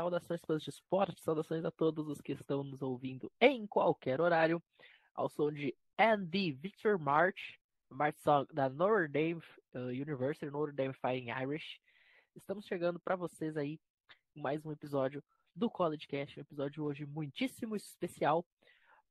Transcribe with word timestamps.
saudações 0.00 0.40
fãs 0.46 0.62
de 0.62 0.70
esporte, 0.70 1.20
saudações 1.20 1.62
a 1.62 1.70
todos 1.70 2.08
os 2.08 2.22
que 2.22 2.32
estão 2.32 2.64
nos 2.64 2.80
ouvindo 2.80 3.30
em 3.38 3.66
qualquer 3.66 4.18
horário, 4.18 4.62
ao 5.14 5.28
som 5.28 5.52
de 5.52 5.76
Andy 5.98 6.52
Victor 6.52 6.98
March, 6.98 7.58
March 7.90 8.16
Song 8.20 8.48
da 8.50 8.70
Notre 8.70 9.08
Dame 9.08 9.42
uh, 9.74 9.88
University, 9.88 10.46
Notre 10.46 10.74
Dame 10.74 10.94
Fighting 10.94 11.28
Irish. 11.42 11.78
Estamos 12.34 12.64
chegando 12.64 12.98
para 12.98 13.14
vocês 13.14 13.58
aí 13.58 13.78
mais 14.34 14.64
um 14.64 14.72
episódio 14.72 15.22
do 15.54 15.68
College 15.68 16.06
Cast, 16.06 16.38
um 16.38 16.42
episódio 16.42 16.82
hoje 16.82 17.04
muitíssimo 17.04 17.76
especial, 17.76 18.42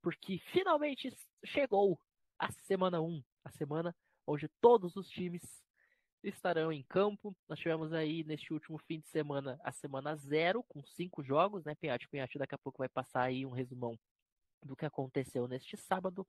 porque 0.02 0.40
finalmente 0.52 1.16
chegou 1.46 2.00
a 2.40 2.52
semana 2.52 3.00
1, 3.00 3.24
a 3.46 3.52
semana 3.52 3.96
onde 4.26 4.50
todos 4.60 4.96
os 4.96 5.08
times 5.08 5.44
estarão 6.24 6.72
em 6.72 6.84
campo. 6.84 7.36
Nós 7.48 7.60
tivemos 7.60 7.94
aí 7.94 8.24
neste 8.24 8.54
último 8.54 8.78
fim 8.78 9.00
de 9.00 9.08
semana 9.08 9.60
a 9.64 9.72
semana 9.72 10.16
zero, 10.16 10.64
com 10.64 10.84
cinco 10.84 11.24
jogos, 11.24 11.64
né? 11.64 11.76
Pinhate 11.76 12.08
Pinhate 12.10 12.38
daqui 12.38 12.56
a 12.56 12.58
pouco 12.58 12.80
vai 12.80 12.90
passar 12.90 13.24
aí 13.24 13.46
um 13.46 13.52
resumão 13.52 13.98
do 14.64 14.76
que 14.76 14.86
aconteceu 14.86 15.48
neste 15.48 15.78
sábado. 15.78 16.28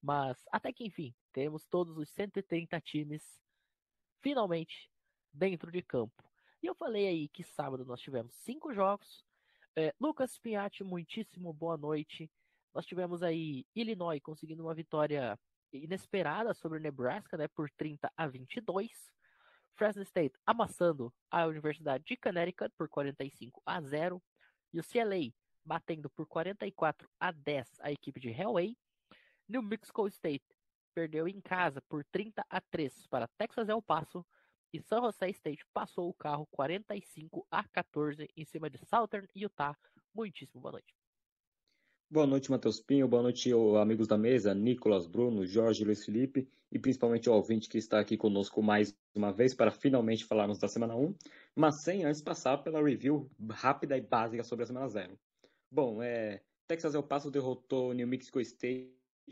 Mas 0.00 0.38
até 0.52 0.72
que 0.72 0.84
enfim, 0.84 1.14
temos 1.32 1.66
todos 1.66 1.96
os 1.96 2.08
130 2.10 2.80
times 2.80 3.22
finalmente 4.20 4.90
dentro 5.32 5.70
de 5.70 5.82
campo. 5.82 6.22
E 6.62 6.66
eu 6.66 6.74
falei 6.74 7.06
aí 7.06 7.28
que 7.28 7.42
sábado 7.42 7.84
nós 7.84 8.00
tivemos 8.00 8.34
cinco 8.34 8.72
jogos. 8.72 9.24
É, 9.76 9.94
Lucas 10.00 10.38
Pinhatti, 10.38 10.82
muitíssimo 10.82 11.52
boa 11.52 11.76
noite. 11.76 12.30
Nós 12.74 12.86
tivemos 12.86 13.22
aí 13.22 13.64
Illinois 13.74 14.20
conseguindo 14.20 14.62
uma 14.62 14.74
vitória 14.74 15.38
inesperada 15.72 16.54
sobre 16.54 16.80
Nebraska, 16.80 17.36
né, 17.36 17.48
por 17.48 17.70
30 17.70 18.10
a 18.16 18.26
22. 18.26 18.90
Fresno 19.74 20.02
State 20.02 20.34
amassando 20.44 21.14
a 21.30 21.46
Universidade 21.46 22.04
de 22.04 22.16
Connecticut 22.16 22.74
por 22.76 22.88
45 22.88 23.62
a 23.64 23.80
0. 23.80 24.22
E 24.72 24.80
o 24.80 24.84
CLA 24.84 25.32
batendo 25.64 26.10
por 26.10 26.26
44 26.26 27.08
a 27.20 27.30
10 27.30 27.80
a 27.80 27.92
equipe 27.92 28.18
de 28.18 28.30
Hellway. 28.30 28.76
New 29.48 29.62
Mexico 29.62 30.06
State 30.08 30.44
perdeu 30.94 31.28
em 31.28 31.40
casa 31.40 31.80
por 31.82 32.04
30 32.06 32.44
a 32.50 32.60
3 32.60 33.06
para 33.06 33.28
Texas 33.38 33.68
El 33.68 33.80
Paso. 33.80 34.26
E 34.72 34.82
San 34.82 35.00
Jose 35.00 35.30
State 35.30 35.64
passou 35.72 36.10
o 36.10 36.14
carro 36.14 36.46
45 36.50 37.46
a 37.50 37.64
14 37.68 38.28
em 38.36 38.44
cima 38.44 38.68
de 38.68 38.78
Southern 38.84 39.28
Utah. 39.34 39.76
Muitíssimo 40.12 40.60
boa 40.60 40.72
noite. 40.72 40.97
Boa 42.10 42.26
noite, 42.26 42.50
Matheus 42.50 42.80
Pinho. 42.80 43.06
Boa 43.06 43.22
noite, 43.22 43.50
amigos 43.78 44.08
da 44.08 44.16
mesa, 44.16 44.54
Nicolas, 44.54 45.06
Bruno, 45.06 45.44
Jorge, 45.44 45.84
Luiz 45.84 46.06
Felipe 46.06 46.48
e 46.72 46.78
principalmente 46.78 47.28
o 47.28 47.34
ouvinte 47.34 47.68
que 47.68 47.76
está 47.76 48.00
aqui 48.00 48.16
conosco 48.16 48.62
mais 48.62 48.96
uma 49.14 49.30
vez 49.30 49.52
para 49.54 49.70
finalmente 49.70 50.24
falarmos 50.24 50.58
da 50.58 50.68
semana 50.68 50.96
1, 50.96 51.14
mas 51.54 51.82
sem 51.82 52.06
antes 52.06 52.22
passar 52.22 52.56
pela 52.64 52.82
review 52.82 53.30
rápida 53.50 53.94
e 53.94 54.00
básica 54.00 54.42
sobre 54.42 54.62
a 54.62 54.66
semana 54.66 54.88
0. 54.88 55.18
Bom, 55.70 56.02
é, 56.02 56.40
Texas 56.66 56.94
El 56.94 57.02
Paso 57.02 57.30
derrotou 57.30 57.92
New 57.92 58.08
Mexico 58.08 58.40
State 58.40 58.90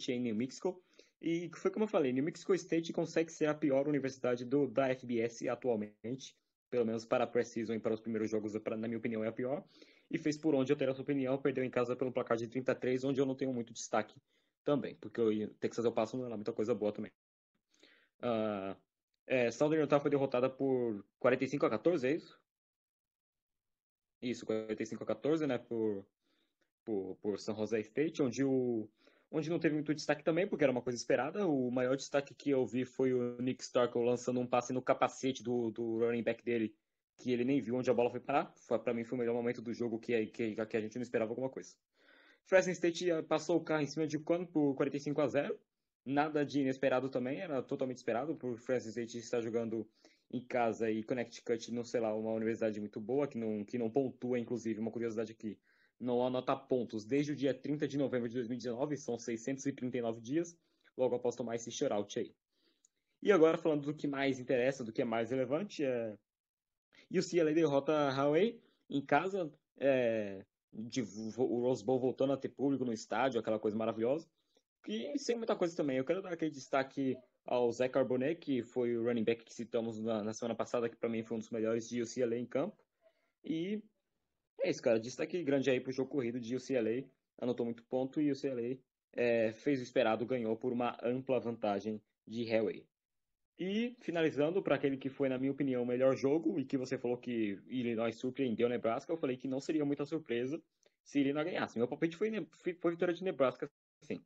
em 0.09 0.21
New 0.21 0.37
Mexico 0.37 0.79
e 1.19 1.51
foi 1.55 1.71
como 1.71 1.85
eu 1.85 1.89
falei, 1.89 2.13
New 2.13 2.25
Mexico 2.25 2.53
State 2.53 2.93
consegue 2.93 3.33
ser 3.33 3.47
a 3.47 3.55
pior 3.55 3.89
universidade 3.89 4.45
do, 4.45 4.67
da 4.67 4.95
FBS 4.95 5.49
atualmente, 5.49 6.37
pelo 6.69 6.85
menos 6.85 7.07
para 7.07 7.25
a 7.25 7.27
pré-season 7.27 7.73
e 7.73 7.81
para 7.81 7.95
os 7.95 8.01
primeiros 8.01 8.31
jogos, 8.31 8.53
na 8.53 8.87
minha 8.87 8.99
opinião, 8.99 9.25
é 9.25 9.29
a 9.29 9.33
pior 9.33 9.65
e 10.11 10.19
fez 10.19 10.37
por 10.37 10.55
onde 10.55 10.73
eu 10.73 10.77
ter 10.77 10.89
a 10.89 10.95
sua 10.95 11.03
opinião, 11.03 11.39
perdeu 11.39 11.65
em 11.65 11.71
casa 11.71 11.97
pelo 11.97 12.13
placar 12.13 12.37
de 12.37 12.47
33, 12.47 13.05
onde 13.05 13.21
eu 13.21 13.27
não 13.27 13.35
tenho 13.35 13.53
muito 13.53 13.73
destaque 13.73 14.21
também, 14.65 14.95
porque 14.97 15.21
o 15.21 15.49
Texas 15.55 15.85
eu 15.85 15.93
passo 15.93 16.17
não 16.17 16.27
é 16.27 16.37
muita 16.37 16.53
coisa 16.53 16.75
boa 16.75 16.93
também. 16.93 17.13
Uh, 18.19 18.77
é, 19.27 19.51
Southern 19.51 19.83
Utah 19.83 20.01
foi 20.01 20.11
derrotada 20.11 20.49
por 20.49 21.05
45 21.19 21.67
a 21.67 21.71
14, 21.71 22.07
é 22.07 22.13
isso? 22.13 22.41
Isso, 24.23 24.47
45 24.47 25.03
a 25.03 25.07
14, 25.07 25.47
né, 25.47 25.59
por, 25.59 26.07
por, 26.85 27.17
por 27.17 27.39
San 27.39 27.55
Jose 27.55 27.79
State, 27.81 28.23
onde 28.23 28.45
o 28.45 28.89
onde 29.31 29.51
não 29.51 29.59
teve 29.59 29.75
muito 29.75 29.95
destaque 29.95 30.23
também, 30.23 30.47
porque 30.47 30.65
era 30.65 30.73
uma 30.73 30.83
coisa 30.83 30.97
esperada. 30.97 31.47
O 31.47 31.71
maior 31.71 31.97
destaque 31.97 32.35
que 32.35 32.51
eu 32.51 32.65
vi 32.65 32.85
foi 32.85 33.13
o 33.13 33.41
Nick 33.43 33.63
Starkle 33.63 34.05
lançando 34.05 34.41
um 34.41 34.47
passe 34.47 34.73
no 34.73 34.81
capacete 34.81 35.43
do, 35.43 35.71
do 35.71 35.99
running 35.99 36.23
back 36.23 36.45
dele, 36.45 36.75
que 37.17 37.33
ele 37.33 37.45
nem 37.45 37.61
viu 37.61 37.77
onde 37.77 37.91
a 37.91 37.95
bola 37.95 38.11
foi 38.11 38.21
parar. 38.21 38.53
Para 38.83 38.95
mim 38.95 39.05
foi 39.05 39.17
o 39.17 39.19
melhor 39.19 39.35
momento 39.35 39.63
do 39.63 39.73
jogo 39.73 39.99
que, 39.99 40.27
que, 40.27 40.55
que 40.55 40.77
a 40.77 40.81
gente 40.81 40.97
não 40.97 41.03
esperava 41.03 41.31
alguma 41.33 41.49
coisa. 41.49 41.75
Fresno 42.45 42.73
State 42.73 43.11
eh, 43.11 43.23
passou 43.23 43.57
o 43.57 43.65
carro 43.65 43.83
em 43.83 43.87
cima 43.87 44.07
de 44.07 44.19
Cone 44.19 44.47
por 44.47 44.75
45 44.77 45.21
a 45.21 45.27
0. 45.27 45.59
Nada 46.05 46.45
de 46.45 46.61
inesperado 46.61 47.09
também, 47.09 47.41
era 47.41 47.61
totalmente 47.61 47.97
esperado 47.97 48.37
por 48.37 48.57
Fresno 48.59 48.91
State 48.91 49.19
estar 49.19 49.41
jogando 49.41 49.89
em 50.31 50.41
casa 50.41 50.91
e 50.91 51.03
Connecticut, 51.03 51.73
não 51.73 51.85
sei 51.85 52.01
lá, 52.01 52.15
uma 52.15 52.33
universidade 52.33 52.79
muito 52.79 53.01
boa, 53.01 53.27
que 53.27 53.37
não, 53.37 53.65
que 53.65 53.79
não 53.79 53.91
pontua, 53.91 54.39
inclusive, 54.39 54.79
uma 54.79 54.91
curiosidade 54.91 55.33
aqui, 55.33 55.59
não 55.99 56.25
anota 56.25 56.55
pontos 56.55 57.05
desde 57.05 57.33
o 57.33 57.37
dia 57.37 57.55
30 57.55 57.89
de 57.89 57.99
novembro 57.99 58.29
de 58.29 58.35
2019, 58.35 58.97
são 58.97 59.19
639 59.19 60.21
dias, 60.21 60.57
logo 60.97 61.17
após 61.17 61.35
tomar 61.35 61.57
esse 61.57 61.71
shutout 61.71 62.19
aí. 62.19 62.35
E 63.23 63.33
agora, 63.33 63.59
falando 63.59 63.87
do 63.87 63.95
que 63.95 64.07
mais 64.07 64.39
interessa, 64.39 64.85
do 64.85 64.93
que 64.93 65.03
é 65.03 65.05
mais 65.05 65.31
relevante, 65.31 65.85
é 65.85 66.17
e 67.11 67.19
o 67.19 67.29
CLA 67.29 67.53
derrota 67.53 67.93
a 67.93 68.11
Huawei 68.11 68.61
em 68.89 69.01
casa, 69.01 69.53
é, 69.79 70.45
de, 70.73 71.03
o 71.03 71.61
Rose 71.61 71.85
Bowl 71.85 71.99
voltando 71.99 72.33
a 72.33 72.37
ter 72.37 72.49
público 72.49 72.85
no 72.85 72.93
estádio, 72.93 73.41
aquela 73.41 73.59
coisa 73.59 73.77
maravilhosa. 73.77 74.29
E 74.87 75.19
sem 75.19 75.37
muita 75.37 75.57
coisa 75.57 75.77
também. 75.77 75.97
Eu 75.97 76.05
quero 76.05 76.23
dar 76.23 76.33
aquele 76.33 76.51
destaque 76.51 77.17
ao 77.45 77.71
Zé 77.73 77.89
Carbonet, 77.89 78.37
que 78.37 78.63
foi 78.63 78.97
o 78.97 79.05
running 79.05 79.25
back 79.25 79.45
que 79.45 79.53
citamos 79.53 80.01
na, 80.01 80.23
na 80.23 80.33
semana 80.33 80.55
passada, 80.55 80.89
que 80.89 80.97
para 80.97 81.09
mim 81.09 81.25
foi 81.25 81.37
um 81.37 81.41
dos 81.41 81.51
melhores 81.51 81.89
de 81.89 82.03
UCLA 82.03 82.37
em 82.37 82.47
campo. 82.47 82.77
E 83.45 83.83
é 84.63 84.71
isso, 84.71 84.83
cara. 84.83 85.01
Destaque 85.01 85.43
grande 85.43 85.71
aí 85.71 85.81
pro 85.81 85.93
jogo 85.93 86.11
corrido 86.11 86.41
de 86.41 86.55
UCLA. 86.55 87.05
Anotou 87.39 87.67
muito 87.67 87.83
ponto 87.85 88.21
e 88.21 88.31
UCLA 88.31 88.79
é, 89.13 89.53
fez 89.53 89.81
o 89.81 89.83
esperado, 89.83 90.27
ganhou 90.27 90.57
por 90.57 90.73
uma 90.73 90.97
ampla 91.03 91.41
vantagem 91.41 92.01
de 92.27 92.53
Hawaii. 92.55 92.87
E 93.59 93.97
finalizando, 94.01 94.63
para 94.63 94.75
aquele 94.75 94.99
que 94.99 95.09
foi, 95.09 95.29
na 95.31 95.39
minha 95.39 95.51
opinião, 95.51 95.83
o 95.83 95.87
melhor 95.87 96.15
jogo, 96.15 96.59
e 96.59 96.65
que 96.65 96.77
você 96.77 96.99
falou 96.99 97.17
que 97.17 97.59
Illinois 97.69 98.15
surpreendeu 98.15 98.69
Nebraska, 98.69 99.11
eu 99.11 99.17
falei 99.17 99.37
que 99.37 99.49
não 99.49 99.61
seria 99.61 99.85
muita 99.85 100.05
surpresa 100.05 100.63
se 101.03 101.21
Illinois 101.21 101.47
ganhasse. 101.47 101.79
Meu 101.79 101.89
palpite 101.89 102.17
foi, 102.17 102.31
foi 102.81 102.91
vitória 102.91 103.15
de 103.15 103.25
Nebraska, 103.25 103.71
sim, 104.03 104.23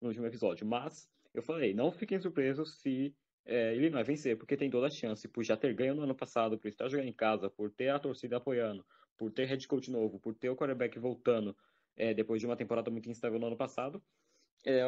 no 0.00 0.08
último 0.08 0.26
episódio. 0.26 0.66
Mas 0.66 1.08
eu 1.32 1.42
falei, 1.42 1.72
não 1.72 1.90
fiquem 1.90 2.20
surpresos 2.20 2.78
se 2.80 3.14
é, 3.46 3.74
Illinois 3.74 4.06
vencer, 4.06 4.36
porque 4.36 4.56
tem 4.56 4.68
toda 4.68 4.88
a 4.88 4.90
chance, 4.90 5.26
por 5.28 5.42
já 5.42 5.56
ter 5.56 5.72
ganho 5.74 5.94
no 5.94 6.02
ano 6.02 6.14
passado, 6.14 6.58
por 6.58 6.68
estar 6.68 6.86
jogando 6.88 7.08
em 7.08 7.12
casa, 7.12 7.48
por 7.48 7.70
ter 7.70 7.88
a 7.88 7.98
torcida 7.98 8.36
apoiando, 8.36 8.84
por 9.16 9.32
ter 9.32 9.46
head 9.46 9.66
coach 9.66 9.90
novo, 9.90 10.20
por 10.20 10.34
ter 10.34 10.50
o 10.50 10.56
quarterback 10.56 10.98
voltando 10.98 11.56
é, 11.96 12.12
depois 12.12 12.38
de 12.38 12.46
uma 12.46 12.56
temporada 12.56 12.90
muito 12.90 13.08
instável 13.08 13.38
no 13.38 13.46
ano 13.46 13.56
passado 13.56 14.02
é, 14.64 14.82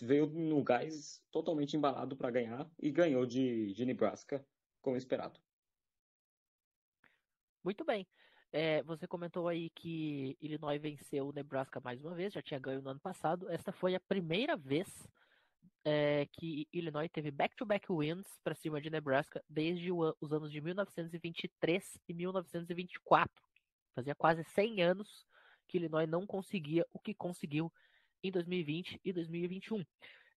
veio 0.00 0.26
no 0.26 0.62
gás 0.62 1.22
totalmente 1.30 1.76
embalado 1.76 2.16
para 2.16 2.30
ganhar 2.30 2.70
e 2.78 2.90
ganhou 2.90 3.26
de, 3.26 3.72
de 3.74 3.84
Nebraska, 3.84 4.44
como 4.80 4.96
esperado. 4.96 5.40
Muito 7.64 7.84
bem. 7.84 8.06
É, 8.52 8.82
você 8.84 9.06
comentou 9.06 9.48
aí 9.48 9.70
que 9.70 10.36
Illinois 10.40 10.80
venceu 10.80 11.28
o 11.28 11.32
Nebraska 11.32 11.80
mais 11.80 12.00
uma 12.00 12.14
vez, 12.14 12.32
já 12.32 12.40
tinha 12.40 12.60
ganho 12.60 12.80
no 12.80 12.90
ano 12.90 13.00
passado. 13.00 13.50
Esta 13.50 13.72
foi 13.72 13.96
a 13.96 14.00
primeira 14.00 14.56
vez 14.56 14.88
é, 15.84 16.26
que 16.32 16.68
Illinois 16.72 17.10
teve 17.10 17.30
back-to-back 17.30 17.86
-back 17.86 17.98
wins 17.98 18.26
para 18.44 18.54
cima 18.54 18.80
de 18.80 18.88
Nebraska 18.88 19.42
desde 19.48 19.90
o, 19.90 20.16
os 20.20 20.32
anos 20.32 20.52
de 20.52 20.60
1923 20.60 21.98
e 22.08 22.14
1924. 22.14 23.30
Fazia 23.94 24.14
quase 24.14 24.44
100 24.44 24.82
anos 24.82 25.26
que 25.68 25.78
Illinois 25.78 26.08
não 26.08 26.26
conseguia 26.26 26.86
o 26.92 26.98
que 26.98 27.14
conseguiu 27.14 27.72
em 28.22 28.30
2020 28.30 29.00
e 29.04 29.12
2021. 29.12 29.84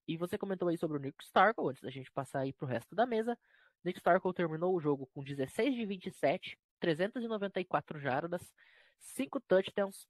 E 0.07 0.17
você 0.17 0.37
comentou 0.37 0.67
aí 0.67 0.77
sobre 0.77 0.97
o 0.97 0.99
Nick 0.99 1.23
Starkle, 1.23 1.69
antes 1.69 1.81
da 1.81 1.89
gente 1.89 2.11
passar 2.11 2.39
aí 2.39 2.53
para 2.53 2.65
o 2.65 2.67
resto 2.67 2.95
da 2.95 3.05
mesa. 3.05 3.37
Nick 3.83 3.99
Starkle 3.99 4.33
terminou 4.33 4.75
o 4.75 4.79
jogo 4.79 5.07
com 5.13 5.23
16 5.23 5.75
de 5.75 5.85
27, 5.85 6.57
394 6.79 7.99
jardas, 7.99 8.53
5 8.99 9.39
touchdowns, 9.41 10.07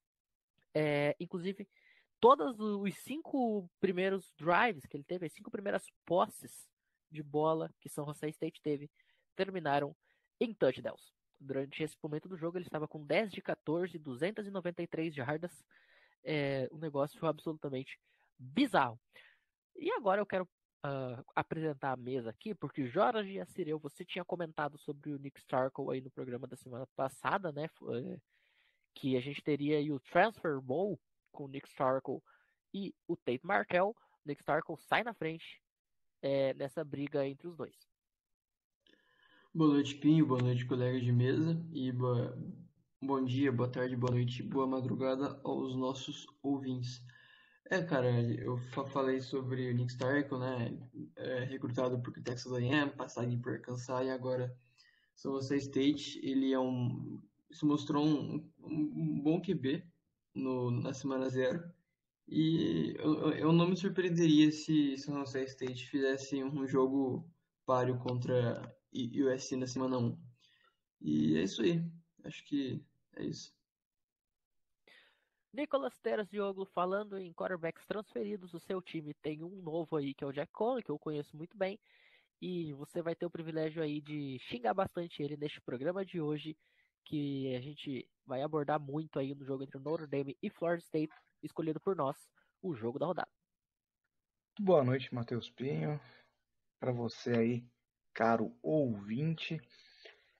é, 0.73 1.15
inclusive 1.19 1.67
todos 2.19 2.59
os 2.59 2.95
cinco 2.97 3.69
primeiros 3.79 4.33
drives 4.37 4.85
que 4.85 4.97
ele 4.97 5.03
teve, 5.03 5.25
as 5.25 5.33
cinco 5.33 5.49
primeiras 5.49 5.89
posses 6.05 6.67
de 7.09 7.23
bola 7.23 7.73
que 7.79 7.89
São 7.89 8.05
José 8.05 8.29
State 8.29 8.61
teve, 8.61 8.89
terminaram 9.35 9.95
em 10.39 10.53
touchdowns. 10.53 11.13
Durante 11.39 11.81
esse 11.81 11.95
momento 12.03 12.27
do 12.27 12.37
jogo, 12.37 12.57
ele 12.57 12.65
estava 12.65 12.87
com 12.87 13.03
10 13.05 13.31
de 13.31 13.41
14, 13.41 13.97
293 13.97 15.15
jardas, 15.15 15.63
é 16.23 16.67
um 16.71 16.77
negócio 16.77 17.25
absolutamente 17.25 17.99
bizarro. 18.37 18.99
E 19.75 19.91
agora 19.91 20.21
eu 20.21 20.25
quero 20.25 20.43
uh, 20.85 21.23
apresentar 21.35 21.91
a 21.91 21.97
mesa 21.97 22.29
aqui, 22.29 22.53
porque 22.53 22.87
Jorge 22.87 23.31
e 23.31 23.39
Assireu, 23.39 23.79
você 23.79 24.05
tinha 24.05 24.25
comentado 24.25 24.77
sobre 24.77 25.11
o 25.11 25.19
Nick 25.19 25.39
Starkle 25.39 25.91
aí 25.91 26.01
no 26.01 26.11
programa 26.11 26.47
da 26.47 26.55
semana 26.55 26.87
passada, 26.95 27.51
né? 27.51 27.65
É, 27.65 28.19
que 28.93 29.15
a 29.15 29.21
gente 29.21 29.41
teria 29.41 29.77
aí 29.77 29.91
o 29.91 29.99
Transfer 29.99 30.59
Bowl 30.59 30.99
com 31.31 31.45
o 31.45 31.47
Nick 31.47 31.67
Starkle 31.67 32.21
e 32.73 32.93
o 33.07 33.15
Tate 33.15 33.45
Martell. 33.45 33.95
O 34.25 34.27
Nick 34.27 34.41
Starkle 34.41 34.77
sai 34.77 35.03
na 35.03 35.13
frente 35.13 35.61
é, 36.21 36.53
nessa 36.53 36.83
briga 36.83 37.25
entre 37.25 37.47
os 37.47 37.55
dois. 37.55 37.75
Boa 39.53 39.73
noite, 39.73 39.95
Pinho. 39.95 40.25
Boa 40.25 40.41
noite, 40.41 40.65
colegas 40.65 41.01
de 41.01 41.11
mesa. 41.11 41.59
E 41.71 41.91
boa, 41.91 42.37
Bom 43.01 43.23
dia, 43.23 43.49
boa 43.49 43.71
tarde, 43.71 43.95
boa 43.95 44.11
noite, 44.11 44.43
boa 44.43 44.67
madrugada 44.67 45.39
aos 45.45 45.73
nossos 45.73 46.27
ouvintes. 46.43 47.01
É, 47.69 47.81
cara, 47.81 48.09
eu 48.21 48.57
falei 48.91 49.21
sobre 49.21 49.71
o 49.71 49.73
Nick 49.73 49.93
Stark, 49.93 50.29
né? 50.35 50.77
É, 51.15 51.45
recrutado 51.45 51.97
por 52.01 52.11
Texas 52.21 52.51
A&M, 52.51 52.91
passagem 52.91 53.39
por 53.39 53.53
Arkansas 53.53 54.05
e 54.05 54.09
agora 54.09 54.53
São 55.15 55.31
Jose 55.31 55.55
State. 55.55 56.19
Ele 56.21 56.51
é 56.51 56.59
um, 56.59 57.21
se 57.49 57.65
mostrou 57.65 58.05
um, 58.05 58.45
um 58.61 59.21
bom 59.21 59.41
QB 59.41 59.81
no, 60.35 60.69
na 60.69 60.93
semana 60.93 61.29
zero. 61.29 61.63
E 62.27 62.95
eu, 62.99 63.31
eu 63.31 63.53
não 63.53 63.69
me 63.69 63.77
surpreenderia 63.77 64.51
se 64.51 64.97
São 64.97 65.15
Jose 65.19 65.45
State 65.45 65.87
fizesse 65.87 66.43
um 66.43 66.67
jogo 66.67 67.25
páreo 67.65 67.97
contra 67.97 68.61
USC 68.93 69.55
na 69.55 69.67
semana 69.67 69.97
1. 69.97 70.19
E 71.01 71.37
é 71.37 71.43
isso 71.43 71.61
aí. 71.61 71.81
Acho 72.25 72.43
que 72.43 72.83
é 73.15 73.23
isso. 73.23 73.53
Nicolas 75.51 75.97
Teras 75.99 76.29
Diogo 76.29 76.65
falando 76.65 77.17
em 77.17 77.33
quarterbacks 77.33 77.85
transferidos, 77.85 78.53
o 78.53 78.59
seu 78.59 78.81
time 78.81 79.13
tem 79.15 79.43
um 79.43 79.61
novo 79.61 79.95
aí, 79.95 80.13
que 80.13 80.23
é 80.23 80.27
o 80.27 80.31
Jack 80.31 80.51
Conley, 80.53 80.83
que 80.83 80.91
eu 80.91 80.99
conheço 80.99 81.35
muito 81.35 81.57
bem, 81.57 81.79
e 82.41 82.71
você 82.73 83.01
vai 83.01 83.15
ter 83.15 83.25
o 83.25 83.31
privilégio 83.31 83.81
aí 83.81 83.99
de 83.99 84.37
xingar 84.41 84.73
bastante 84.73 85.23
ele 85.23 85.35
neste 85.35 85.59
programa 85.59 86.05
de 86.05 86.21
hoje, 86.21 86.55
que 87.03 87.55
a 87.55 87.61
gente 87.61 88.07
vai 88.25 88.43
abordar 88.43 88.79
muito 88.79 89.17
aí 89.17 89.33
no 89.33 89.43
jogo 89.43 89.63
entre 89.63 89.79
Notre 89.79 90.05
Dame 90.05 90.37
e 90.41 90.49
Florida 90.51 90.83
State, 90.83 91.13
escolhido 91.41 91.79
por 91.79 91.95
nós, 91.95 92.15
o 92.61 92.75
jogo 92.75 92.99
da 92.99 93.07
rodada. 93.07 93.29
Boa 94.59 94.83
noite, 94.83 95.13
Matheus 95.13 95.49
Pinho. 95.49 95.99
Para 96.79 96.91
você 96.91 97.31
aí, 97.31 97.65
caro 98.13 98.55
ouvinte. 98.61 99.59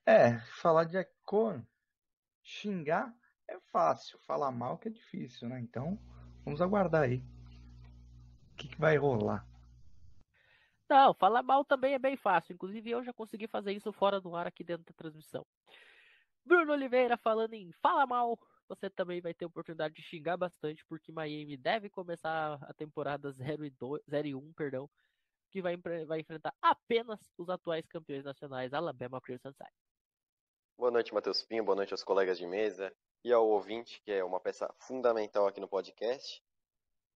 É, 0.05 0.39
falar 0.61 0.83
de 0.83 0.91
Jack 0.91 1.11
Conley, 1.25 1.65
xingar 2.49 3.13
é 3.47 3.59
fácil, 3.71 4.17
falar 4.19 4.51
mal 4.51 4.77
que 4.77 4.87
é 4.87 4.91
difícil, 4.91 5.47
né? 5.47 5.59
Então, 5.59 5.99
vamos 6.43 6.61
aguardar 6.61 7.03
aí. 7.03 7.23
O 8.51 8.55
que, 8.55 8.67
que 8.67 8.79
vai 8.79 8.97
rolar? 8.97 9.45
Não, 10.89 11.13
falar 11.13 11.43
mal 11.43 11.63
também 11.63 11.93
é 11.93 11.99
bem 11.99 12.17
fácil. 12.17 12.53
Inclusive, 12.53 12.89
eu 12.89 13.03
já 13.03 13.13
consegui 13.13 13.47
fazer 13.47 13.73
isso 13.73 13.91
fora 13.91 14.19
do 14.19 14.35
ar 14.35 14.47
aqui 14.47 14.63
dentro 14.63 14.83
da 14.85 14.93
transmissão. 14.93 15.45
Bruno 16.43 16.73
Oliveira 16.73 17.15
falando 17.17 17.53
em 17.53 17.71
fala 17.73 18.07
mal. 18.07 18.37
Você 18.67 18.89
também 18.89 19.21
vai 19.21 19.33
ter 19.33 19.45
oportunidade 19.45 19.95
de 19.95 20.01
xingar 20.01 20.37
bastante, 20.37 20.83
porque 20.85 21.11
Miami 21.11 21.57
deve 21.57 21.89
começar 21.89 22.57
a 22.61 22.73
temporada 22.73 23.31
0 23.31 23.65
e, 23.65 23.69
2, 23.69 24.03
0 24.09 24.27
e 24.27 24.35
1, 24.35 24.53
perdão, 24.53 24.89
que 25.51 25.61
vai, 25.61 25.75
vai 26.05 26.19
enfrentar 26.19 26.53
apenas 26.61 27.19
os 27.37 27.49
atuais 27.49 27.85
campeões 27.87 28.23
nacionais, 28.23 28.73
Alabama 28.73 29.21
Crimson 29.21 29.51
Tide. 29.51 29.88
Boa 30.79 30.91
noite, 30.91 31.13
Matheus 31.13 31.43
Pinho. 31.43 31.61
Boa 31.61 31.75
noite 31.75 31.91
aos 31.91 32.05
colegas 32.05 32.37
de 32.37 32.47
mesa 32.47 32.89
e 33.21 33.33
ao 33.33 33.45
ouvinte, 33.45 34.01
que 34.01 34.13
é 34.13 34.23
uma 34.23 34.39
peça 34.39 34.73
fundamental 34.79 35.45
aqui 35.45 35.59
no 35.59 35.67
podcast. 35.67 36.41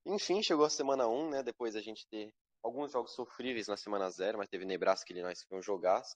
Enfim, 0.05 0.43
chegou 0.43 0.65
a 0.65 0.69
semana 0.69 1.07
1, 1.07 1.29
né? 1.29 1.43
Depois 1.43 1.73
a 1.73 1.79
gente 1.79 2.05
ter 2.09 2.29
alguns 2.61 2.91
jogos 2.91 3.15
sofríveis 3.15 3.69
na 3.69 3.77
semana 3.77 4.09
0, 4.09 4.37
mas 4.37 4.49
teve 4.49 4.65
Nebraska 4.65 5.09
e 5.09 5.15
Illinois 5.15 5.41
que 5.41 5.47
foi 5.47 5.59
um 5.59 5.61
jogaço. 5.61 6.13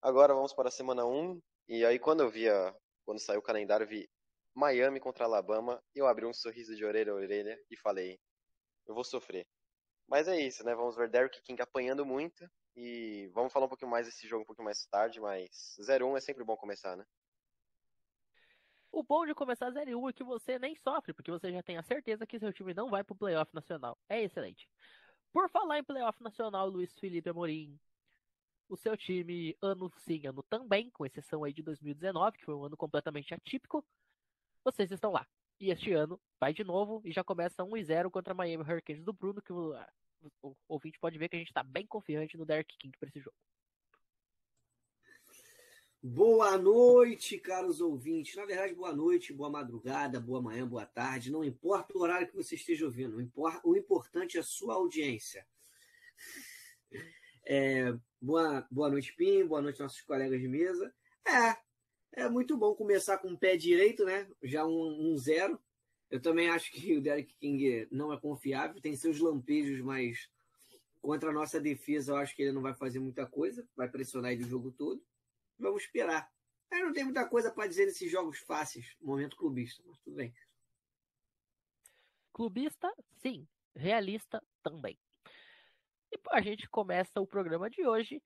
Agora 0.00 0.32
vamos 0.32 0.54
para 0.54 0.68
a 0.68 0.70
semana 0.70 1.04
1, 1.04 1.38
e 1.68 1.84
aí 1.84 1.98
quando 1.98 2.20
eu 2.20 2.30
via, 2.30 2.74
quando 3.04 3.20
saiu 3.20 3.40
o 3.40 3.42
calendário, 3.42 3.86
vi 3.86 4.08
Miami 4.54 4.98
contra 4.98 5.26
Alabama, 5.26 5.78
eu 5.94 6.06
abri 6.06 6.24
um 6.24 6.32
sorriso 6.32 6.74
de 6.74 6.86
orelha 6.86 7.12
a 7.12 7.16
orelha 7.16 7.54
e 7.70 7.76
falei, 7.76 8.18
eu 8.86 8.94
vou 8.94 9.04
sofrer. 9.04 9.44
Mas 10.08 10.28
é 10.28 10.38
isso, 10.40 10.64
né? 10.64 10.74
Vamos 10.74 10.96
ver 10.96 11.08
Derrick 11.08 11.40
King 11.42 11.60
apanhando 11.62 12.04
muito, 12.04 12.48
e 12.74 13.30
vamos 13.34 13.52
falar 13.52 13.66
um 13.66 13.68
pouquinho 13.68 13.90
mais 13.90 14.06
desse 14.06 14.26
jogo 14.26 14.42
um 14.42 14.46
pouquinho 14.46 14.64
mais 14.64 14.84
tarde, 14.86 15.20
mas 15.20 15.76
0-1 15.80 16.16
é 16.16 16.20
sempre 16.20 16.44
bom 16.44 16.56
começar, 16.56 16.96
né? 16.96 17.04
O 18.90 19.02
bom 19.02 19.24
de 19.24 19.34
começar 19.34 19.70
0-1 19.70 20.10
é 20.10 20.12
que 20.12 20.22
você 20.22 20.58
nem 20.58 20.76
sofre, 20.76 21.14
porque 21.14 21.30
você 21.30 21.50
já 21.50 21.62
tem 21.62 21.78
a 21.78 21.82
certeza 21.82 22.26
que 22.26 22.38
seu 22.38 22.52
time 22.52 22.74
não 22.74 22.90
vai 22.90 23.02
pro 23.02 23.16
playoff 23.16 23.50
nacional. 23.54 23.98
É 24.08 24.22
excelente. 24.22 24.68
Por 25.32 25.48
falar 25.48 25.78
em 25.78 25.84
playoff 25.84 26.22
nacional, 26.22 26.68
Luiz 26.68 26.92
Felipe 26.98 27.30
Amorim, 27.30 27.78
o 28.68 28.76
seu 28.76 28.96
time 28.96 29.56
ano 29.62 29.90
sim, 29.98 30.26
ano 30.26 30.42
também, 30.42 30.90
com 30.90 31.06
exceção 31.06 31.42
aí 31.44 31.52
de 31.52 31.62
2019, 31.62 32.36
que 32.36 32.44
foi 32.44 32.54
um 32.54 32.64
ano 32.64 32.76
completamente 32.76 33.32
atípico, 33.32 33.84
vocês 34.62 34.90
estão 34.90 35.10
lá. 35.10 35.26
E 35.62 35.70
este 35.70 35.92
ano 35.92 36.20
vai 36.40 36.52
de 36.52 36.64
novo 36.64 37.00
e 37.04 37.12
já 37.12 37.22
começa 37.22 37.62
1 37.62 37.84
0 37.84 38.10
contra 38.10 38.32
a 38.32 38.36
Miami 38.36 38.64
Hurricanes 38.64 39.04
do 39.04 39.12
Bruno, 39.12 39.40
que 39.40 39.52
o, 39.52 39.72
o 40.42 40.56
ouvinte 40.66 40.98
pode 40.98 41.16
ver 41.16 41.28
que 41.28 41.36
a 41.36 41.38
gente 41.38 41.50
está 41.50 41.62
bem 41.62 41.86
confiante 41.86 42.36
no 42.36 42.44
Derek 42.44 42.76
King 42.76 42.98
para 42.98 43.08
esse 43.08 43.20
jogo. 43.20 43.36
Boa 46.02 46.58
noite, 46.58 47.38
caros 47.38 47.80
ouvintes. 47.80 48.34
Na 48.34 48.44
verdade, 48.44 48.74
boa 48.74 48.92
noite, 48.92 49.32
boa 49.32 49.48
madrugada, 49.48 50.18
boa 50.18 50.42
manhã, 50.42 50.66
boa 50.66 50.84
tarde. 50.84 51.30
Não 51.30 51.44
importa 51.44 51.96
o 51.96 52.00
horário 52.00 52.26
que 52.26 52.34
você 52.34 52.56
esteja 52.56 52.84
ouvindo, 52.84 53.16
o 53.62 53.76
importante 53.76 54.36
é 54.36 54.40
a 54.40 54.44
sua 54.44 54.74
audiência. 54.74 55.46
É, 57.46 57.96
boa, 58.20 58.66
boa 58.68 58.90
noite, 58.90 59.14
Pim. 59.14 59.46
Boa 59.46 59.62
noite, 59.62 59.78
nossos 59.78 60.00
colegas 60.00 60.40
de 60.40 60.48
mesa. 60.48 60.92
É, 61.24 61.56
é 62.12 62.28
muito 62.28 62.56
bom 62.56 62.74
começar 62.74 63.18
com 63.18 63.32
o 63.32 63.38
pé 63.38 63.56
direito, 63.56 64.04
né? 64.04 64.28
Já 64.42 64.66
um, 64.66 65.12
um 65.12 65.16
zero. 65.16 65.60
Eu 66.10 66.20
também 66.20 66.50
acho 66.50 66.70
que 66.70 66.96
o 66.96 67.00
Derek 67.00 67.34
King 67.36 67.88
não 67.90 68.12
é 68.12 68.20
confiável, 68.20 68.80
tem 68.80 68.94
seus 68.94 69.18
lampejos, 69.18 69.80
mas 69.80 70.28
contra 71.00 71.30
a 71.30 71.32
nossa 71.32 71.58
defesa 71.58 72.12
eu 72.12 72.16
acho 72.16 72.36
que 72.36 72.42
ele 72.42 72.52
não 72.52 72.60
vai 72.60 72.74
fazer 72.74 73.00
muita 73.00 73.26
coisa, 73.26 73.66
vai 73.74 73.88
pressionar 73.88 74.32
ele 74.32 74.44
o 74.44 74.48
jogo 74.48 74.70
todo. 74.70 75.02
Vamos 75.58 75.84
esperar. 75.84 76.30
Aí 76.70 76.82
não 76.82 76.92
tem 76.92 77.04
muita 77.04 77.26
coisa 77.26 77.50
para 77.50 77.66
dizer 77.66 77.86
nesses 77.86 78.10
jogos 78.10 78.38
fáceis, 78.38 78.94
momento 79.00 79.36
clubista, 79.36 79.82
mas 79.86 79.98
tudo 80.00 80.16
bem. 80.16 80.34
Clubista, 82.32 82.92
sim. 83.18 83.46
Realista 83.74 84.42
também. 84.62 84.98
E 86.10 86.18
a 86.30 86.42
gente 86.42 86.68
começa 86.68 87.20
o 87.20 87.26
programa 87.26 87.70
de 87.70 87.86
hoje 87.86 88.22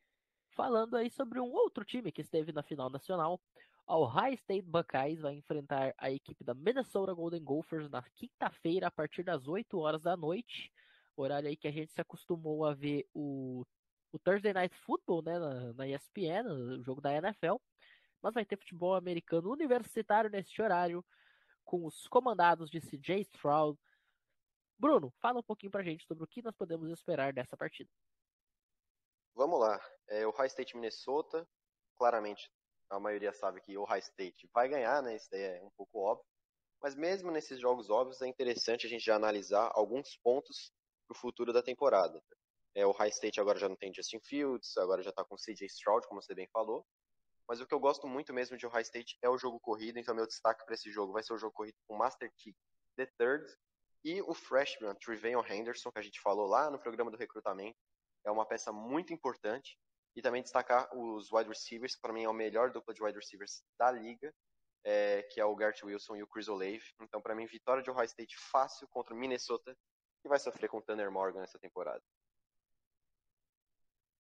falando 0.50 0.96
aí 0.96 1.10
sobre 1.10 1.38
um 1.38 1.52
outro 1.52 1.84
time 1.84 2.10
que 2.10 2.22
esteve 2.22 2.50
na 2.50 2.62
final 2.62 2.90
nacional. 2.90 3.40
O 3.88 4.04
High 4.04 4.34
State 4.34 4.66
Buckeyes 4.66 5.20
vai 5.20 5.34
enfrentar 5.34 5.94
a 5.96 6.10
equipe 6.10 6.42
da 6.42 6.54
Minnesota 6.54 7.14
Golden 7.14 7.42
Gophers 7.42 7.88
na 7.88 8.02
quinta-feira 8.02 8.88
a 8.88 8.90
partir 8.90 9.22
das 9.22 9.46
8 9.46 9.78
horas 9.78 10.02
da 10.02 10.16
noite. 10.16 10.72
Horário 11.16 11.48
aí 11.48 11.56
que 11.56 11.68
a 11.68 11.72
gente 11.72 11.92
se 11.92 12.00
acostumou 12.00 12.64
a 12.64 12.74
ver 12.74 13.08
o 13.14 13.64
o 14.12 14.18
Thursday 14.18 14.52
Night 14.52 14.74
Football, 14.78 15.22
né, 15.22 15.38
na, 15.38 15.72
na 15.74 15.88
ESPN, 15.88 16.46
o 16.48 16.82
jogo 16.82 17.00
da 17.00 17.12
NFL, 17.12 17.56
mas 18.22 18.34
vai 18.34 18.44
ter 18.44 18.56
futebol 18.56 18.94
americano 18.94 19.50
universitário 19.50 20.30
neste 20.30 20.60
horário, 20.62 21.04
com 21.64 21.84
os 21.84 22.08
comandados 22.08 22.70
de 22.70 22.80
CJ 22.80 23.20
Stroud. 23.22 23.78
Bruno, 24.78 25.12
fala 25.20 25.40
um 25.40 25.42
pouquinho 25.42 25.70
pra 25.70 25.82
gente 25.82 26.06
sobre 26.06 26.24
o 26.24 26.26
que 26.26 26.42
nós 26.42 26.54
podemos 26.54 26.90
esperar 26.90 27.32
dessa 27.32 27.56
partida. 27.56 27.90
Vamos 29.34 29.60
lá. 29.60 29.78
É, 30.08 30.26
o 30.26 30.30
High 30.30 30.46
State 30.46 30.74
Minnesota, 30.76 31.46
claramente 31.94 32.50
a 32.90 33.00
maioria 33.00 33.32
sabe 33.32 33.60
que 33.60 33.76
o 33.76 33.84
High 33.84 34.00
State 34.00 34.48
vai 34.52 34.68
ganhar, 34.68 35.02
né? 35.02 35.16
Isso 35.16 35.28
daí 35.30 35.42
é 35.42 35.62
um 35.62 35.70
pouco 35.76 35.98
óbvio. 35.98 36.26
Mas 36.82 36.94
mesmo 36.94 37.30
nesses 37.30 37.58
jogos 37.58 37.90
óbvios, 37.90 38.20
é 38.22 38.26
interessante 38.26 38.86
a 38.86 38.88
gente 38.88 39.04
já 39.04 39.16
analisar 39.16 39.70
alguns 39.74 40.16
pontos 40.18 40.72
para 41.06 41.16
o 41.16 41.18
futuro 41.18 41.52
da 41.52 41.62
temporada. 41.62 42.22
É, 42.74 42.86
o 42.86 42.92
High 42.92 43.08
State 43.08 43.40
agora 43.40 43.58
já 43.58 43.68
não 43.68 43.76
tem 43.76 43.92
Justin 43.92 44.20
Fields, 44.20 44.76
agora 44.76 45.02
já 45.02 45.10
está 45.10 45.24
com 45.24 45.36
CJ 45.36 45.66
Stroud, 45.66 46.06
como 46.06 46.20
você 46.20 46.34
bem 46.34 46.46
falou. 46.52 46.86
Mas 47.48 47.60
o 47.60 47.66
que 47.66 47.72
eu 47.72 47.80
gosto 47.80 48.06
muito 48.06 48.34
mesmo 48.34 48.56
de 48.56 48.66
Ohio 48.66 48.82
State 48.82 49.16
é 49.22 49.28
o 49.28 49.38
jogo 49.38 49.60
corrido, 49.60 49.98
então 49.98 50.14
meu 50.14 50.26
destaque 50.26 50.64
para 50.64 50.74
esse 50.74 50.90
jogo 50.90 51.12
vai 51.12 51.22
ser 51.22 51.32
o 51.32 51.38
jogo 51.38 51.52
corrido 51.52 51.76
com 51.86 51.96
Master 51.96 52.30
Key 52.36 52.54
The 52.96 53.06
Third 53.18 53.46
e 54.04 54.20
o 54.22 54.34
freshman 54.34 54.94
Trevion 54.96 55.44
Henderson, 55.48 55.90
que 55.90 55.98
a 55.98 56.02
gente 56.02 56.20
falou 56.20 56.46
lá 56.46 56.70
no 56.70 56.78
programa 56.78 57.10
do 57.10 57.16
recrutamento. 57.16 57.78
É 58.24 58.30
uma 58.30 58.44
peça 58.44 58.72
muito 58.72 59.12
importante. 59.12 59.78
E 60.16 60.22
também 60.22 60.42
destacar 60.42 60.88
os 60.96 61.30
wide 61.30 61.48
receivers, 61.48 61.94
que 61.94 62.00
para 62.00 62.12
mim 62.12 62.24
é 62.24 62.28
o 62.28 62.32
melhor 62.32 62.72
dupla 62.72 62.94
de 62.94 63.02
wide 63.02 63.18
receivers 63.18 63.62
da 63.78 63.90
liga, 63.90 64.34
é, 64.82 65.22
que 65.24 65.40
é 65.40 65.44
o 65.44 65.54
Gart 65.54 65.82
Wilson 65.82 66.16
e 66.16 66.22
o 66.22 66.26
Chris 66.26 66.48
Olave. 66.48 66.82
Então, 67.02 67.20
para 67.20 67.34
mim, 67.34 67.46
vitória 67.46 67.82
de 67.82 67.90
Ohio 67.90 68.06
State 68.06 68.36
fácil 68.36 68.88
contra 68.88 69.14
o 69.14 69.16
Minnesota, 69.16 69.76
que 70.22 70.28
vai 70.28 70.38
sofrer 70.38 70.68
com 70.68 70.78
o 70.78 70.82
Tanner 70.82 71.10
Morgan 71.10 71.40
nessa 71.40 71.58
temporada. 71.58 72.02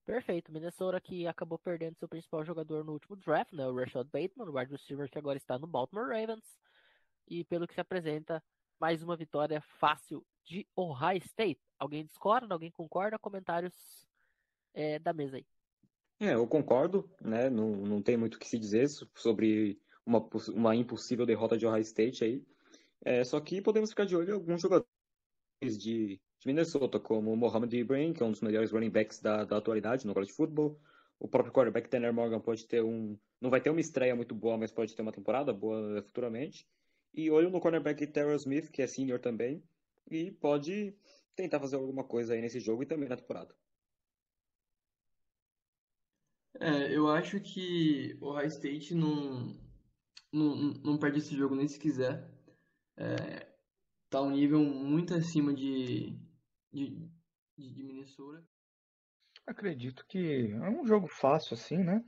Perfeito. 0.05 0.53
Minnesota 0.53 1.01
que 1.01 1.27
acabou 1.27 1.59
perdendo 1.59 1.97
seu 1.97 2.09
principal 2.09 2.45
jogador 2.45 2.85
no 2.85 2.93
último 2.93 3.17
draft, 3.17 3.53
né? 3.53 3.67
O 3.67 3.75
Rashad 3.75 4.07
Bateman, 4.07 4.51
o 4.51 4.59
wide 4.59 4.73
receiver 4.73 5.09
que 5.09 5.19
agora 5.19 5.39
está 5.39 5.59
no 5.59 5.67
Baltimore 5.67 6.09
Ravens. 6.09 6.59
E 7.27 7.45
pelo 7.45 7.67
que 7.67 7.75
se 7.75 7.81
apresenta, 7.81 8.43
mais 8.79 9.03
uma 9.03 9.17
vitória 9.17 9.63
fácil 9.79 10.27
de 10.45 10.67
Ohio 10.77 11.19
State. 11.19 11.61
Alguém 11.79 12.05
discorda? 12.05 12.55
Alguém 12.55 12.71
concorda? 12.71 13.19
Comentários 13.19 13.75
é, 14.75 14.99
da 14.99 15.13
mesa 15.13 15.39
aí. 15.39 15.47
É, 16.25 16.35
eu 16.35 16.47
concordo, 16.47 17.07
né? 17.21 17.51
Não, 17.51 17.71
não 17.71 18.01
tem 18.01 18.17
muito 18.17 18.37
o 18.37 18.39
que 18.39 18.49
se 18.49 18.59
dizer 18.59 18.89
sobre 19.15 19.79
uma, 20.07 20.27
uma 20.55 20.75
impossível 20.75 21.27
derrota 21.27 21.59
de 21.59 21.67
Ohio 21.67 21.83
State 21.83 22.25
aí. 22.25 22.43
É, 23.05 23.23
só 23.23 23.39
que 23.39 23.61
podemos 23.61 23.91
ficar 23.91 24.07
de 24.07 24.17
olho 24.17 24.31
em 24.31 24.33
alguns 24.33 24.63
jogadores 24.63 24.89
de, 25.61 26.19
de 26.19 26.21
Minnesota, 26.47 26.99
como 26.99 27.37
Mohamed 27.37 27.77
Ibrahim, 27.77 28.15
que 28.15 28.23
é 28.23 28.27
um 28.27 28.31
dos 28.31 28.41
melhores 28.41 28.73
running 28.73 28.89
backs 28.89 29.21
da, 29.21 29.45
da 29.45 29.59
atualidade 29.59 30.07
no 30.07 30.15
college 30.15 30.33
football, 30.33 30.81
o 31.19 31.29
próprio 31.29 31.53
quarterback 31.53 31.91
Tanner 31.91 32.13
Morgan 32.13 32.41
pode 32.41 32.67
ter 32.67 32.83
um. 32.83 33.19
Não 33.39 33.51
vai 33.51 33.61
ter 33.61 33.69
uma 33.69 33.81
estreia 33.81 34.17
muito 34.17 34.35
boa, 34.35 34.57
mas 34.57 34.73
pode 34.73 34.97
ter 34.97 35.03
uma 35.03 35.13
temporada 35.13 35.53
boa 35.53 36.03
futuramente. 36.05 36.67
E 37.13 37.31
olho 37.31 37.51
no 37.51 37.61
cornerback 37.61 38.07
Terrell 38.07 38.37
Smith, 38.37 38.71
que 38.71 38.81
é 38.81 38.87
senior 38.87 39.21
também, 39.21 39.63
e 40.11 40.31
pode 40.31 40.97
tentar 41.37 41.61
fazer 41.61 41.77
alguma 41.77 42.03
coisa 42.03 42.33
aí 42.33 42.41
nesse 42.41 42.61
jogo 42.61 42.83
e 42.83 42.87
também 42.87 43.11
na 43.11 43.17
temporada. 43.17 43.55
É, 46.61 46.97
eu 46.97 47.09
acho 47.09 47.41
que 47.41 48.17
o 48.21 48.31
High 48.33 48.47
State 48.47 48.95
não, 48.95 49.59
não, 50.33 50.57
não 50.85 50.99
perde 50.99 51.19
esse 51.19 51.35
jogo 51.35 51.55
nem 51.55 51.67
se 51.67 51.79
quiser. 51.79 52.29
É, 52.97 53.47
tá 54.09 54.23
um 54.23 54.31
nível 54.31 54.61
muito 54.61 55.15
acima 55.15 55.53
de, 55.53 56.17
de, 56.73 57.11
de 57.59 57.83
Minnesota. 57.83 58.45
Acredito 59.47 60.07
que 60.07 60.53
é 60.53 60.71
um 60.71 60.87
jogo 60.87 61.07
fácil 61.07 61.55
assim, 61.55 61.79
né? 61.79 62.03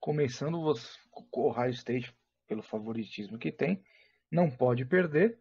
Começando 0.00 0.58
com 1.30 1.40
o 1.40 1.48
Ohio 1.48 1.70
State 1.70 2.14
pelo 2.48 2.62
favoritismo 2.62 3.38
que 3.38 3.52
tem, 3.52 3.84
não 4.30 4.50
pode 4.50 4.84
perder. 4.84 5.38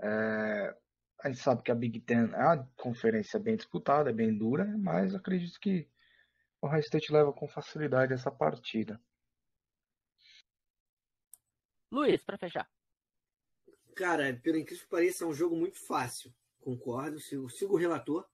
É, 0.00 0.76
a 1.22 1.28
gente 1.28 1.40
sabe 1.40 1.62
que 1.62 1.70
a 1.70 1.74
Big 1.74 2.00
Ten 2.00 2.30
é 2.34 2.44
uma 2.44 2.70
conferência 2.76 3.40
bem 3.40 3.56
disputada, 3.56 4.10
é 4.10 4.12
bem 4.12 4.36
dura, 4.36 4.66
mas 4.78 5.14
acredito 5.14 5.58
que 5.58 5.88
Ohio 6.64 6.80
State 6.80 7.12
leva 7.12 7.30
com 7.30 7.46
facilidade 7.46 8.14
essa 8.14 8.30
partida. 8.30 8.98
Luiz, 11.90 12.24
para 12.24 12.38
fechar. 12.38 12.66
Cara, 13.94 14.34
pelo 14.42 14.56
incrível 14.56 14.82
que 14.82 14.90
pareça, 14.90 15.24
é 15.24 15.26
um 15.26 15.34
jogo 15.34 15.54
muito 15.54 15.78
fácil. 15.86 16.34
Concordo, 16.60 17.20
sigo, 17.20 17.50
sigo 17.50 17.74
o 17.74 17.76
relator, 17.76 18.26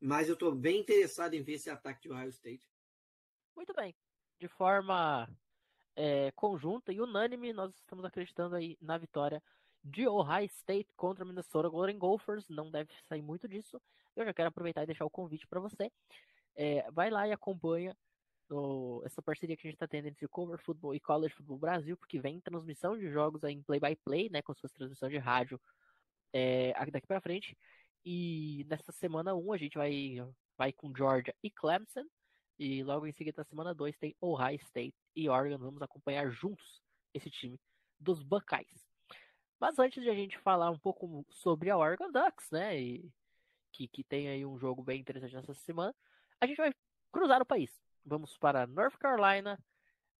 mas 0.00 0.28
eu 0.28 0.32
estou 0.32 0.54
bem 0.54 0.80
interessado 0.80 1.34
em 1.34 1.42
ver 1.42 1.52
esse 1.52 1.68
ataque 1.68 2.08
de 2.08 2.10
Ohio 2.10 2.30
State. 2.30 2.66
Muito 3.54 3.74
bem. 3.74 3.94
De 4.40 4.48
forma 4.48 5.28
é, 5.94 6.32
conjunta 6.32 6.90
e 6.90 7.02
unânime, 7.02 7.52
nós 7.52 7.74
estamos 7.74 8.04
acreditando 8.04 8.56
aí 8.56 8.78
na 8.80 8.96
vitória 8.96 9.42
de 9.84 10.08
Ohio 10.08 10.46
State 10.46 10.88
contra 10.96 11.24
Minnesota 11.24 11.68
Golden 11.68 11.98
Gophers. 11.98 12.48
Não 12.48 12.70
deve 12.70 12.90
sair 13.06 13.20
muito 13.20 13.46
disso. 13.46 13.78
Eu 14.16 14.24
já 14.24 14.32
quero 14.32 14.48
aproveitar 14.48 14.84
e 14.84 14.86
deixar 14.86 15.04
o 15.04 15.10
convite 15.10 15.46
para 15.46 15.60
você. 15.60 15.92
É, 16.56 16.90
vai 16.90 17.10
lá 17.10 17.26
e 17.26 17.32
acompanha 17.32 17.96
no, 18.48 19.02
essa 19.04 19.22
parceria 19.22 19.56
que 19.56 19.66
a 19.66 19.70
gente 19.70 19.76
está 19.76 19.88
tendo 19.88 20.08
entre 20.08 20.28
Cover 20.28 20.58
Football 20.58 20.94
e 20.94 21.00
College 21.00 21.34
Football 21.34 21.58
Brasil, 21.58 21.96
porque 21.96 22.20
vem 22.20 22.40
transmissão 22.40 22.96
de 22.96 23.10
jogos 23.10 23.42
aí 23.44 23.54
em 23.54 23.62
play-by-play, 23.62 24.30
né, 24.30 24.42
com 24.42 24.54
suas 24.54 24.72
transmissões 24.72 25.12
de 25.12 25.18
rádio 25.18 25.60
é, 26.32 26.72
daqui 26.90 27.06
para 27.06 27.20
frente. 27.20 27.56
E 28.04 28.66
nesta 28.68 28.92
semana 28.92 29.34
1 29.34 29.52
a 29.52 29.56
gente 29.56 29.78
vai, 29.78 30.16
vai 30.56 30.72
com 30.72 30.94
Georgia 30.94 31.34
e 31.42 31.50
Clemson. 31.50 32.04
E 32.58 32.84
logo 32.84 33.06
em 33.06 33.12
seguida, 33.12 33.38
na 33.38 33.44
semana 33.44 33.74
2, 33.74 33.96
tem 33.96 34.14
Ohio 34.20 34.56
State 34.56 34.94
e 35.16 35.28
Oregon. 35.28 35.58
Vamos 35.58 35.82
acompanhar 35.82 36.30
juntos 36.30 36.80
esse 37.12 37.30
time 37.30 37.58
dos 37.98 38.22
Buckeyes. 38.22 38.86
Mas 39.58 39.78
antes 39.78 40.02
de 40.02 40.10
a 40.10 40.14
gente 40.14 40.38
falar 40.38 40.70
um 40.70 40.78
pouco 40.78 41.24
sobre 41.30 41.70
a 41.70 41.76
Oregon 41.76 42.12
Ducks, 42.12 42.50
né? 42.50 42.80
E, 42.80 43.10
que, 43.72 43.88
que 43.88 44.04
tem 44.04 44.28
aí 44.28 44.46
um 44.46 44.58
jogo 44.58 44.82
bem 44.82 45.00
interessante 45.00 45.34
nessa 45.34 45.54
semana, 45.54 45.94
a 46.44 46.46
gente 46.46 46.58
vai 46.58 46.72
cruzar 47.10 47.40
o 47.40 47.46
país. 47.46 47.70
Vamos 48.04 48.36
para 48.36 48.66
North 48.66 48.96
Carolina, 48.98 49.58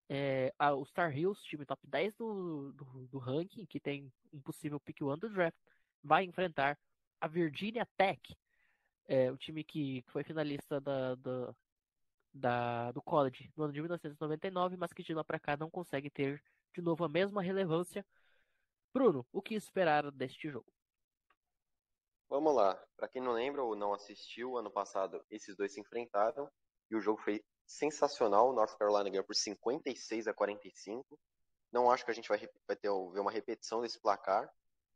é, 0.09 0.52
a, 0.59 0.75
o 0.75 0.85
Star 0.87 1.16
Hills, 1.16 1.43
time 1.45 1.66
top 1.66 1.87
10 1.87 2.14
do, 2.16 2.73
do, 2.73 2.85
do, 3.09 3.19
ranking, 3.19 3.66
que 3.66 3.78
tem 3.78 4.11
um 4.33 4.40
possível 4.40 4.81
pick 4.81 5.02
one 5.02 5.21
do 5.21 5.28
draft, 5.28 5.57
vai 6.02 6.25
enfrentar 6.25 6.78
a 7.21 7.28
Virginia 7.28 7.87
Tech, 7.97 8.21
é, 9.07 9.31
o 9.31 9.37
time 9.37 9.62
que 9.62 10.02
foi 10.09 10.25
finalista 10.25 10.81
da, 10.81 11.14
da, 11.14 11.54
da, 12.33 12.93
do 12.93 13.02
college 13.02 13.50
no 13.54 13.64
ano 13.64 13.73
de 13.73 13.81
1999, 13.81 14.76
mas 14.78 14.93
que 14.93 15.02
de 15.02 15.12
lá 15.12 15.23
para 15.23 15.38
cá 15.38 15.57
não 15.57 15.71
consegue 15.71 16.09
ter 16.09 16.43
de 16.75 16.81
novo 16.81 17.04
a 17.04 17.09
mesma 17.09 17.43
relevância. 17.43 18.04
Bruno, 18.95 19.26
o 19.31 19.43
que 19.43 19.54
esperar 19.54 20.11
deste 20.11 20.50
jogo? 20.50 20.73
Vamos 22.28 22.54
lá. 22.54 22.75
Para 22.97 23.09
quem 23.09 23.23
não 23.23 23.33
lembra 23.33 23.62
ou 23.62 23.76
não 23.76 23.93
assistiu, 23.93 24.57
ano 24.57 24.71
passado 24.71 25.25
esses 25.31 25.57
dois 25.57 25.73
se 25.73 25.81
enfrentaram 25.81 26.50
e 26.90 26.97
o 26.97 27.00
jogo 27.00 27.21
foi 27.21 27.45
sensacional. 27.66 28.52
North 28.52 28.76
Carolina 28.76 29.11
ganhou 29.11 29.25
por 29.25 29.35
56 29.35 30.26
a 30.26 30.35
45. 30.35 31.19
Não 31.73 31.90
acho 31.90 32.04
que 32.04 32.11
a 32.11 32.14
gente 32.14 32.28
vai, 32.28 32.38
vai 32.66 32.76
ter 32.76 32.88
ver 32.88 33.21
uma 33.21 33.31
repetição 33.31 33.83
desse 33.83 34.00
placar. 34.00 34.50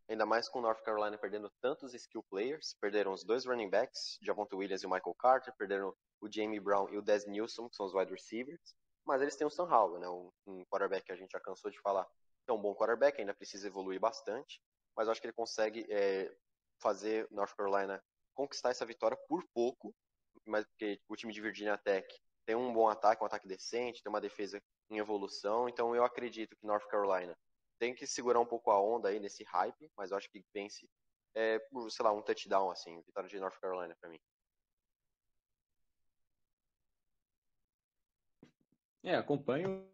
Ainda 0.09 0.25
mais 0.25 0.49
com 0.49 0.59
o 0.59 0.63
North 0.63 0.83
Carolina 0.83 1.19
perdendo 1.19 1.51
tantos 1.61 1.93
skill 1.93 2.23
players. 2.31 2.75
Perderam 2.81 3.13
os 3.13 3.25
dois 3.25 3.45
running 3.45 3.69
backs, 3.69 4.19
Javonte 4.23 4.55
Williams 4.55 4.83
e 4.83 4.87
o 4.87 4.91
Michael 4.91 5.15
Carter. 5.15 5.55
Perderam 5.57 5.95
o 6.21 6.33
Jamie 6.33 6.61
Brown 6.61 6.89
e 6.91 6.97
o 6.97 7.03
Des 7.03 7.27
Nilsson, 7.27 7.69
que 7.69 7.77
são 7.77 7.87
os 7.87 7.95
wide 7.95 8.13
receivers. 8.13 8.75
Mas 9.05 9.21
eles 9.21 9.37
têm 9.37 9.47
o 9.47 9.51
Sam 9.51 9.65
Howell, 9.65 9.99
né? 9.99 10.09
um 10.47 10.65
quarterback 10.67 11.05
que 11.07 11.13
a 11.13 11.17
gente 11.17 11.33
já 11.33 11.41
cansou 11.41 11.71
de 11.71 11.81
falar. 11.81 12.07
É 12.47 12.53
um 12.53 12.61
bom 12.61 12.75
quarterback, 12.75 13.21
ainda 13.21 13.35
precisa 13.35 13.67
evoluir 13.67 14.01
bastante. 14.01 14.63
Mas 14.97 15.09
acho 15.09 15.21
que 15.21 15.27
ele 15.27 15.35
consegue 15.35 15.87
é, 15.91 16.35
fazer 16.81 17.27
North 17.31 17.55
Carolina 17.57 18.03
conquistar 18.35 18.71
essa 18.71 18.87
vitória 18.87 19.17
por 19.29 19.45
pouco. 19.53 19.95
Mas 20.47 20.65
porque 20.67 21.01
o 21.09 21.17
time 21.17 21.33
de 21.33 21.41
Virginia 21.41 21.77
Tech 21.77 22.07
tem 22.47 22.57
um 22.57 22.73
bom 22.73 22.89
ataque, 22.89 23.23
um 23.23 23.27
ataque 23.27 23.47
decente, 23.47 24.03
tem 24.03 24.11
uma 24.11 24.21
defesa 24.21 24.63
em 24.91 24.99
evolução. 24.99 25.69
Então 25.69 25.95
eu 25.95 26.05
acredito 26.05 26.57
que 26.57 26.67
North 26.67 26.87
Carolina 26.89 27.37
tem 27.79 27.95
que 27.95 28.07
segurar 28.07 28.41
um 28.41 28.47
pouco 28.47 28.71
a 28.71 28.81
onda 28.81 29.09
aí 29.09 29.21
nesse 29.21 29.45
hype, 29.45 29.91
mas 29.97 30.11
eu 30.11 30.17
acho 30.17 30.31
que 30.31 30.43
vence 30.53 30.89
é, 31.35 31.59
por, 31.71 31.91
sei 31.91 32.05
lá, 32.05 32.13
um 32.13 32.23
touchdown, 32.23 32.71
assim, 32.71 33.01
vitória 33.03 33.29
de 33.29 33.39
North 33.39 33.59
Carolina 33.61 33.97
para 34.01 34.11
mim. 34.11 34.19
É, 39.03 39.15
acompanho, 39.15 39.89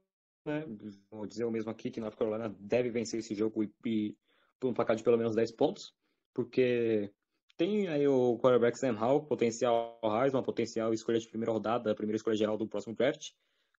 né? 0.45 0.65
Vou 1.11 1.27
dizer 1.27 1.45
o 1.45 1.51
mesmo 1.51 1.71
aqui 1.71 1.91
que 1.91 2.01
North 2.01 2.17
Carolina 2.17 2.49
deve 2.59 2.91
vencer 2.91 3.21
esse 3.21 3.35
jogo 3.35 3.63
e, 3.63 4.17
por 4.59 4.69
um 4.69 4.75
placar 4.75 4.97
de 4.97 5.03
pelo 5.03 5.19
menos 5.19 5.35
10 5.35 5.53
pontos, 5.53 5.95
porque 6.35 7.11
tem 7.57 7.87
aí 7.87 8.07
o 8.07 8.37
quarterback 8.39 8.77
Sam 8.77 8.99
Howell, 9.01 9.23
potencial 9.23 10.01
Heisman, 10.03 10.43
potencial 10.43 10.93
escolha 10.93 11.21
de 11.21 11.29
primeira 11.29 11.53
rodada, 11.53 11.93
a 11.93 11.95
primeira 11.95 12.17
escolha 12.17 12.37
geral 12.37 12.59
do 12.59 12.67
próximo 12.67 12.95
draft. 12.95 13.31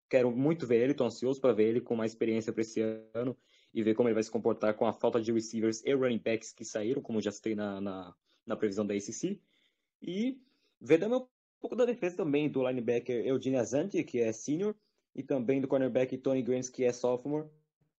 Quero 0.09 0.31
muito 0.31 0.65
ver 0.65 0.81
ele, 0.81 0.91
estou 0.91 1.05
ansioso 1.05 1.41
para 1.41 1.51
ver 1.51 1.67
ele 1.67 1.81
com 1.81 1.95
mais 1.95 2.11
experiência 2.11 2.53
para 2.53 2.61
esse 2.61 2.79
ano 3.13 3.37
e 3.73 3.83
ver 3.83 3.93
como 3.93 4.07
ele 4.07 4.13
vai 4.13 4.23
se 4.23 4.31
comportar 4.31 4.73
com 4.75 4.85
a 4.85 4.93
falta 4.93 5.21
de 5.21 5.31
receivers 5.31 5.83
e 5.83 5.93
running 5.93 6.19
backs 6.19 6.53
que 6.53 6.63
saíram, 6.63 7.01
como 7.01 7.21
já 7.21 7.31
citei 7.31 7.55
na, 7.55 7.81
na, 7.81 8.15
na 8.45 8.55
previsão 8.55 8.85
da 8.85 8.93
ACC. 8.93 9.41
E 10.01 10.39
ver 10.79 10.99
também 10.99 11.17
um 11.17 11.27
pouco 11.59 11.75
da 11.75 11.83
defesa 11.83 12.15
também 12.15 12.47
do 12.47 12.65
linebacker 12.65 13.25
Eugene 13.25 13.57
Azanti, 13.57 14.03
que 14.03 14.19
é 14.19 14.31
senior, 14.31 14.75
e 15.13 15.23
também 15.23 15.59
do 15.59 15.67
cornerback 15.67 16.17
Tony 16.17 16.41
Grants, 16.41 16.69
que 16.69 16.85
é 16.85 16.93
sophomore. 16.93 17.49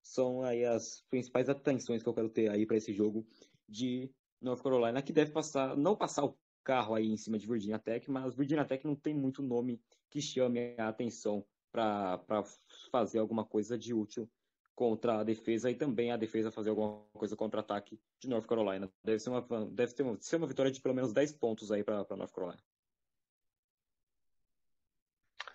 São 0.02 0.42
aí 0.42 0.64
as 0.64 1.04
principais 1.10 1.48
atenções 1.48 2.02
que 2.02 2.08
eu 2.08 2.14
quero 2.14 2.28
ter 2.30 2.48
aí 2.48 2.64
para 2.64 2.76
esse 2.76 2.92
jogo 2.94 3.26
de 3.68 4.10
North 4.40 4.62
Carolina, 4.62 5.02
que 5.02 5.12
deve 5.12 5.32
passar, 5.32 5.76
não 5.76 5.96
passar 5.96 6.24
o 6.24 6.36
carro 6.62 6.94
aí 6.94 7.06
em 7.06 7.16
cima 7.16 7.38
de 7.38 7.46
Virginia 7.46 7.78
Tech, 7.78 8.10
mas 8.10 8.34
Virginia 8.34 8.64
Tech 8.64 8.84
não 8.86 8.94
tem 8.94 9.14
muito 9.14 9.42
nome 9.42 9.80
que 10.10 10.20
chame 10.20 10.74
a 10.78 10.88
atenção 10.88 11.44
para 11.72 12.44
fazer 12.90 13.18
alguma 13.18 13.44
coisa 13.44 13.78
de 13.78 13.92
útil 13.94 14.28
contra 14.74 15.20
a 15.20 15.24
defesa 15.24 15.70
e 15.70 15.74
também 15.74 16.12
a 16.12 16.16
defesa 16.16 16.50
fazer 16.50 16.70
alguma 16.70 17.02
coisa 17.14 17.34
contra 17.34 17.60
ataque 17.60 17.98
de 18.20 18.28
North 18.28 18.46
Carolina. 18.46 18.90
Deve 19.02 19.18
ser 19.18 19.30
uma, 19.30 19.66
deve 19.70 19.94
ter 19.94 20.02
uma, 20.02 20.20
ser 20.20 20.36
uma 20.36 20.46
vitória 20.46 20.70
de 20.70 20.80
pelo 20.80 20.94
menos 20.94 21.12
10 21.12 21.32
pontos 21.32 21.72
aí 21.72 21.82
para 21.82 22.04
North 22.16 22.32
Carolina. 22.32 22.62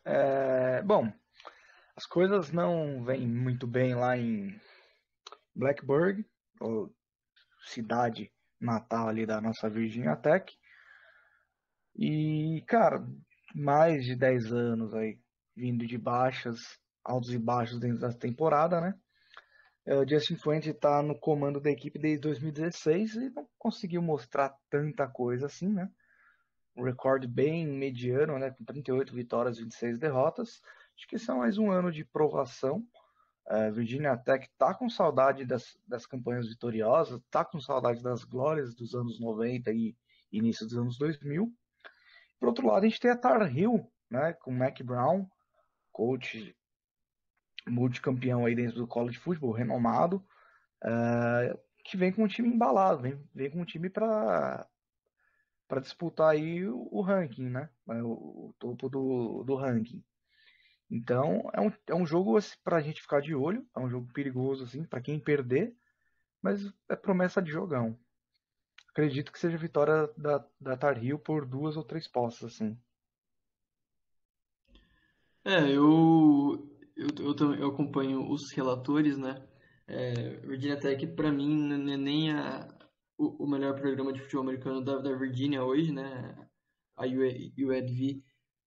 É, 0.04 0.82
bom, 0.82 1.12
as 1.96 2.08
coisas 2.08 2.52
não 2.52 3.04
vêm 3.04 3.28
muito 3.28 3.68
bem 3.68 3.94
lá 3.94 4.18
em 4.18 4.60
Blackburg, 5.54 6.26
ou 6.60 6.92
cidade 7.64 8.32
natal 8.62 9.10
ali 9.10 9.26
da 9.26 9.42
nossa 9.42 9.70
Virginia 9.70 10.16
Tech. 10.16 10.56
E, 11.96 12.64
cara, 12.68 13.06
mais 13.54 14.06
de 14.06 14.16
10 14.16 14.54
anos 14.54 14.94
aí 14.94 15.20
vindo 15.56 15.86
de 15.86 15.98
baixas, 15.98 16.60
altos 17.04 17.34
e 17.34 17.38
baixos 17.38 17.80
dentro 17.80 18.00
da 18.00 18.14
temporada, 18.14 18.80
né? 18.80 18.94
É, 19.86 19.96
o 19.96 20.08
Justin 20.08 20.36
Fuente 20.36 20.70
está 20.70 21.02
no 21.02 21.18
comando 21.20 21.60
da 21.60 21.72
equipe 21.72 21.98
desde 21.98 22.22
2016 22.22 23.16
e 23.16 23.30
não 23.32 23.48
conseguiu 23.58 24.02
mostrar 24.02 24.56
tanta 24.70 25.08
coisa 25.08 25.48
assim, 25.48 25.68
né? 25.68 25.90
Um 26.76 26.84
recorde 26.84 27.28
bem 27.28 27.68
mediano, 27.68 28.38
né? 28.38 28.52
Com 28.52 28.64
38 28.64 29.14
vitórias 29.14 29.58
e 29.58 29.64
26 29.64 29.98
derrotas. 29.98 30.62
Acho 30.96 31.08
que 31.08 31.16
esse 31.16 31.30
é 31.30 31.34
mais 31.34 31.58
um 31.58 31.72
ano 31.72 31.92
de 31.92 32.06
provação. 32.06 32.86
É, 33.48 33.72
Virginia 33.72 34.16
Tech 34.18 34.48
tá 34.58 34.74
com 34.74 34.90
saudade 34.90 35.46
das, 35.46 35.78
das 35.88 36.06
campanhas 36.06 36.48
vitoriosas, 36.48 37.20
tá 37.30 37.44
com 37.44 37.60
saudade 37.60 38.02
das 38.02 38.24
glórias 38.24 38.74
dos 38.76 38.94
anos 38.96 39.20
90 39.20 39.72
e 39.72 39.96
início 40.32 40.66
dos 40.66 40.78
anos 40.78 40.98
2000. 40.98 41.52
Por 42.40 42.48
outro 42.48 42.68
lado, 42.68 42.86
a 42.86 42.88
gente 42.88 43.00
tem 43.00 43.12
a 43.12 43.18
Tar 43.18 43.56
Heel, 43.56 43.92
né? 44.10 44.34
Com 44.34 44.52
Mac 44.52 44.82
Brown, 44.82 45.28
coach 45.92 46.56
multicampeão 47.68 48.46
aí 48.46 48.56
dentro 48.56 48.78
do 48.78 48.88
college 48.88 49.20
football, 49.20 49.52
renomado, 49.52 50.26
uh, 50.84 51.60
que 51.84 51.98
vem 51.98 52.12
com 52.12 52.24
um 52.24 52.28
time 52.28 52.50
embalado, 52.50 53.02
vem, 53.02 53.22
vem 53.34 53.52
com 53.52 53.62
um 53.62 53.66
time 53.66 53.90
para 53.90 54.68
para 55.68 55.80
disputar 55.80 56.32
aí 56.32 56.68
o, 56.68 56.90
o, 56.92 57.02
ranking, 57.02 57.50
né? 57.50 57.70
O, 57.88 58.50
o, 58.50 58.56
topo 58.60 58.90
do, 58.90 59.42
do 59.46 59.56
ranking. 59.56 60.04
Então 60.92 61.50
é 61.54 61.62
um, 61.62 61.72
é 61.88 61.96
um 61.96 62.06
jogo 62.06 62.36
assim, 62.36 62.58
para 62.66 62.76
a 62.76 62.82
gente 62.82 63.02
ficar 63.02 63.22
de 63.22 63.34
olho, 63.34 63.66
é 63.74 63.80
um 63.80 63.90
jogo 63.90 64.12
perigoso 64.12 64.66
assim 64.66 64.84
para 64.84 65.00
quem 65.00 65.18
perder, 65.18 65.74
mas 66.42 66.62
é 66.90 66.98
promessa 66.98 67.42
de 67.42 67.50
jogão. 67.50 67.98
Acredito 68.90 69.32
que 69.32 69.40
seja 69.40 69.58
vitória 69.58 70.12
da, 70.18 70.46
da 70.60 70.76
Tar 70.76 71.02
Heel 71.02 71.18
por 71.18 71.46
duas 71.46 71.78
ou 71.78 71.84
três 71.84 72.10
postas 72.10 72.54
assim. 72.54 72.78
É, 75.46 75.62
eu, 75.72 76.70
eu, 76.98 77.08
eu, 77.20 77.56
eu 77.56 77.70
acompanho 77.70 78.30
os 78.30 78.52
relatores, 78.52 79.18
né? 79.18 79.48
É, 79.88 80.36
Virginia 80.42 80.78
Tech, 80.78 81.08
para 81.08 81.32
mim, 81.32 81.56
não 81.56 81.94
é 81.94 81.98
nem 81.98 82.32
a, 82.34 82.68
o, 83.18 83.46
o, 83.46 83.48
melhor 83.48 83.80
programa 83.80 84.12
de 84.12 84.20
futebol 84.20 84.44
americano 84.44 84.84
da, 84.84 84.98
da 85.00 85.16
Virginia 85.16 85.64
hoje, 85.64 85.92
né? 85.92 86.36
A 86.98 87.06
UEDV 87.06 88.22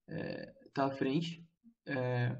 é, 0.08 0.54
tá 0.72 0.86
à 0.86 0.90
frente. 0.90 1.43
É, 1.86 2.38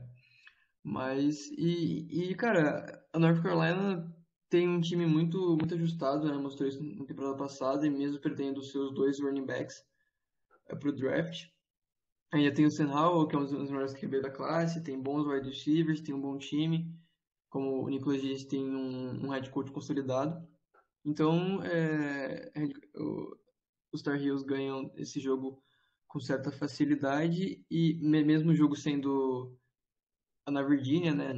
mas, 0.83 1.49
e, 1.53 2.31
e, 2.31 2.35
cara, 2.35 3.07
a 3.13 3.19
North 3.19 3.43
Carolina 3.43 4.15
tem 4.51 4.69
um 4.69 4.81
time 4.81 5.07
muito, 5.07 5.57
muito 5.57 5.75
ajustado, 5.75 6.27
né? 6.29 6.37
Mostrou 6.37 6.69
isso 6.69 6.83
na 6.83 7.07
temporada 7.07 7.37
passada, 7.37 7.87
e 7.87 7.91
mesmo 7.91 8.21
perdendo 8.21 8.59
os 8.59 8.71
seus 8.71 8.95
dois 8.95 9.19
running 9.21 9.47
backs 9.47 9.85
é, 10.69 10.77
pro 10.77 10.95
draft. 10.95 11.49
Ainda 12.33 12.53
tem 12.55 12.67
o 12.67 12.71
Sam 12.71 12.91
Howell, 12.91 13.29
que 13.29 13.37
é 13.37 13.39
um 13.39 13.45
dos 13.45 13.71
melhores 13.71 13.95
QB 13.95 14.21
da 14.21 14.31
classe, 14.31 14.83
tem 14.83 15.01
bons 15.01 15.27
wide 15.27 15.49
receivers, 15.49 16.01
tem 16.01 16.15
um 16.15 16.21
bom 16.21 16.37
time. 16.39 16.93
Como 17.49 17.85
o 17.85 17.89
Nicolas 17.89 18.21
disse, 18.21 18.49
tem 18.49 18.65
um, 18.65 19.27
um 19.27 19.31
head 19.31 19.49
coach 19.51 19.71
consolidado. 19.71 20.47
Então, 21.05 21.63
é, 21.63 22.51
os 23.93 24.03
Tar 24.03 24.21
Heels 24.21 24.43
ganham 24.43 24.91
esse 24.97 25.21
jogo 25.21 25.63
com 26.15 26.21
certa 26.21 26.53
facilidade 26.53 27.67
e 27.69 27.95
mesmo 27.95 28.53
o 28.53 28.55
jogo 28.55 28.77
sendo 28.77 29.59
na 30.49 30.63
Virgínia, 30.63 31.13
né, 31.13 31.35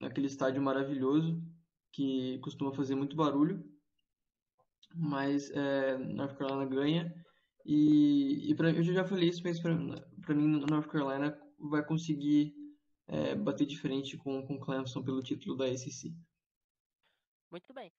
naquele 0.00 0.28
estádio 0.28 0.62
maravilhoso 0.62 1.42
que 1.90 2.38
costuma 2.38 2.72
fazer 2.72 2.94
muito 2.94 3.16
barulho, 3.16 3.68
mas 4.94 5.50
é, 5.50 5.98
North 5.98 6.36
Carolina 6.36 6.66
ganha 6.66 7.12
e, 7.66 8.48
e 8.48 8.54
pra, 8.54 8.70
eu 8.70 8.84
já 8.84 9.04
falei 9.04 9.28
isso, 9.28 9.42
mas 9.42 9.58
para 9.58 9.74
mim, 9.74 10.64
North 10.70 10.86
Carolina 10.86 11.36
vai 11.58 11.84
conseguir 11.84 12.54
é, 13.08 13.34
bater 13.34 13.66
de 13.66 13.76
frente 13.76 14.16
com, 14.16 14.46
com 14.46 14.60
Clemson 14.60 15.02
pelo 15.02 15.20
título 15.20 15.56
da 15.56 15.66
SEC. 15.76 16.14
Muito 17.50 17.74
bem. 17.74 17.90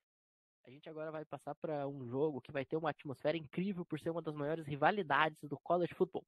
A 0.66 0.70
gente 0.70 0.90
agora 0.90 1.12
vai 1.12 1.26
passar 1.26 1.54
para 1.56 1.86
um 1.88 2.08
jogo 2.08 2.40
que 2.40 2.52
vai 2.52 2.64
ter 2.64 2.78
uma 2.78 2.90
atmosfera 2.90 3.36
incrível 3.36 3.84
por 3.84 4.00
ser 4.00 4.12
uma 4.12 4.22
das 4.22 4.34
maiores 4.34 4.66
rivalidades 4.66 5.38
do 5.44 5.60
college 5.60 5.94
football. 5.94 6.26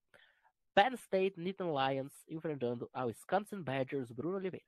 Penn 0.73 0.93
State 0.95 1.39
Nittany 1.39 1.71
Lions 1.71 2.11
enfrentando 2.27 2.89
a 2.91 3.05
Wisconsin 3.05 3.61
Badgers 3.61 4.11
Bruno 4.11 4.35
Oliveira. 4.35 4.65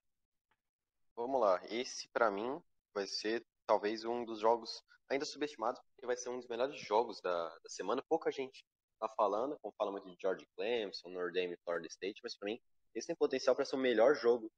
Vamos 1.18 1.42
lá, 1.42 1.62
esse 1.66 2.08
para 2.10 2.32
mim 2.32 2.62
vai 2.94 3.06
ser 3.08 3.46
talvez 3.66 4.06
um 4.06 4.24
dos 4.24 4.40
jogos 4.40 4.82
ainda 5.10 5.26
subestimados, 5.26 5.82
porque 5.82 6.06
vai 6.06 6.16
ser 6.16 6.30
um 6.30 6.38
dos 6.38 6.48
melhores 6.48 6.80
jogos 6.80 7.20
da, 7.22 7.50
da 7.50 7.70
semana. 7.70 8.02
Pouca 8.08 8.32
gente 8.32 8.64
tá 8.98 9.10
falando, 9.18 9.58
como 9.60 9.74
fala 9.78 9.92
muito 9.92 10.10
de 10.10 10.16
George 10.22 10.48
Clemson, 10.56 11.10
Notre 11.10 11.34
Dame 11.34 11.56
e 11.56 11.64
Florida 11.66 11.88
State, 11.88 12.22
mas 12.24 12.38
para 12.38 12.46
mim 12.46 12.60
esse 12.96 13.08
tem 13.08 13.16
potencial 13.18 13.54
para 13.54 13.66
ser 13.66 13.76
o 13.76 13.80
melhor 13.80 14.16
jogo 14.16 14.50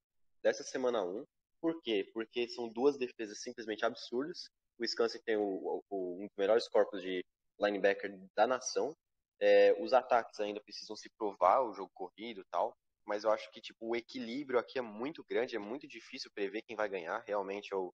dessa 0.44 0.64
semana 0.64 1.04
1. 1.04 1.26
Por 1.60 1.82
quê? 1.82 2.10
Porque 2.14 2.48
são 2.48 2.70
duas 2.70 2.96
defesas 2.96 3.42
simplesmente 3.42 3.84
absurdas. 3.84 4.52
O 4.80 4.84
Wisconsin 4.84 5.20
tem 5.26 5.36
o, 5.36 5.84
o, 5.90 6.24
um 6.24 6.26
dos 6.26 6.38
melhores 6.38 6.68
corpos 6.70 7.02
de 7.02 7.24
linebacker 7.60 8.18
da 8.36 8.48
nação. 8.48 8.96
É, 9.42 9.76
os 9.80 9.92
ataques 9.92 10.40
ainda 10.40 10.62
precisam 10.62 10.96
se 10.96 11.10
provar, 11.18 11.62
o 11.62 11.74
jogo 11.74 11.92
corrido 11.94 12.42
e 12.42 12.46
tal. 12.50 12.74
Mas 13.06 13.24
eu 13.24 13.32
acho 13.32 13.52
que 13.52 13.60
tipo, 13.60 13.88
o 13.88 13.96
equilíbrio 13.96 14.58
aqui 14.58 14.80
é 14.80 14.82
muito 14.82 15.24
grande, 15.30 15.56
é 15.56 15.60
muito 15.60 15.88
difícil 15.88 16.32
prever 16.34 16.62
quem 16.62 16.78
vai 16.78 16.88
ganhar. 16.88 17.24
Realmente 17.28 17.72
eu 17.74 17.94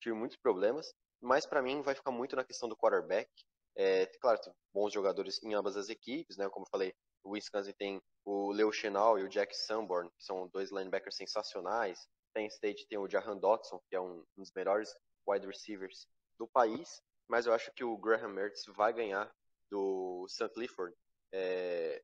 tive 0.00 0.14
muitos 0.14 0.36
problemas. 0.36 0.92
Mas 1.22 1.46
para 1.46 1.62
mim 1.62 1.80
vai 1.80 1.94
ficar 1.94 2.10
muito 2.10 2.36
na 2.36 2.44
questão 2.44 2.68
do 2.68 2.76
quarterback. 2.76 3.30
É, 3.74 4.06
claro, 4.20 4.38
tem 4.38 4.52
bons 4.74 4.92
jogadores 4.92 5.42
em 5.42 5.54
ambas 5.54 5.76
as 5.76 5.88
equipes, 5.88 6.36
né? 6.36 6.48
Como 6.50 6.66
eu 6.66 6.70
falei, 6.70 6.94
o 7.24 7.30
Wisconsin 7.30 7.72
tem 7.72 8.00
o 8.24 8.52
Leo 8.52 8.72
Chenal 8.72 9.18
e 9.18 9.24
o 9.24 9.28
Jack 9.28 9.54
Sanborn, 9.56 10.10
que 10.10 10.24
são 10.24 10.48
dois 10.48 10.70
linebackers 10.70 11.16
sensacionais. 11.16 12.06
Penn 12.34 12.46
State 12.46 12.86
tem 12.88 12.98
o 12.98 13.08
Jahan 13.08 13.38
Dodson, 13.38 13.80
que 13.88 13.96
é 13.96 14.00
um, 14.00 14.22
um 14.36 14.42
dos 14.42 14.52
melhores 14.52 14.94
wide 15.26 15.46
receivers 15.46 16.06
do 16.38 16.46
país. 16.46 17.02
Mas 17.28 17.46
eu 17.46 17.52
acho 17.52 17.72
que 17.72 17.84
o 17.84 17.96
Graham 17.96 18.28
Mertz 18.28 18.64
vai 18.66 18.92
ganhar 18.92 19.32
do 19.70 20.26
St. 20.28 20.48
Clifford. 20.50 20.94
É, 21.32 22.02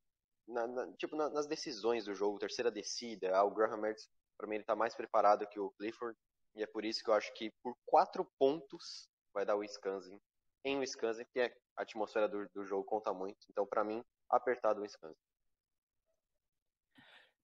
na, 0.48 0.66
na, 0.66 0.92
tipo, 0.94 1.14
na, 1.16 1.30
nas 1.30 1.46
decisões 1.46 2.04
do 2.04 2.14
jogo, 2.14 2.38
terceira 2.38 2.70
descida, 2.70 3.34
ah, 3.36 3.44
o 3.44 3.50
Graham 3.50 3.76
Mertz, 3.76 4.08
para 4.36 4.48
mim, 4.48 4.56
ele 4.56 4.64
tá 4.64 4.74
mais 4.74 4.94
preparado 4.94 5.46
que 5.46 5.60
o 5.60 5.70
Clifford. 5.72 6.18
E 6.56 6.62
é 6.62 6.66
por 6.66 6.84
isso 6.84 7.02
que 7.02 7.10
eu 7.10 7.14
acho 7.14 7.32
que 7.34 7.50
por 7.62 7.76
quatro 7.86 8.28
pontos 8.38 9.08
vai 9.32 9.44
dar 9.44 9.56
o 9.56 9.60
Wisconsin 9.60 10.20
em 10.64 10.78
Wisconsin, 10.78 11.24
que 11.32 11.40
é 11.40 11.56
a 11.76 11.82
atmosfera 11.82 12.28
do, 12.28 12.48
do 12.54 12.64
jogo 12.64 12.84
conta 12.84 13.12
muito. 13.12 13.38
Então, 13.50 13.66
para 13.66 13.84
mim, 13.84 14.04
apertado 14.30 14.80
o 14.80 14.82
Wisconsin. 14.82 15.16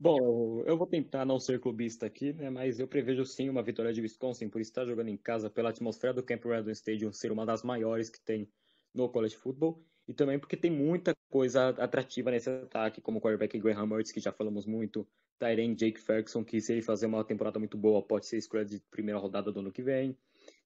Bom, 0.00 0.62
eu 0.64 0.76
vou 0.76 0.86
tentar 0.86 1.24
não 1.24 1.40
ser 1.40 1.58
clubista 1.58 2.06
aqui, 2.06 2.32
né, 2.32 2.48
mas 2.48 2.78
eu 2.78 2.86
prevejo 2.86 3.24
sim 3.24 3.48
uma 3.48 3.64
vitória 3.64 3.92
de 3.92 4.00
Wisconsin 4.00 4.48
por 4.48 4.60
estar 4.60 4.86
jogando 4.86 5.08
em 5.08 5.16
casa, 5.16 5.50
pela 5.50 5.70
atmosfera 5.70 6.14
do 6.14 6.22
Camp 6.22 6.44
Redden 6.44 6.72
Stadium 6.72 7.12
ser 7.12 7.32
uma 7.32 7.44
das 7.44 7.64
maiores 7.64 8.08
que 8.08 8.20
tem 8.20 8.48
no 8.94 9.08
college 9.08 9.36
football 9.36 9.84
e 10.06 10.14
também 10.14 10.38
porque 10.38 10.56
tem 10.56 10.70
muita 10.70 11.16
coisa 11.28 11.70
atrativa 11.70 12.30
nesse 12.30 12.48
ataque, 12.48 13.00
como 13.00 13.18
o 13.18 13.20
quarterback 13.20 13.58
Graham 13.58 13.86
Mertz, 13.86 14.12
que 14.12 14.20
já 14.20 14.30
falamos 14.30 14.66
muito, 14.66 15.04
Tyrion 15.36 15.74
Jake 15.74 16.00
Ferguson, 16.00 16.44
que 16.44 16.60
se 16.60 16.72
ele 16.72 16.82
fazer 16.82 17.06
uma 17.06 17.24
temporada 17.24 17.58
muito 17.58 17.76
boa, 17.76 18.00
pode 18.00 18.26
ser 18.26 18.38
escolha 18.38 18.64
de 18.64 18.80
primeira 18.92 19.18
rodada 19.18 19.50
do 19.50 19.58
ano 19.58 19.72
que 19.72 19.82
vem 19.82 20.16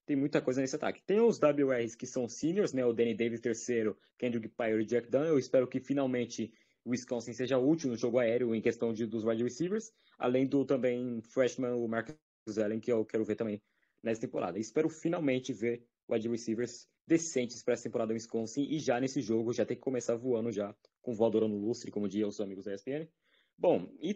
tem 0.04 0.16
muita 0.16 0.40
coisa 0.40 0.60
nesse 0.60 0.76
ataque. 0.76 1.02
Tem 1.06 1.20
os 1.20 1.38
WRs 1.38 1.94
que 1.94 2.06
são 2.06 2.28
seniors, 2.28 2.72
né? 2.72 2.84
O 2.84 2.92
Danny 2.92 3.14
Davis 3.14 3.40
terceiro, 3.40 3.96
Kendrick 4.18 4.48
Pyre 4.48 4.82
e 4.82 4.84
Jack 4.84 5.08
Dunn. 5.08 5.24
Eu 5.24 5.38
espero 5.38 5.66
que 5.66 5.80
finalmente 5.80 6.52
Wisconsin 6.86 7.32
seja 7.32 7.58
útil 7.58 7.90
no 7.90 7.96
jogo 7.96 8.18
aéreo 8.18 8.54
em 8.54 8.60
questão 8.60 8.92
de, 8.92 9.06
dos 9.06 9.24
wide 9.24 9.42
receivers, 9.42 9.92
além 10.18 10.46
do 10.46 10.64
também 10.64 11.20
freshman, 11.22 11.74
o 11.74 11.86
Marcus 11.86 12.16
Allen, 12.58 12.80
que 12.80 12.90
eu 12.90 13.04
quero 13.04 13.24
ver 13.24 13.36
também 13.36 13.62
nessa 14.02 14.20
temporada. 14.20 14.58
espero 14.58 14.88
finalmente 14.88 15.52
ver 15.52 15.84
wide 16.08 16.28
receivers 16.28 16.88
decentes 17.06 17.62
para 17.62 17.74
essa 17.74 17.84
temporada 17.84 18.12
do 18.12 18.14
Wisconsin 18.14 18.66
e 18.68 18.78
já 18.78 19.00
nesse 19.00 19.20
jogo 19.20 19.52
já 19.52 19.64
tem 19.64 19.76
que 19.76 19.82
começar 19.82 20.16
voando 20.16 20.50
já 20.50 20.74
com 21.00 21.14
voadora 21.14 21.48
no 21.48 21.56
lustre, 21.56 21.90
como 21.90 22.08
diziam 22.08 22.28
os 22.28 22.40
amigos 22.40 22.64
da 22.64 22.74
ESPN. 22.74 23.08
Bom, 23.58 23.92
e 24.00 24.14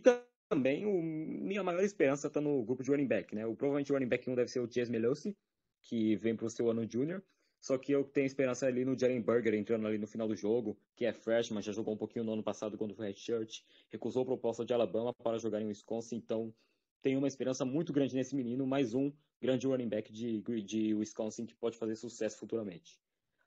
também 0.49 0.87
o, 0.87 1.03
minha 1.03 1.63
maior 1.63 1.83
esperança 1.83 2.29
está 2.29 2.41
no 2.41 2.65
grupo 2.65 2.83
de 2.83 2.91
running 2.91 3.07
back, 3.07 3.35
né? 3.35 3.47
O, 3.47 3.55
provavelmente 3.55 3.93
o 3.93 3.95
running 3.95 4.09
back 4.09 4.29
1 4.29 4.35
deve 4.35 4.51
ser 4.51 4.61
o 4.61 4.71
Chase 4.71 4.91
Melosi, 4.91 5.37
que 5.83 6.17
vem 6.17 6.37
para 6.37 6.47
o 6.47 6.51
seu 6.51 6.71
ano 6.71 6.89
júnior. 6.89 7.23
Só 7.67 7.77
que 7.77 7.91
eu 7.91 8.05
tenho 8.05 8.27
esperança 8.27 8.65
ali 8.65 8.85
no 8.85 8.97
Jalen 8.97 9.21
Burger 9.21 9.53
entrando 9.53 9.89
ali 9.89 9.99
no 9.99 10.07
final 10.07 10.29
do 10.29 10.37
jogo, 10.37 10.79
que 10.95 11.05
é 11.05 11.13
freshman, 11.13 11.61
já 11.61 11.73
jogou 11.73 11.95
um 11.95 11.97
pouquinho 11.97 12.25
no 12.25 12.35
ano 12.35 12.43
passado 12.45 12.79
quando 12.79 12.95
foi 12.95 13.09
redshirt, 13.09 13.63
recusou 13.91 14.23
a 14.23 14.25
proposta 14.25 14.65
de 14.65 14.73
Alabama 14.73 15.13
para 15.13 15.37
jogar 15.37 15.61
em 15.61 15.67
Wisconsin, 15.67 16.15
então 16.15 16.55
tenho 17.03 17.19
uma 17.19 17.27
esperança 17.27 17.65
muito 17.65 17.93
grande 17.93 18.15
nesse 18.15 18.37
menino, 18.37 18.65
mais 18.69 18.95
um 18.95 19.13
grande 19.43 19.67
running 19.67 19.89
back 19.89 20.13
de, 20.13 20.41
de 20.63 20.95
Wisconsin 20.95 21.45
que 21.45 21.57
pode 21.57 21.77
fazer 21.77 21.97
sucesso 21.97 22.39
futuramente. 22.39 23.01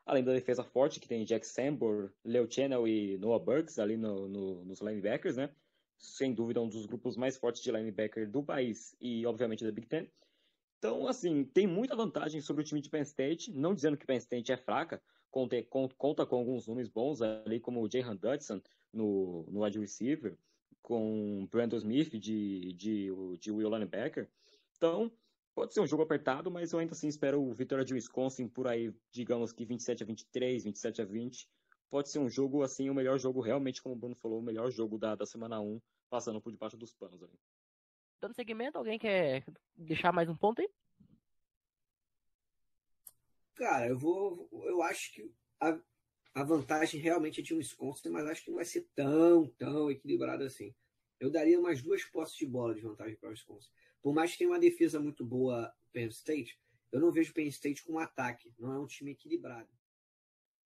Além 0.06 0.22
da 0.22 0.34
defesa 0.34 0.66
forte, 0.66 1.00
que 1.00 1.08
tem 1.08 1.24
Jack 1.24 1.48
Sambor, 1.48 2.12
Leo 2.26 2.46
Channel 2.52 2.86
e 2.90 3.18
Noah 3.20 3.42
Burks 3.42 3.80
ali 3.80 3.96
no, 3.96 4.28
no, 4.28 4.66
nos 4.66 4.82
linebackers, 4.82 5.38
né? 5.38 5.50
Sem 5.98 6.34
dúvida, 6.34 6.60
um 6.60 6.68
dos 6.68 6.86
grupos 6.86 7.16
mais 7.16 7.38
fortes 7.38 7.62
de 7.62 7.72
linebacker 7.72 8.30
do 8.30 8.44
país 8.44 8.94
e, 9.00 9.26
obviamente, 9.26 9.64
da 9.64 9.72
Big 9.72 9.88
Ten. 9.88 10.12
Então, 10.80 11.08
assim, 11.08 11.44
tem 11.44 11.68
muita 11.68 11.94
vantagem 11.94 12.40
sobre 12.40 12.62
o 12.62 12.66
time 12.66 12.80
de 12.80 12.90
Penn 12.90 13.02
State, 13.02 13.52
não 13.52 13.76
dizendo 13.76 13.98
que 13.98 14.06
Penn 14.06 14.18
State 14.18 14.54
é 14.54 14.58
fraca, 14.58 15.02
conta, 15.30 15.62
conta 15.98 16.26
com 16.26 16.38
alguns 16.38 16.68
nomes 16.68 16.88
bons 16.88 17.22
ali, 17.22 17.60
como 17.60 17.82
o 17.82 17.92
Jahan 17.92 18.16
Dudson 18.16 18.62
no, 18.94 19.46
no 19.50 19.64
wide 19.64 19.78
receiver, 19.78 20.38
com 20.82 21.46
Brandon 21.52 21.76
Smith 21.78 22.12
de, 22.12 22.74
de, 22.74 23.10
de 23.38 23.52
Will 23.52 23.70
Linebacker. 23.70 24.30
Então, 24.78 25.12
pode 25.54 25.74
ser 25.74 25.82
um 25.82 25.88
jogo 25.88 26.04
apertado, 26.04 26.50
mas 26.50 26.72
eu 26.72 26.80
ainda 26.80 26.94
assim 26.94 27.10
espero 27.10 27.44
o 27.44 27.54
vitória 27.54 27.84
de 27.84 27.94
Wisconsin 27.94 28.48
por 28.48 28.66
aí, 28.66 28.94
digamos 29.12 29.52
que 29.52 29.66
27 29.66 30.04
a 30.04 30.06
23, 30.06 30.64
27 30.64 31.02
a 31.02 31.06
20. 31.06 31.46
Pode 31.90 32.08
ser 32.08 32.20
um 32.20 32.30
jogo, 32.30 32.64
assim, 32.64 32.90
o 32.90 32.94
melhor 32.94 33.20
jogo, 33.20 33.42
realmente, 33.42 33.82
como 33.82 33.96
o 33.96 33.98
Bruno 33.98 34.16
falou, 34.16 34.40
o 34.40 34.44
melhor 34.44 34.72
jogo 34.72 34.98
da, 34.98 35.14
da 35.16 35.26
semana 35.26 35.60
1, 35.60 35.82
passando 36.10 36.40
por 36.40 36.54
debaixo 36.54 36.78
dos 36.78 36.94
panos 36.94 37.22
ali. 37.22 37.38
Dando 38.22 38.36
seguimento, 38.36 38.78
alguém 38.78 39.00
quer 39.00 39.46
deixar 39.78 40.12
mais 40.12 40.28
um 40.28 40.36
ponto 40.36 40.62
aí? 40.62 40.70
Cara, 43.56 43.88
eu 43.88 43.98
vou. 43.98 44.50
Eu 44.66 44.82
acho 44.84 45.14
que 45.14 45.32
a, 45.60 45.80
a 46.34 46.44
vantagem 46.44 47.00
realmente 47.00 47.40
é 47.40 47.44
de 47.44 47.54
um 47.54 47.58
Wisconsin, 47.58 48.10
mas 48.10 48.26
acho 48.28 48.44
que 48.44 48.50
não 48.50 48.58
vai 48.58 48.66
ser 48.66 48.88
tão, 48.94 49.48
tão 49.58 49.90
equilibrado 49.90 50.44
assim. 50.44 50.74
Eu 51.20 51.32
daria 51.32 51.60
umas 51.60 51.82
duas 51.82 52.04
posses 52.06 52.36
de 52.36 52.46
bola 52.46 52.76
de 52.76 52.82
vantagem 52.82 53.16
para 53.16 53.30
o 53.30 53.32
Wisconsin. 53.32 53.70
Por 54.02 54.14
mais 54.14 54.32
que 54.32 54.40
tenha 54.40 54.50
uma 54.50 54.60
defesa 54.60 55.00
muito 55.00 55.26
boa 55.26 55.74
Penn 55.92 56.08
State, 56.08 56.60
eu 56.92 57.00
não 57.00 57.12
vejo 57.12 57.34
Penn 57.34 57.48
State 57.48 57.84
com 57.84 57.94
um 57.94 58.00
ataque. 58.00 58.54
Não 58.58 58.74
é 58.74 58.80
um 58.80 58.88
time 58.88 59.12
equilibrado. 59.12 59.70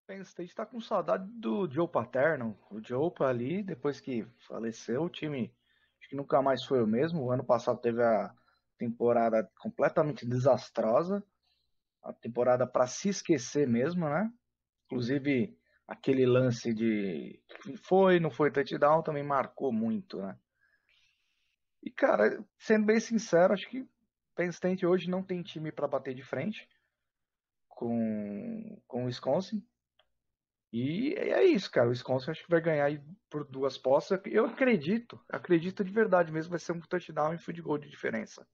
Penn 0.06 0.22
State 0.22 0.50
está 0.50 0.66
com 0.66 0.80
saudade 0.80 1.28
do 1.32 1.70
Joe 1.70 1.88
Paterno. 1.88 2.58
O 2.70 2.80
Joe 2.80 3.12
ali, 3.20 3.62
depois 3.62 4.00
que 4.00 4.26
faleceu, 4.38 5.04
o 5.04 5.10
time 5.10 5.54
acho 6.04 6.08
que 6.08 6.16
nunca 6.16 6.42
mais 6.42 6.62
foi 6.64 6.82
o 6.82 6.86
mesmo. 6.86 7.22
O 7.22 7.30
ano 7.30 7.44
passado 7.44 7.80
teve 7.80 8.02
a 8.02 8.32
temporada 8.76 9.50
completamente 9.58 10.26
desastrosa, 10.26 11.24
a 12.02 12.12
temporada 12.12 12.66
para 12.66 12.86
se 12.86 13.08
esquecer 13.08 13.66
mesmo, 13.66 14.06
né? 14.08 14.30
Inclusive 14.84 15.56
aquele 15.88 16.26
lance 16.26 16.74
de 16.74 17.42
foi, 17.82 18.20
não 18.20 18.30
foi 18.30 18.50
touchdown 18.50 19.02
também 19.02 19.22
marcou 19.22 19.72
muito, 19.72 20.18
né? 20.20 20.38
E 21.82 21.90
cara, 21.90 22.42
sendo 22.58 22.86
bem 22.86 23.00
sincero, 23.00 23.54
acho 23.54 23.68
que 23.68 23.86
Penn 24.34 24.48
State 24.48 24.84
hoje 24.84 25.08
não 25.08 25.22
tem 25.22 25.42
time 25.42 25.72
para 25.72 25.88
bater 25.88 26.14
de 26.14 26.22
frente 26.22 26.68
com 27.68 28.80
com 28.86 29.04
o 29.04 29.06
Wisconsin. 29.06 29.64
E 30.76 31.14
é 31.14 31.44
isso, 31.44 31.70
cara. 31.70 31.86
O 31.86 31.90
Wisconsin 31.90 32.32
acho 32.32 32.42
que 32.42 32.50
vai 32.50 32.60
ganhar 32.60 33.00
por 33.30 33.44
duas 33.44 33.78
postas. 33.78 34.20
Eu 34.26 34.46
acredito, 34.46 35.20
acredito 35.28 35.84
de 35.84 35.92
verdade 35.92 36.32
mesmo, 36.32 36.50
vai 36.50 36.58
ser 36.58 36.72
um 36.72 36.80
touchdown 36.80 37.32
e 37.32 37.38
field 37.38 37.62
goal 37.62 37.78
de 37.78 37.88
diferença. 37.88 38.44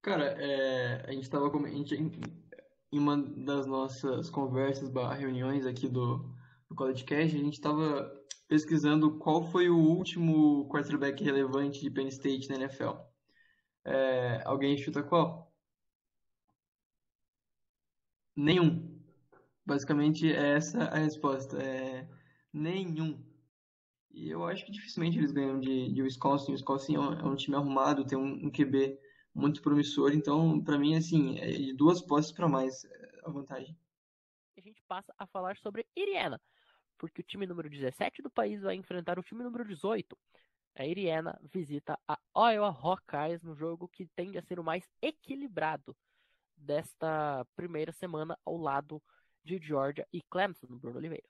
Cara, 0.00 0.24
é, 0.42 1.04
a 1.06 1.12
gente 1.12 1.24
estava 1.24 1.50
em 1.68 2.98
uma 2.98 3.14
das 3.44 3.66
nossas 3.66 4.30
conversas, 4.30 4.90
reuniões 5.18 5.66
aqui 5.66 5.86
do, 5.86 6.34
do 6.66 6.74
College 6.74 7.04
Cash, 7.04 7.34
a 7.34 7.38
gente 7.38 7.52
estava 7.52 8.10
pesquisando 8.48 9.18
qual 9.18 9.42
foi 9.52 9.68
o 9.68 9.76
último 9.76 10.66
quarterback 10.70 11.22
relevante 11.22 11.78
de 11.78 11.90
Penn 11.90 12.08
State 12.08 12.48
na 12.48 12.56
NFL. 12.56 12.92
É, 13.84 14.40
alguém 14.46 14.78
chuta 14.78 15.02
qual? 15.02 15.52
Nenhum. 18.34 18.89
Basicamente, 19.70 20.26
é 20.32 20.56
essa 20.56 20.82
a 20.82 20.96
resposta. 20.96 21.56
É 21.62 22.04
nenhum. 22.52 23.24
E 24.10 24.28
eu 24.28 24.44
acho 24.44 24.66
que 24.66 24.72
dificilmente 24.72 25.16
eles 25.16 25.30
ganham 25.30 25.60
de, 25.60 25.92
de 25.92 26.02
Wisconsin. 26.02 26.50
O 26.50 26.54
Wisconsin 26.54 26.96
é 26.96 26.98
um, 26.98 27.12
é 27.12 27.24
um 27.24 27.36
time 27.36 27.54
arrumado, 27.54 28.04
tem 28.04 28.18
um, 28.18 28.46
um 28.46 28.50
QB 28.50 28.98
muito 29.32 29.62
promissor. 29.62 30.12
Então, 30.12 30.60
para 30.60 30.76
mim, 30.76 30.96
assim, 30.96 31.38
é 31.38 31.52
de 31.52 31.72
duas 31.72 32.02
posses 32.02 32.32
para 32.32 32.48
mais 32.48 32.84
é, 32.84 33.20
a 33.24 33.30
vantagem. 33.30 33.78
A 34.58 34.60
gente 34.60 34.82
passa 34.88 35.14
a 35.16 35.24
falar 35.24 35.56
sobre 35.56 35.86
Iriana, 35.94 36.40
porque 36.98 37.20
o 37.20 37.24
time 37.24 37.46
número 37.46 37.70
17 37.70 38.22
do 38.22 38.30
país 38.30 38.62
vai 38.62 38.74
enfrentar 38.74 39.20
o 39.20 39.22
time 39.22 39.44
número 39.44 39.64
18. 39.64 40.18
A 40.74 40.84
Iriana 40.84 41.40
visita 41.52 41.96
a 42.08 42.18
Iowa 42.52 42.76
Hawkeyes 42.76 43.44
no 43.44 43.54
jogo 43.54 43.86
que 43.86 44.04
tende 44.16 44.36
a 44.36 44.42
ser 44.42 44.58
o 44.58 44.64
mais 44.64 44.82
equilibrado 45.00 45.96
desta 46.56 47.46
primeira 47.54 47.92
semana 47.92 48.36
ao 48.44 48.56
lado 48.56 49.00
de 49.44 49.58
Georgia 49.58 50.06
e 50.12 50.22
Clemson, 50.22 50.66
no 50.68 50.78
Bruno 50.78 50.98
Oliveira. 50.98 51.26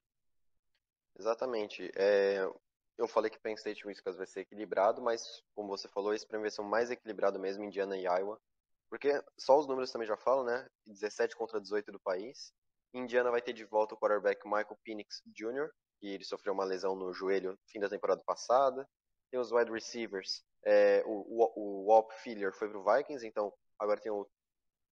Exatamente. 1.18 1.90
É, 1.96 2.48
eu 2.96 3.08
falei 3.08 3.30
que 3.30 3.38
Penn 3.38 3.54
State 3.54 3.86
Wisconsin 3.86 4.18
vai 4.18 4.26
ser 4.26 4.40
equilibrado, 4.40 5.02
mas 5.02 5.42
como 5.54 5.68
você 5.68 5.88
falou, 5.88 6.12
esse 6.14 6.26
prêmio 6.26 6.44
vai 6.44 6.50
ser 6.50 6.60
o 6.60 6.64
mais 6.64 6.90
equilibrado 6.90 7.38
mesmo, 7.38 7.64
Indiana 7.64 7.96
e 7.96 8.02
Iowa. 8.02 8.40
Porque 8.88 9.22
só 9.38 9.58
os 9.58 9.66
números 9.66 9.92
também 9.92 10.08
já 10.08 10.16
falam, 10.16 10.44
né? 10.44 10.68
17 10.86 11.36
contra 11.36 11.60
18 11.60 11.92
do 11.92 12.00
país. 12.00 12.52
Indiana 12.92 13.30
vai 13.30 13.40
ter 13.40 13.52
de 13.52 13.64
volta 13.64 13.94
o 13.94 13.98
quarterback 13.98 14.44
Michael 14.44 14.78
Penix 14.82 15.22
Jr., 15.26 15.70
que 16.00 16.08
ele 16.08 16.24
sofreu 16.24 16.52
uma 16.52 16.64
lesão 16.64 16.96
no 16.96 17.12
joelho 17.12 17.52
no 17.52 17.58
fim 17.68 17.78
da 17.78 17.88
temporada 17.88 18.22
passada. 18.24 18.88
Tem 19.30 19.38
os 19.38 19.52
wide 19.52 19.70
receivers. 19.70 20.42
É, 20.64 21.02
o, 21.06 21.52
o, 21.56 21.90
o 21.90 22.10
Filler 22.22 22.52
foi 22.52 22.68
pro 22.68 22.84
Vikings, 22.84 23.26
então 23.26 23.52
agora 23.78 24.00
tem 24.00 24.10
o 24.10 24.28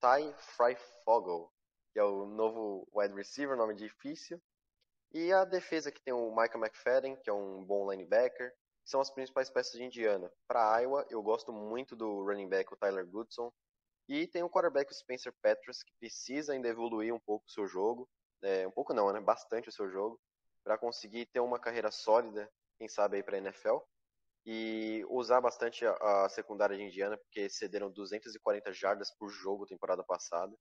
Ty 0.00 0.33
Fryfogle, 0.38 1.52
que 1.92 1.98
é 1.98 2.05
o 2.05 2.27
novo 2.27 2.87
wide 2.92 3.14
receiver, 3.14 3.57
nome 3.57 3.74
difícil. 3.74 4.40
E 5.12 5.33
a 5.33 5.44
defesa 5.44 5.90
que 5.90 6.03
tem 6.03 6.12
o 6.12 6.31
Michael 6.31 6.64
McFadden, 6.64 7.16
que 7.16 7.31
é 7.31 7.33
um 7.33 7.64
bom 7.64 7.90
linebacker, 7.90 8.53
são 8.85 9.01
as 9.01 9.11
principais 9.11 9.51
peças 9.51 9.72
de 9.72 9.85
Indiana. 9.85 10.31
Para 10.46 10.81
Iowa, 10.81 11.07
eu 11.11 11.22
gosto 11.22 11.53
muito 11.53 11.94
do 11.94 12.24
running 12.24 12.48
back, 12.48 12.72
o 12.72 12.77
Tyler 12.77 13.07
Goodson. 13.07 13.53
E 14.09 14.27
tem 14.27 14.42
o 14.42 14.48
quarterback, 14.48 14.90
o 14.90 14.94
Spencer 14.94 15.33
Petras, 15.42 15.83
que 15.83 15.92
precisa 16.01 16.55
ainda 16.55 16.68
evoluir 16.68 17.12
um 17.14 17.20
pouco 17.20 17.44
o 17.46 17.51
seu 17.51 17.66
jogo. 17.66 18.09
É, 18.42 18.66
um 18.66 18.70
pouco 18.70 18.94
não, 18.94 19.12
né? 19.12 19.20
Bastante 19.20 19.68
o 19.68 19.72
seu 19.72 19.90
jogo. 19.90 20.18
Para 20.64 20.79
conseguir 20.79 21.27
ter 21.27 21.40
uma 21.40 21.59
carreira 21.59 21.90
sólida, 21.90 22.51
quem 22.79 22.88
sabe 22.88 23.16
aí 23.16 23.22
para 23.22 23.37
a 23.37 23.40
NFL. 23.40 23.79
E 24.46 25.05
usar 25.11 25.42
bastante 25.42 25.85
a, 25.85 26.24
a 26.24 26.29
secundária 26.31 26.77
de 26.77 26.83
Indiana, 26.83 27.18
porque 27.18 27.51
cederam 27.51 27.90
240 27.90 28.72
jardas 28.72 29.11
por 29.18 29.29
jogo 29.29 29.66
temporada 29.66 30.03
passada. 30.03 30.57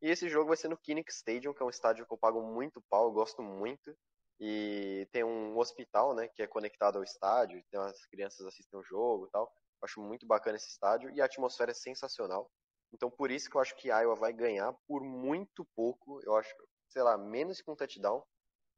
E 0.00 0.10
esse 0.10 0.28
jogo 0.28 0.48
vai 0.48 0.56
ser 0.56 0.68
no 0.68 0.76
Kinnick 0.76 1.10
Stadium, 1.12 1.54
que 1.54 1.62
é 1.62 1.66
um 1.66 1.70
estádio 1.70 2.06
que 2.06 2.12
eu 2.12 2.18
pago 2.18 2.42
muito 2.42 2.82
pau, 2.90 3.06
eu 3.06 3.12
gosto 3.12 3.42
muito. 3.42 3.96
E 4.38 5.08
tem 5.12 5.24
um 5.24 5.56
hospital, 5.58 6.14
né, 6.14 6.28
que 6.28 6.42
é 6.42 6.46
conectado 6.46 6.96
ao 6.96 7.02
estádio, 7.02 7.58
então 7.58 7.82
as 7.82 8.04
crianças 8.06 8.46
assistem 8.46 8.78
o 8.78 8.82
jogo 8.82 9.26
e 9.26 9.30
tal. 9.30 9.44
Eu 9.80 9.84
acho 9.86 10.00
muito 10.00 10.26
bacana 10.26 10.56
esse 10.56 10.68
estádio 10.68 11.10
e 11.10 11.20
a 11.20 11.24
atmosfera 11.24 11.70
é 11.70 11.74
sensacional. 11.74 12.50
Então 12.92 13.10
por 13.10 13.30
isso 13.30 13.48
que 13.48 13.56
eu 13.56 13.60
acho 13.60 13.74
que 13.76 13.88
Iowa 13.88 14.14
vai 14.14 14.32
ganhar 14.32 14.72
por 14.86 15.02
muito 15.02 15.64
pouco. 15.74 16.20
Eu 16.22 16.36
acho, 16.36 16.54
sei 16.88 17.02
lá, 17.02 17.16
menos 17.16 17.60
que 17.60 17.70
um 17.70 17.76
touchdown, 17.76 18.22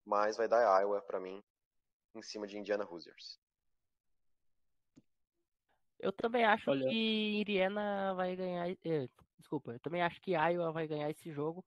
mas 0.04 0.36
vai 0.36 0.46
dar 0.46 0.80
Iowa 0.80 1.02
para 1.02 1.18
mim 1.18 1.42
em 2.14 2.22
cima 2.22 2.46
de 2.46 2.56
Indiana 2.56 2.86
Hoosiers. 2.88 3.40
Eu 5.98 6.12
também 6.12 6.44
acho 6.44 6.70
Olha... 6.70 6.88
que 6.88 7.40
Indiana 7.40 8.14
vai 8.14 8.36
ganhar. 8.36 8.68
Desculpa, 9.38 9.72
eu 9.72 9.80
também 9.80 10.02
acho 10.02 10.20
que 10.20 10.32
Iowa 10.32 10.72
vai 10.72 10.86
ganhar 10.86 11.10
esse 11.10 11.32
jogo, 11.32 11.64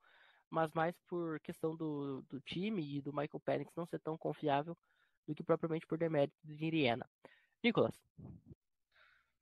mas 0.49 0.71
mais 0.73 0.95
por 1.07 1.39
questão 1.39 1.75
do, 1.75 2.21
do 2.29 2.39
time 2.41 2.97
e 2.97 3.01
do 3.01 3.11
Michael 3.11 3.39
Penix 3.43 3.71
não 3.75 3.85
ser 3.85 3.99
tão 3.99 4.17
confiável 4.17 4.77
do 5.27 5.33
que 5.33 5.43
propriamente 5.43 5.87
por 5.87 5.97
demérito 5.97 6.35
de 6.43 6.65
Indiana. 6.65 7.07
Nicolas. 7.63 7.95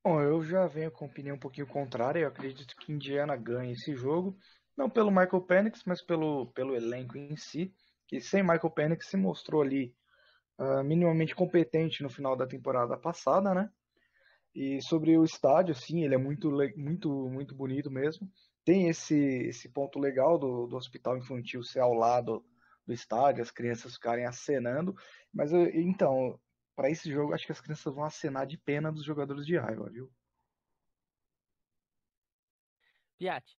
Bom, 0.04 0.22
eu 0.22 0.44
já 0.44 0.65
venho 0.68 0.92
com 0.92 1.06
opinião 1.06 1.36
um 1.36 1.39
pouquinho 1.39 1.68
contrária. 1.68 2.20
Eu 2.20 2.28
acredito 2.28 2.76
que 2.76 2.92
Indiana 2.92 3.36
ganhe 3.36 3.74
esse 3.74 3.94
jogo, 3.96 4.38
não 4.78 4.89
pelo 4.89 5.12
Michael 5.12 5.42
Penix, 5.42 5.84
mas 5.86 6.02
pelo, 6.02 6.48
pelo 6.54 6.76
elenco 6.76 7.18
em 7.18 7.36
si, 7.36 7.74
que 8.08 8.22
sem 8.22 8.42
Michael 8.42 8.72
Penix 8.72 9.08
se 9.08 9.18
mostrou 9.18 9.62
ali 9.62 9.96
uh, 10.58 10.84
minimamente 10.84 11.36
competente 11.36 12.02
no 12.02 12.10
final 12.10 12.36
da 12.36 12.48
temporada 12.48 12.98
passada, 12.98 13.54
né? 13.54 13.70
E 14.53 14.81
sobre 14.81 15.17
o 15.17 15.23
estádio, 15.23 15.75
sim, 15.75 16.03
ele 16.03 16.15
é 16.15 16.17
muito, 16.17 16.49
muito, 16.75 17.09
muito 17.29 17.55
bonito 17.55 17.91
mesmo. 17.91 18.29
Tem 18.65 18.89
esse, 18.89 19.15
esse 19.15 19.69
ponto 19.69 19.99
legal 19.99 20.38
do, 20.38 20.67
do 20.67 20.75
hospital 20.75 21.17
infantil 21.17 21.63
ser 21.63 21.79
ao 21.79 21.93
lado 21.93 22.43
do 22.85 22.93
estádio, 22.93 23.43
as 23.43 23.51
crianças 23.51 23.93
ficarem 23.93 24.25
acenando. 24.25 24.95
Mas 25.33 25.51
então, 25.53 26.39
para 26.75 26.89
esse 26.89 27.12
jogo, 27.12 27.33
acho 27.33 27.45
que 27.45 27.51
as 27.51 27.62
crianças 27.62 27.93
vão 27.93 28.03
acenar 28.03 28.47
de 28.47 28.57
pena 28.57 28.91
dos 28.91 29.03
jogadores 29.03 29.45
de 29.45 29.57
raiva, 29.57 29.89
viu? 29.89 30.12
Piatti. 33.17 33.57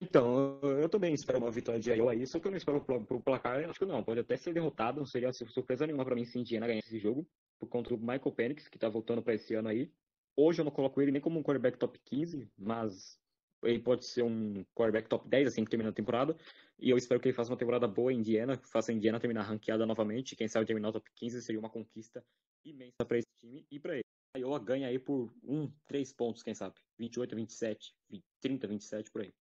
Então, 0.00 0.60
eu 0.62 0.88
também 0.88 1.12
espero 1.12 1.38
uma 1.38 1.50
vitória 1.50 1.80
de 1.80 1.90
Iowa 1.90 2.12
aí, 2.12 2.24
só 2.26 2.38
que 2.38 2.46
eu 2.46 2.52
não 2.52 2.58
espero 2.58 2.84
pro 2.84 3.20
placar, 3.20 3.68
acho 3.68 3.78
que 3.78 3.84
não, 3.84 4.04
pode 4.04 4.20
até 4.20 4.36
ser 4.36 4.54
derrotado, 4.54 5.00
não 5.00 5.06
seria 5.06 5.32
surpresa 5.32 5.86
nenhuma 5.86 6.04
para 6.04 6.14
mim 6.14 6.24
se 6.24 6.38
Indiana 6.38 6.68
ganhar 6.68 6.78
esse 6.78 7.00
jogo, 7.00 7.26
por 7.58 7.68
conta 7.68 7.90
do 7.90 7.98
Michael 7.98 8.32
Penix, 8.32 8.68
que 8.68 8.78
tá 8.78 8.88
voltando 8.88 9.22
para 9.22 9.34
esse 9.34 9.54
ano 9.54 9.68
aí. 9.68 9.92
Hoje 10.36 10.60
eu 10.60 10.64
não 10.64 10.72
coloco 10.72 11.00
ele 11.02 11.10
nem 11.10 11.20
como 11.20 11.38
um 11.38 11.42
quarterback 11.42 11.78
top 11.78 11.98
15, 12.04 12.50
mas 12.56 13.18
ele 13.62 13.80
pode 13.80 14.04
ser 14.04 14.22
um 14.22 14.64
quarterback 14.74 15.08
top 15.08 15.28
10, 15.28 15.48
assim 15.48 15.64
que 15.64 15.70
termina 15.70 15.90
a 15.90 15.92
temporada. 15.92 16.36
E 16.78 16.90
eu 16.90 16.96
espero 16.96 17.20
que 17.20 17.28
ele 17.28 17.34
faça 17.34 17.50
uma 17.50 17.56
temporada 17.56 17.88
boa 17.88 18.12
em 18.12 18.18
Indiana, 18.18 18.56
faça 18.70 18.92
a 18.92 18.94
Indiana 18.94 19.18
terminar 19.18 19.42
ranqueada 19.42 19.84
novamente. 19.84 20.36
Quem 20.36 20.46
sabe 20.46 20.66
terminar 20.66 20.90
o 20.90 20.92
top 20.92 21.10
15 21.16 21.42
seria 21.42 21.58
uma 21.58 21.70
conquista 21.70 22.24
imensa 22.64 23.04
para 23.04 23.18
esse 23.18 23.28
time 23.40 23.66
e 23.70 23.80
para 23.80 23.94
ele. 23.94 24.04
A 24.34 24.38
Iowa 24.38 24.58
ganha 24.58 24.86
aí 24.86 24.98
por 24.98 25.32
um, 25.42 25.70
três 25.86 26.12
pontos, 26.12 26.42
quem 26.42 26.54
sabe? 26.54 26.76
28, 26.98 27.34
27, 27.34 27.94
20, 28.10 28.24
30, 28.40 28.66
27, 28.68 29.10
por 29.10 29.22
aí. 29.22 29.34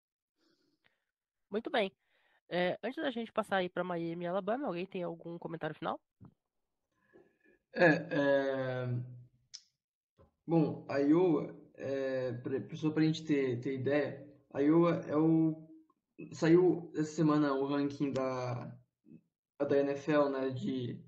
Muito 1.52 1.70
bem. 1.70 1.92
É, 2.48 2.78
antes 2.84 3.02
da 3.02 3.10
gente 3.10 3.32
passar 3.32 3.58
aí 3.58 3.70
para 3.70 3.84
Miami 3.84 4.26
e 4.26 4.28
Alabama, 4.28 4.68
alguém 4.68 4.86
tem 4.86 5.04
algum 5.04 5.38
comentário 5.38 5.76
final? 5.76 6.00
É, 7.76 8.08
é... 8.10 8.88
Bom, 10.48 10.86
a 10.88 10.98
Iowa, 11.00 11.54
é, 11.76 12.34
só 12.76 12.90
para 12.90 13.04
a 13.04 13.06
gente 13.06 13.26
ter, 13.26 13.60
ter 13.60 13.76
ideia, 13.76 14.26
a 14.54 14.62
Iowa 14.62 15.02
é 15.08 15.18
o. 15.18 15.62
Saiu 16.32 16.90
essa 16.96 17.12
semana 17.12 17.54
o 17.54 17.68
ranking 17.68 18.14
da, 18.14 18.74
da 19.60 19.78
NFL, 19.78 20.30
né, 20.30 20.50
de 20.52 21.04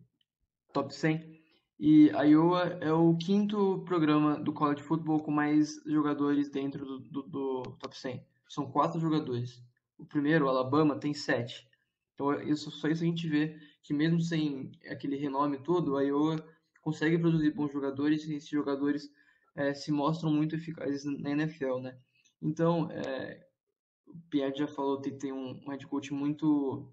top 0.74 0.94
100, 0.94 1.40
e 1.80 2.10
a 2.12 2.24
Iowa 2.24 2.64
é 2.82 2.92
o 2.92 3.16
quinto 3.16 3.84
programa 3.86 4.38
do 4.38 4.52
college 4.52 4.84
football 4.84 5.22
com 5.22 5.32
mais 5.32 5.82
jogadores 5.86 6.50
dentro 6.50 6.86
do, 6.86 7.00
do, 7.00 7.24
do 7.24 7.64
top 7.80 7.98
100. 7.98 8.26
São 8.50 8.70
quatro 8.70 9.00
jogadores. 9.00 9.64
O 9.98 10.06
primeiro, 10.06 10.46
o 10.46 10.50
Alabama, 10.50 11.00
tem 11.00 11.14
sete. 11.14 11.66
Então, 12.14 12.34
isso, 12.42 12.70
só 12.72 12.90
isso 12.90 13.04
a 13.04 13.08
gente 13.08 13.30
vê 13.30 13.58
que 13.84 13.94
mesmo 13.94 14.20
sem 14.20 14.72
aquele 14.90 15.16
renome 15.16 15.60
todo, 15.60 15.96
a 15.96 16.02
Iowa 16.02 16.44
consegue 16.88 17.20
produzir 17.20 17.52
bons 17.52 17.70
jogadores 17.74 18.24
e 18.24 18.36
esses 18.36 18.48
jogadores 18.48 19.12
é, 19.58 19.74
se 19.74 19.92
mostram 19.92 20.32
muito 20.32 20.56
eficazes 20.56 21.04
na 21.04 21.32
NFL, 21.32 21.80
né? 21.80 22.00
Então, 22.42 22.90
é, 22.90 23.46
o 24.08 24.18
Pierre 24.30 24.56
já 24.56 24.70
falou 24.70 25.02
que 25.02 25.12
tem 25.12 25.34
um, 25.34 25.70
head 25.70 25.86
coach 25.86 26.14
muito, 26.14 26.90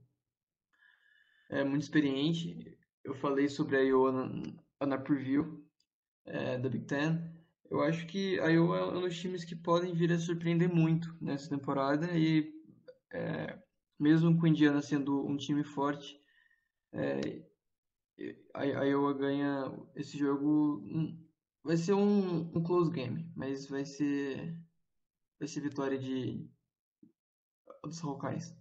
é, 1.48 1.62
muito 1.62 1.82
experiente. 1.82 2.76
eu 3.04 3.14
falei 3.14 3.48
sobre 3.48 3.76
a 3.76 3.82
Iowa 3.82 4.10
na, 4.80 4.86
na 4.86 4.98
preview 4.98 5.64
é, 6.24 6.58
da 6.58 6.68
Big 6.68 6.86
Ten. 6.86 7.32
Eu 7.70 7.80
acho 7.80 8.04
que 8.08 8.40
a 8.40 8.48
Iowa 8.48 8.78
é 8.78 8.84
um 8.86 9.00
dos 9.00 9.16
times 9.16 9.44
que 9.44 9.54
podem 9.54 9.94
vir 9.94 10.10
a 10.10 10.18
surpreender 10.18 10.68
muito 10.68 11.16
nessa 11.20 11.48
temporada 11.48 12.18
e 12.18 12.52
é, 13.12 13.56
mesmo 13.96 14.36
com 14.36 14.42
o 14.42 14.48
Indiana 14.48 14.82
sendo 14.82 15.24
um 15.24 15.36
time 15.36 15.62
forte, 15.62 16.20
a, 18.54 18.64
Iowa 18.64 19.14
ganha 19.14 19.72
esse 19.94 20.16
jogo. 20.18 20.82
Hum, 20.84 21.18
vai 21.62 21.76
ser 21.76 21.94
um, 21.94 22.50
um 22.54 22.62
close 22.62 22.90
game, 22.90 23.30
mas 23.36 23.66
vai 23.66 23.84
ser 23.84 24.56
vai 25.38 25.48
ser 25.48 25.60
vitória 25.60 25.98
de 25.98 26.48
dos 27.82 28.02
Hawkeyes. 28.02 28.54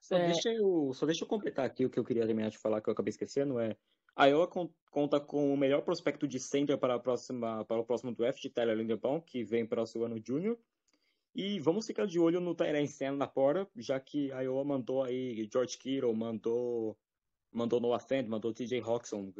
Só, 0.00 0.16
é... 0.16 0.26
deixa 0.26 0.52
eu, 0.52 0.92
só 0.94 1.06
deixa 1.06 1.24
eu 1.24 1.28
completar 1.28 1.64
aqui 1.64 1.84
o 1.84 1.90
que 1.90 1.98
eu 1.98 2.04
queria 2.04 2.26
terminar 2.26 2.50
de 2.50 2.58
falar, 2.58 2.80
que 2.80 2.88
eu 2.88 2.92
acabei 2.92 3.10
esquecendo, 3.10 3.58
é 3.58 3.76
a 4.18 4.26
Iowa 4.26 4.50
conta 4.90 5.20
com 5.20 5.54
o 5.54 5.56
melhor 5.56 5.82
prospecto 5.82 6.26
de 6.26 6.40
center 6.40 6.76
para, 6.76 6.96
a 6.96 6.98
próxima, 6.98 7.64
para 7.64 7.78
o 7.78 7.84
próximo 7.84 8.12
draft, 8.12 8.44
Tyler 8.52 8.76
Linderbaum, 8.76 9.20
que 9.20 9.44
vem 9.44 9.64
para 9.64 9.80
o 9.80 9.86
seu 9.86 10.04
ano 10.04 10.20
júnior. 10.20 10.58
E 11.32 11.60
vamos 11.60 11.86
ficar 11.86 12.04
de 12.04 12.18
olho 12.18 12.40
no 12.40 12.52
Tyrene 12.52 12.88
Senna 12.88 13.16
na 13.16 13.28
porta, 13.28 13.70
já 13.76 14.00
que 14.00 14.32
a 14.32 14.40
Iowa 14.40 14.64
mandou 14.64 15.04
aí 15.04 15.48
George 15.52 15.78
Kittle, 15.78 16.12
mandou, 16.16 16.98
mandou 17.58 17.80
Noah 17.80 17.98
Fent, 17.98 18.28
mandou 18.28 18.54
TJ 18.54 18.80
Hawkinson, 18.80 19.32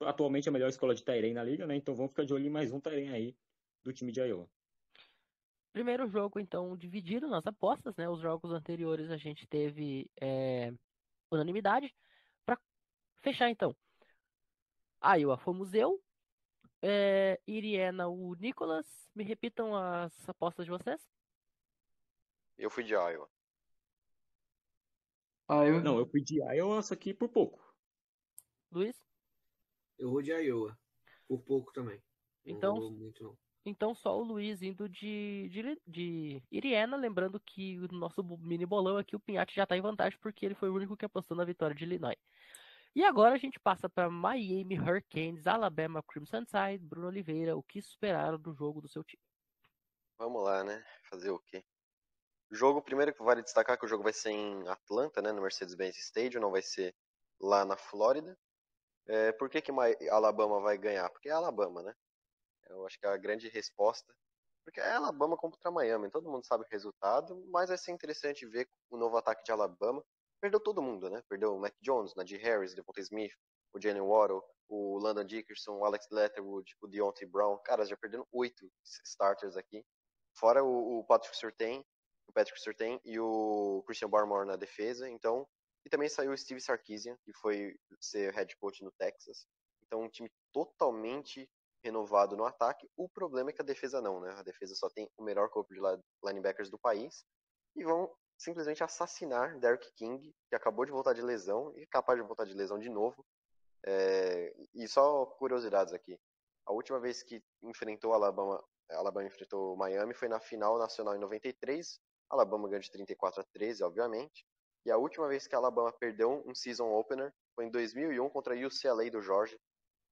atualmente 0.00 0.48
a 0.48 0.52
melhor 0.52 0.68
escola 0.68 0.94
de 0.94 1.04
Tyrene 1.04 1.34
na 1.34 1.44
liga, 1.44 1.66
né? 1.66 1.76
Então 1.76 1.94
vamos 1.94 2.10
ficar 2.10 2.24
de 2.24 2.34
olho 2.34 2.44
em 2.44 2.50
mais 2.50 2.72
um 2.72 2.80
Tyrene 2.80 3.14
aí 3.14 3.36
do 3.84 3.92
time 3.92 4.10
de 4.10 4.20
Iowa. 4.20 4.48
Primeiro 5.72 6.06
jogo, 6.08 6.38
então, 6.38 6.76
dividido 6.76 7.28
nas 7.28 7.46
apostas, 7.46 7.96
né? 7.96 8.08
Os 8.08 8.20
jogos 8.20 8.50
anteriores 8.52 9.10
a 9.10 9.16
gente 9.16 9.46
teve 9.46 10.10
é, 10.20 10.72
unanimidade. 11.30 11.94
Para 12.44 12.58
fechar, 13.22 13.48
então, 13.48 13.74
Iowa 15.02 15.38
fomos 15.38 15.72
eu, 15.72 16.02
é, 16.82 17.40
Iriena, 17.46 18.08
o 18.08 18.34
Nicolas. 18.34 18.86
Me 19.14 19.24
repitam 19.24 19.76
as 19.76 20.28
apostas 20.28 20.64
de 20.66 20.70
vocês. 20.70 21.00
Eu 22.58 22.68
fui 22.68 22.82
de 22.82 22.92
Iowa. 22.92 23.28
Ah, 25.52 25.66
eu... 25.66 25.82
Não, 25.82 25.98
eu 25.98 26.06
fui 26.06 26.22
de 26.22 26.40
Iowa, 26.40 26.82
só 26.82 26.96
que 26.96 27.12
por 27.12 27.28
pouco. 27.28 27.60
Luiz? 28.70 28.96
Eu 29.98 30.10
vou 30.10 30.22
de 30.22 30.30
Iowa. 30.30 30.78
Por 31.28 31.42
pouco 31.42 31.72
também. 31.72 32.02
Então, 32.44 32.90
muito, 32.90 33.38
então 33.64 33.94
só 33.94 34.18
o 34.18 34.24
Luiz 34.24 34.62
indo 34.62 34.88
de, 34.88 35.48
de, 35.50 35.80
de 35.86 36.42
Iriena, 36.50 36.96
lembrando 36.96 37.38
que 37.38 37.78
o 37.80 37.88
nosso 37.88 38.22
mini 38.38 38.66
bolão 38.66 38.96
aqui, 38.96 39.14
o 39.14 39.20
Pinhatti 39.20 39.54
já 39.54 39.62
está 39.62 39.76
em 39.76 39.82
vantagem 39.82 40.18
porque 40.20 40.44
ele 40.44 40.54
foi 40.54 40.70
o 40.70 40.74
único 40.74 40.96
que 40.96 41.04
apostou 41.04 41.36
na 41.36 41.44
vitória 41.44 41.76
de 41.76 41.84
Illinois. 41.84 42.16
E 42.94 43.04
agora 43.04 43.34
a 43.34 43.38
gente 43.38 43.60
passa 43.60 43.88
para 43.88 44.10
Miami 44.10 44.78
Hurricanes, 44.78 45.46
Alabama 45.46 46.02
Crimson 46.02 46.44
Tide, 46.44 46.84
Bruno 46.84 47.06
Oliveira, 47.08 47.56
o 47.56 47.62
que 47.62 47.78
esperaram 47.78 48.38
do 48.38 48.52
jogo 48.52 48.80
do 48.80 48.88
seu 48.88 49.04
time? 49.04 49.22
Vamos 50.18 50.42
lá, 50.42 50.64
né? 50.64 50.84
Fazer 51.08 51.30
o 51.30 51.38
quê? 51.38 51.64
Jogo, 52.52 52.82
primeiro 52.82 53.14
que 53.14 53.22
vale 53.22 53.42
destacar 53.42 53.78
que 53.78 53.84
o 53.84 53.88
jogo 53.88 54.02
vai 54.02 54.12
ser 54.12 54.30
em 54.30 54.68
Atlanta, 54.68 55.22
né, 55.22 55.32
no 55.32 55.42
Mercedes-Benz 55.42 55.96
Stadium, 55.96 56.40
não 56.40 56.50
vai 56.50 56.62
ser 56.62 56.94
lá 57.40 57.64
na 57.64 57.76
Flórida. 57.76 58.38
É, 59.08 59.32
por 59.32 59.48
que, 59.48 59.60
que 59.60 59.72
Alabama 60.10 60.60
vai 60.60 60.76
ganhar? 60.78 61.08
Porque 61.10 61.28
é 61.28 61.32
Alabama, 61.32 61.82
né? 61.82 61.94
Eu 62.68 62.86
acho 62.86 62.98
que 62.98 63.06
é 63.06 63.08
a 63.08 63.16
grande 63.16 63.48
resposta. 63.48 64.14
Porque 64.64 64.80
é 64.80 64.92
Alabama 64.92 65.36
contra 65.36 65.70
Miami, 65.70 66.10
todo 66.10 66.30
mundo 66.30 66.46
sabe 66.46 66.64
o 66.64 66.68
resultado, 66.70 67.42
mas 67.50 67.68
vai 67.68 67.78
ser 67.78 67.90
interessante 67.90 68.46
ver 68.46 68.68
o 68.90 68.96
novo 68.96 69.16
ataque 69.16 69.42
de 69.42 69.50
Alabama 69.50 70.04
perdeu 70.42 70.58
todo 70.58 70.82
mundo, 70.82 71.08
né? 71.08 71.22
Perdeu 71.28 71.54
o 71.54 71.60
Mac 71.60 71.72
Jones, 71.80 72.14
Najee 72.16 72.36
Harris, 72.36 72.74
Devonta 72.74 73.00
Smith, 73.00 73.32
o 73.72 73.80
Jalen 73.80 74.02
Waddle, 74.02 74.42
o 74.68 74.98
Landon 74.98 75.24
Dickerson, 75.24 75.78
o 75.78 75.84
Alex 75.84 76.08
Letterwood, 76.10 76.76
o 76.80 76.88
Deontay 76.88 77.28
Brown. 77.28 77.56
Cara, 77.58 77.86
já 77.86 77.96
perderam 77.96 78.26
oito 78.32 78.68
starters 79.04 79.56
aqui. 79.56 79.86
Fora 80.36 80.64
o, 80.64 80.98
o 80.98 81.04
Patrick 81.04 81.36
Surtain, 81.36 81.84
o 82.32 82.34
Patrick 82.34 82.60
Surtain 82.60 83.00
e 83.04 83.20
o 83.20 83.82
Christian 83.86 84.08
Barmore 84.08 84.46
na 84.46 84.56
defesa. 84.56 85.08
Então, 85.08 85.46
e 85.84 85.90
também 85.90 86.08
saiu 86.08 86.32
o 86.32 86.36
Steve 86.36 86.60
Sarkisian, 86.60 87.16
que 87.24 87.32
foi 87.32 87.76
ser 88.00 88.32
head 88.32 88.56
coach 88.56 88.82
no 88.82 88.90
Texas. 88.92 89.46
Então, 89.84 90.02
um 90.02 90.08
time 90.08 90.30
totalmente 90.52 91.48
renovado 91.84 92.36
no 92.36 92.44
ataque. 92.44 92.88
O 92.96 93.08
problema 93.08 93.50
é 93.50 93.52
que 93.52 93.60
a 93.60 93.64
defesa 93.64 94.00
não, 94.00 94.20
né? 94.20 94.32
A 94.38 94.42
defesa 94.42 94.74
só 94.74 94.88
tem 94.88 95.10
o 95.16 95.24
melhor 95.24 95.48
corpo 95.50 95.74
de 95.74 95.80
linebackers 96.24 96.70
do 96.70 96.78
país. 96.78 97.24
E 97.74 97.84
vão 97.84 98.10
simplesmente 98.38 98.82
assassinar 98.82 99.58
Derrick 99.58 99.90
King, 99.94 100.34
que 100.48 100.54
acabou 100.54 100.84
de 100.84 100.92
voltar 100.92 101.12
de 101.12 101.22
lesão 101.22 101.72
e 101.76 101.86
capaz 101.86 102.18
de 102.18 102.26
voltar 102.26 102.44
de 102.44 102.54
lesão 102.54 102.78
de 102.78 102.88
novo. 102.88 103.24
É, 103.84 104.54
e 104.74 104.86
só 104.86 105.26
curiosidades 105.26 105.92
aqui. 105.92 106.18
A 106.64 106.72
última 106.72 107.00
vez 107.00 107.22
que 107.22 107.42
enfrentou 107.62 108.12
Alabama, 108.12 108.62
Alabama 108.90 109.26
enfrentou 109.26 109.76
Miami 109.76 110.14
foi 110.14 110.28
na 110.28 110.38
final 110.38 110.78
nacional 110.78 111.16
em 111.16 111.18
93. 111.18 112.00
Alabama 112.32 112.66
ganhou 112.66 112.80
de 112.80 112.90
34 112.90 113.42
a 113.42 113.44
13, 113.44 113.84
obviamente. 113.84 114.46
E 114.86 114.90
a 114.90 114.96
última 114.96 115.28
vez 115.28 115.46
que 115.46 115.54
a 115.54 115.58
Alabama 115.58 115.92
perdeu 115.92 116.42
um 116.46 116.54
season 116.54 116.90
opener 116.92 117.32
foi 117.54 117.66
em 117.66 117.70
2001 117.70 118.28
contra 118.30 118.54
a 118.54 118.66
UCLA 118.66 119.10
do 119.10 119.20
Georgia. 119.20 119.60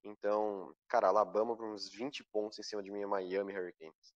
Então, 0.04 0.74
cara, 0.86 1.08
Alabama 1.08 1.56
com 1.56 1.72
uns 1.72 1.90
20 1.90 2.22
pontos 2.24 2.58
em 2.58 2.62
cima 2.62 2.82
de 2.82 2.90
minha 2.90 3.08
Miami 3.08 3.56
Hurricanes. 3.56 4.14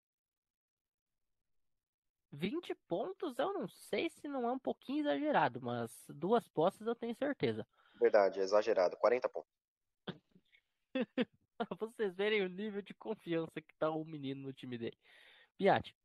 20 2.30 2.74
pontos, 2.86 3.38
eu 3.38 3.52
não 3.52 3.68
sei 3.68 4.10
se 4.10 4.28
não 4.28 4.48
é 4.48 4.52
um 4.52 4.58
pouquinho 4.58 5.00
exagerado, 5.00 5.60
mas 5.62 5.90
duas 6.08 6.46
postas 6.48 6.86
eu 6.86 6.94
tenho 6.94 7.14
certeza. 7.14 7.66
Verdade, 8.00 8.40
é 8.40 8.42
exagerado. 8.42 8.96
40 8.96 9.28
pontos. 9.28 9.50
pra 11.56 11.76
vocês 11.78 12.14
verem 12.14 12.42
o 12.42 12.48
nível 12.48 12.82
de 12.82 12.92
confiança 12.94 13.60
que 13.60 13.74
tá 13.78 13.90
o 13.90 14.04
menino 14.04 14.42
no 14.42 14.52
time 14.52 14.76
dele. 14.76 14.98
Piatti. 15.56 15.96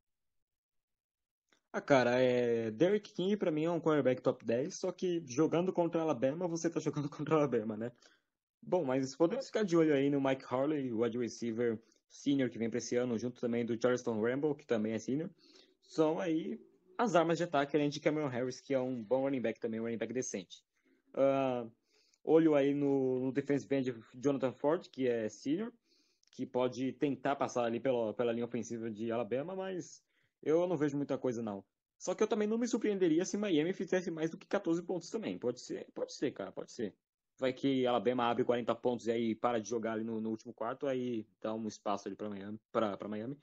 Ah, 1.71 1.81
cara, 1.81 2.19
é... 2.19 2.71
Derrick 2.71 3.13
King 3.13 3.37
pra 3.37 3.51
mim 3.51 3.65
é 3.65 3.71
um 3.71 3.79
quarterback 3.79 4.21
top 4.21 4.43
10, 4.45 4.73
só 4.75 4.91
que 4.91 5.23
jogando 5.27 5.71
contra 5.71 6.01
Alabama, 6.01 6.47
você 6.47 6.69
tá 6.69 6.79
jogando 6.79 7.09
contra 7.09 7.35
Alabama, 7.35 7.77
né? 7.77 7.91
Bom, 8.61 8.83
mas 8.83 9.15
podemos 9.15 9.45
ficar 9.45 9.63
de 9.63 9.77
olho 9.77 9.93
aí 9.93 10.09
no 10.09 10.19
Mike 10.19 10.45
Harley, 10.49 10.91
o 10.91 11.01
wide 11.01 11.17
receiver 11.17 11.79
senior 12.09 12.49
que 12.49 12.57
vem 12.57 12.69
pra 12.69 12.79
esse 12.79 12.95
ano, 12.95 13.17
junto 13.17 13.39
também 13.39 13.65
do 13.65 13.79
Charleston 13.79 14.19
Rambo, 14.21 14.55
que 14.55 14.65
também 14.65 14.93
é 14.93 14.99
senior 14.99 15.29
são 15.89 16.19
aí 16.19 16.61
as 16.97 17.15
armas 17.15 17.37
de 17.37 17.43
ataque 17.43 17.75
além 17.75 17.89
de 17.89 17.99
Cameron 17.99 18.27
Harris, 18.27 18.61
que 18.61 18.73
é 18.73 18.79
um 18.79 19.03
bom 19.03 19.23
running 19.23 19.41
back 19.41 19.59
também, 19.59 19.79
um 19.79 19.83
running 19.83 19.97
back 19.97 20.13
decente. 20.13 20.63
Uh, 21.15 21.69
olho 22.23 22.53
aí 22.53 22.73
no, 22.75 23.19
no 23.19 23.31
defensive 23.31 23.75
end 23.75 23.95
Jonathan 24.13 24.53
Ford, 24.53 24.87
que 24.89 25.07
é 25.07 25.27
senior, 25.29 25.73
que 26.31 26.45
pode 26.45 26.93
tentar 26.93 27.35
passar 27.35 27.63
ali 27.63 27.79
pela, 27.79 28.13
pela 28.13 28.31
linha 28.31 28.45
ofensiva 28.45 28.91
de 28.91 29.11
Alabama, 29.11 29.55
mas 29.55 30.03
eu 30.41 30.65
não 30.67 30.77
vejo 30.77 30.97
muita 30.97 31.17
coisa 31.17 31.41
não. 31.41 31.63
Só 31.97 32.15
que 32.15 32.23
eu 32.23 32.27
também 32.27 32.47
não 32.47 32.57
me 32.57 32.67
surpreenderia 32.67 33.25
se 33.25 33.37
Miami 33.37 33.73
fizesse 33.73 34.09
mais 34.09 34.29
do 34.29 34.37
que 34.37 34.47
14 34.47 34.81
pontos 34.83 35.09
também. 35.09 35.37
Pode 35.37 35.59
ser, 35.59 35.87
pode 35.93 36.13
ser, 36.13 36.31
cara, 36.31 36.51
pode 36.51 36.71
ser. 36.71 36.95
Vai 37.37 37.53
que 37.53 37.85
Alabama 37.85 38.23
abre 38.25 38.43
40 38.43 38.73
pontos 38.75 39.07
e 39.07 39.11
aí 39.11 39.35
para 39.35 39.59
de 39.59 39.69
jogar 39.69 39.93
ali 39.93 40.03
no, 40.03 40.19
no 40.19 40.29
último 40.29 40.53
quarto, 40.53 40.87
aí 40.87 41.25
dá 41.41 41.53
um 41.53 41.67
espaço 41.67 42.07
ali 42.07 42.15
para 42.15 42.29
Miami, 42.29 42.59
para 42.71 43.07
Miami 43.07 43.37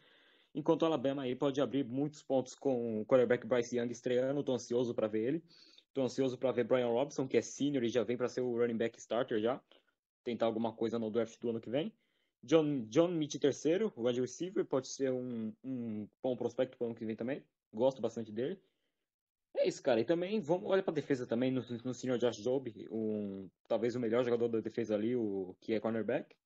enquanto 0.57 0.87
Alabama 0.87 1.23
aí 1.23 1.37
pode 1.37 1.61
abrir 1.61 1.85
muitos 1.85 2.23
pontos 2.23 2.55
com 2.55 3.03
o 3.03 3.05
quarterback 3.05 3.47
Bryce 3.47 3.77
Young 3.77 3.93
estreando, 3.93 4.43
tô 4.43 4.55
ansioso 4.55 4.95
para 4.95 5.07
ver 5.07 5.29
ele. 5.29 5.45
Tô 5.93 6.03
ansioso 6.03 6.37
para 6.39 6.51
ver 6.51 6.65
Brian 6.65 6.89
Robson, 6.89 7.29
que 7.29 7.37
é 7.37 7.43
senior 7.43 7.85
e 7.85 7.89
já 7.89 8.03
vem 8.03 8.17
para 8.17 8.29
ser 8.29 8.41
o 8.41 8.57
running 8.57 8.77
back 8.77 8.99
starter 8.99 9.39
já. 9.41 9.61
Tentar 10.25 10.47
alguma 10.47 10.73
coisa 10.73 10.99
no 10.99 11.11
draft 11.11 11.39
do 11.41 11.51
ano 11.51 11.61
que 11.61 11.71
vem. 11.71 11.93
John, 12.43 12.87
John 12.89 13.09
Mitch 13.09 13.39
terceiro, 13.39 13.93
o 13.97 14.07
wide 14.07 14.21
receiver, 14.21 14.65
pode 14.65 14.89
ser 14.89 15.11
um, 15.11 15.53
um 15.65 16.09
bom 16.23 16.37
prospecto 16.37 16.77
para 16.77 16.85
o 16.85 16.89
ano 16.89 16.95
que 16.95 17.05
vem 17.05 17.17
também. 17.17 17.45
Gosto 17.73 18.01
bastante 18.01 18.31
dele. 18.31 18.61
É 19.57 19.67
isso, 19.67 19.83
cara. 19.83 20.01
E 20.01 20.05
também, 20.05 20.41
vamos 20.41 20.71
olhar 20.71 20.83
para 20.83 20.93
a 20.93 20.95
defesa 20.95 21.27
também 21.27 21.51
no, 21.51 21.65
no 21.85 21.95
senior 21.95 22.19
Josh 22.19 22.37
Job, 22.37 22.89
um, 22.91 23.49
talvez 23.67 23.97
o 23.97 24.01
melhor 24.01 24.25
jogador 24.25 24.49
da 24.49 24.61
defesa 24.61 24.95
ali, 24.95 25.17
o 25.17 25.57
que 25.61 25.73
é 25.73 25.81
cornerback. 25.81 26.37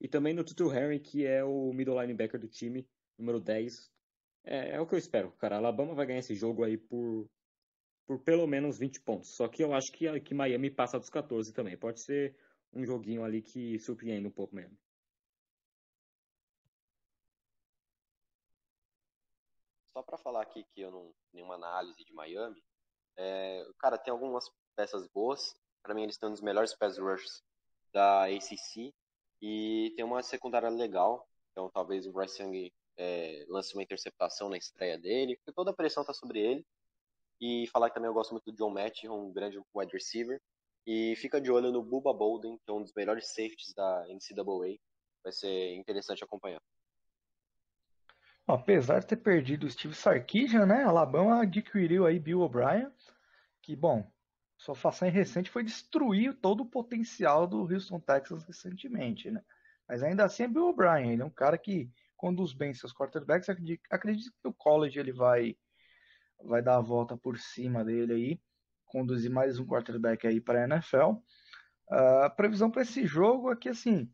E 0.00 0.06
também 0.06 0.34
no 0.34 0.44
Tutu 0.44 0.68
Harry, 0.68 1.00
que 1.00 1.26
é 1.26 1.42
o 1.42 1.72
middle 1.72 2.00
linebacker 2.00 2.38
do 2.38 2.46
time, 2.46 2.86
número 3.16 3.40
10. 3.40 3.90
É, 4.44 4.76
é 4.76 4.80
o 4.80 4.86
que 4.86 4.94
eu 4.94 4.98
espero, 4.98 5.32
cara. 5.32 5.56
A 5.56 5.58
Alabama 5.58 5.94
vai 5.94 6.06
ganhar 6.06 6.20
esse 6.20 6.34
jogo 6.34 6.62
aí 6.62 6.76
por, 6.76 7.28
por 8.06 8.20
pelo 8.20 8.46
menos 8.46 8.78
20 8.78 9.00
pontos. 9.00 9.30
Só 9.30 9.48
que 9.48 9.62
eu 9.62 9.74
acho 9.74 9.90
que, 9.90 10.20
que 10.20 10.34
Miami 10.34 10.70
passa 10.70 10.98
dos 10.98 11.10
14 11.10 11.52
também. 11.52 11.76
Pode 11.76 12.00
ser 12.00 12.36
um 12.72 12.84
joguinho 12.84 13.24
ali 13.24 13.42
que 13.42 13.78
surpreende 13.78 14.26
um 14.26 14.30
pouco 14.30 14.54
mesmo. 14.54 14.76
Só 19.98 20.02
para 20.04 20.16
falar 20.16 20.42
aqui 20.42 20.64
que 20.72 20.80
eu 20.80 20.92
não 20.92 21.12
nenhuma 21.32 21.56
análise 21.56 22.04
de 22.04 22.14
Miami, 22.14 22.62
é, 23.16 23.66
cara, 23.80 23.98
tem 23.98 24.12
algumas 24.12 24.48
peças 24.76 25.08
boas. 25.08 25.56
Para 25.82 25.92
mim, 25.92 26.04
eles 26.04 26.16
têm 26.16 26.28
um 26.28 26.32
dos 26.32 26.40
melhores 26.40 26.72
pass 26.72 26.96
rushers 26.98 27.42
da 27.92 28.26
ACC 28.26 28.94
e 29.42 29.92
tem 29.96 30.04
uma 30.04 30.22
secundária 30.22 30.68
legal. 30.68 31.28
Então, 31.50 31.68
talvez 31.68 32.06
o 32.06 32.12
Bryce 32.12 32.40
Young 32.40 32.72
é, 32.96 33.44
lance 33.48 33.74
uma 33.74 33.82
interceptação 33.82 34.48
na 34.48 34.56
estreia 34.56 34.96
dele, 34.96 35.34
porque 35.34 35.50
toda 35.50 35.72
a 35.72 35.74
pressão 35.74 36.02
está 36.02 36.14
sobre 36.14 36.38
ele. 36.38 36.64
E 37.40 37.66
falar 37.66 37.88
que 37.88 37.94
também 37.94 38.08
eu 38.08 38.14
gosto 38.14 38.30
muito 38.30 38.52
do 38.52 38.56
John 38.56 38.70
Matt, 38.70 39.02
um 39.02 39.32
grande 39.32 39.60
wide 39.74 39.92
receiver. 39.92 40.40
E 40.86 41.16
fica 41.16 41.40
de 41.40 41.50
olho 41.50 41.72
no 41.72 41.82
Bubba 41.82 42.12
Bolden, 42.12 42.56
que 42.58 42.70
é 42.70 42.72
um 42.72 42.84
dos 42.84 42.94
melhores 42.94 43.26
safeties 43.30 43.74
da 43.74 44.06
NCAA. 44.06 44.78
Vai 45.24 45.32
ser 45.32 45.74
interessante 45.74 46.22
acompanhar. 46.22 46.62
Apesar 48.48 49.00
de 49.00 49.06
ter 49.06 49.16
perdido 49.16 49.66
o 49.66 49.70
Steve 49.70 49.94
Sarkisian, 49.94 50.64
né? 50.64 50.82
Alabama 50.82 51.42
adquiriu 51.42 52.06
aí 52.06 52.18
Bill 52.18 52.40
O'Brien, 52.40 52.90
que, 53.62 53.76
bom, 53.76 54.10
sua 54.56 54.74
façanha 54.74 55.12
recente 55.12 55.50
foi 55.50 55.62
destruir 55.62 56.34
todo 56.40 56.62
o 56.62 56.66
potencial 56.66 57.46
do 57.46 57.60
Houston 57.60 58.00
Texas 58.00 58.44
recentemente, 58.44 59.30
né? 59.30 59.42
Mas 59.86 60.02
ainda 60.02 60.24
assim 60.24 60.44
é 60.44 60.48
Bill 60.48 60.68
O'Brien, 60.68 61.12
ele 61.12 61.20
é 61.20 61.24
um 61.24 61.30
cara 61.30 61.58
que 61.58 61.90
conduz 62.16 62.54
bem 62.54 62.72
seus 62.72 62.92
quarterbacks, 62.92 63.50
acredito, 63.90 64.32
que 64.42 64.48
o 64.48 64.54
college 64.54 64.98
ele 64.98 65.12
vai 65.12 65.54
vai 66.42 66.62
dar 66.62 66.76
a 66.76 66.80
volta 66.80 67.16
por 67.16 67.36
cima 67.36 67.84
dele 67.84 68.12
aí, 68.14 68.40
conduzir 68.86 69.30
mais 69.30 69.58
um 69.58 69.66
quarterback 69.66 70.26
aí 70.26 70.40
para 70.40 70.62
a 70.62 70.64
NFL. 70.64 71.18
Uh, 71.90 72.22
a 72.24 72.30
previsão 72.30 72.70
para 72.70 72.82
esse 72.82 73.06
jogo 73.06 73.52
é 73.52 73.56
que 73.56 73.68
assim, 73.68 74.10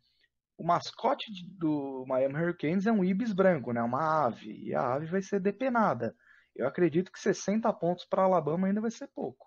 o 0.56 0.64
mascote 0.64 1.26
do 1.58 2.04
Miami 2.06 2.34
Hurricanes 2.34 2.86
é 2.86 2.92
um 2.92 3.04
ibis 3.04 3.32
branco, 3.32 3.72
né? 3.72 3.82
Uma 3.82 4.26
ave. 4.26 4.52
E 4.52 4.74
a 4.74 4.94
ave 4.94 5.06
vai 5.06 5.22
ser 5.22 5.40
depenada. 5.40 6.14
Eu 6.54 6.66
acredito 6.66 7.10
que 7.10 7.18
60 7.18 7.72
pontos 7.74 8.04
para 8.04 8.22
Alabama 8.22 8.68
ainda 8.68 8.80
vai 8.80 8.90
ser 8.90 9.08
pouco. 9.08 9.46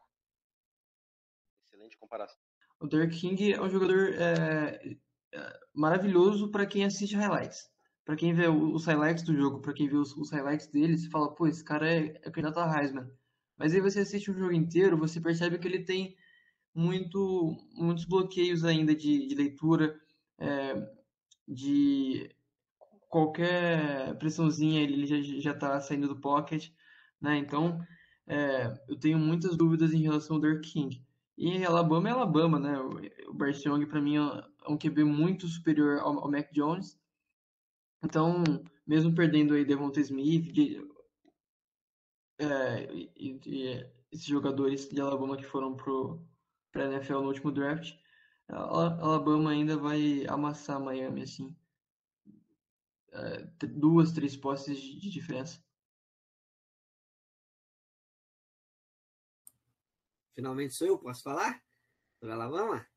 Excelente 1.65 1.97
comparação. 1.97 2.37
O 2.79 2.87
Derek 2.87 3.17
King 3.17 3.53
é 3.53 3.61
um 3.61 3.69
jogador 3.69 4.13
é, 4.13 4.97
é, 5.33 5.59
maravilhoso 5.73 6.51
para 6.51 6.65
quem 6.65 6.83
assiste 6.83 7.15
highlights. 7.15 7.69
Para 8.05 8.15
quem 8.15 8.33
vê 8.33 8.47
os 8.47 8.85
highlights 8.85 9.23
do 9.23 9.35
jogo, 9.35 9.61
para 9.61 9.73
quem 9.73 9.87
vê 9.87 9.95
os, 9.95 10.15
os, 10.15 10.31
highlights 10.31 10.67
dele, 10.67 10.97
você 10.97 11.09
fala, 11.09 11.33
pô, 11.33 11.47
esse 11.47 11.63
cara 11.63 11.89
é, 11.89 12.05
é 12.23 12.31
candidato 12.31 12.59
a 12.59 12.79
Heisman. 12.79 13.09
Mas 13.57 13.73
aí 13.73 13.81
você 13.81 14.01
assiste 14.01 14.29
o 14.29 14.37
jogo 14.37 14.53
inteiro, 14.53 14.97
você 14.97 15.19
percebe 15.19 15.57
que 15.57 15.67
ele 15.67 15.83
tem 15.83 16.15
muito, 16.73 17.57
muitos 17.73 18.05
bloqueios 18.05 18.63
ainda 18.63 18.95
de, 18.95 19.27
de 19.27 19.35
leitura, 19.35 19.99
é, 20.39 20.96
de 21.47 22.29
qualquer 23.09 24.17
pressãozinha 24.17 24.81
ele 24.81 25.05
já 25.05 25.21
já 25.39 25.51
está 25.51 25.79
saindo 25.79 26.07
do 26.07 26.19
pocket, 26.19 26.69
né? 27.21 27.37
Então 27.37 27.79
é, 28.27 28.73
eu 28.87 28.99
tenho 28.99 29.17
muitas 29.17 29.55
dúvidas 29.55 29.93
em 29.93 30.01
relação 30.01 30.35
ao 30.35 30.41
Dirk 30.41 30.69
King. 30.69 31.01
E 31.37 31.63
Alabama 31.65 32.09
é 32.09 32.11
Alabama, 32.11 32.59
né? 32.59 32.79
O 33.27 33.33
Bryce 33.33 33.67
Young 33.67 33.85
para 33.85 34.01
mim 34.01 34.17
é 34.17 34.21
um 34.67 34.77
QB 34.77 35.03
muito 35.03 35.47
superior 35.47 35.99
ao, 35.99 36.19
ao 36.19 36.31
Mac 36.31 36.51
Jones. 36.51 36.99
Então, 38.03 38.43
mesmo 38.85 39.13
perdendo 39.13 39.53
aí 39.53 39.63
Devonta 39.63 39.99
Smith 40.01 40.51
de, 40.51 40.81
é, 42.39 42.93
e, 42.93 43.39
e, 43.45 43.85
esses 44.11 44.25
jogadores 44.25 44.89
de 44.89 45.01
Alabama 45.01 45.37
que 45.37 45.43
foram 45.43 45.75
pro 45.75 46.21
para 46.71 46.85
NFL 46.85 47.21
no 47.21 47.27
último 47.27 47.51
draft, 47.51 47.93
Alabama 48.49 49.51
ainda 49.51 49.77
vai 49.77 50.25
amassar 50.27 50.79
Miami, 50.79 51.23
assim. 51.23 51.55
É, 53.11 53.43
duas, 53.67 54.11
três 54.11 54.37
posses 54.37 54.79
de 54.79 55.09
diferença. 55.09 55.61
Finalmente 60.33 60.75
sou 60.75 60.87
eu, 60.87 60.97
posso 60.97 61.23
falar? 61.23 61.61
Para 62.19 62.33
Alabama? 62.33 62.87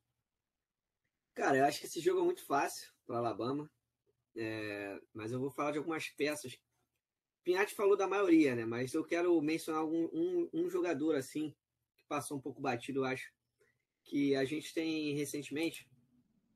Cara, 1.34 1.56
eu 1.56 1.64
acho 1.64 1.80
que 1.80 1.86
esse 1.86 2.00
jogo 2.00 2.20
é 2.20 2.24
muito 2.24 2.44
fácil 2.44 2.92
para 3.06 3.16
Alabama. 3.16 3.70
É, 4.36 5.00
mas 5.12 5.32
eu 5.32 5.40
vou 5.40 5.50
falar 5.50 5.72
de 5.72 5.78
algumas 5.78 6.08
peças. 6.10 6.56
Pinhatti 7.42 7.74
falou 7.74 7.96
da 7.96 8.06
maioria, 8.06 8.54
né? 8.54 8.64
Mas 8.64 8.92
eu 8.92 9.04
quero 9.04 9.40
mencionar 9.40 9.80
algum, 9.80 10.04
um, 10.12 10.50
um 10.52 10.70
jogador 10.70 11.16
assim 11.16 11.54
que 11.96 12.04
passou 12.06 12.36
um 12.36 12.40
pouco 12.40 12.60
batido, 12.60 13.00
eu 13.00 13.04
acho 13.04 13.32
que 14.04 14.34
a 14.34 14.44
gente 14.44 14.72
tem 14.74 15.14
recentemente 15.14 15.88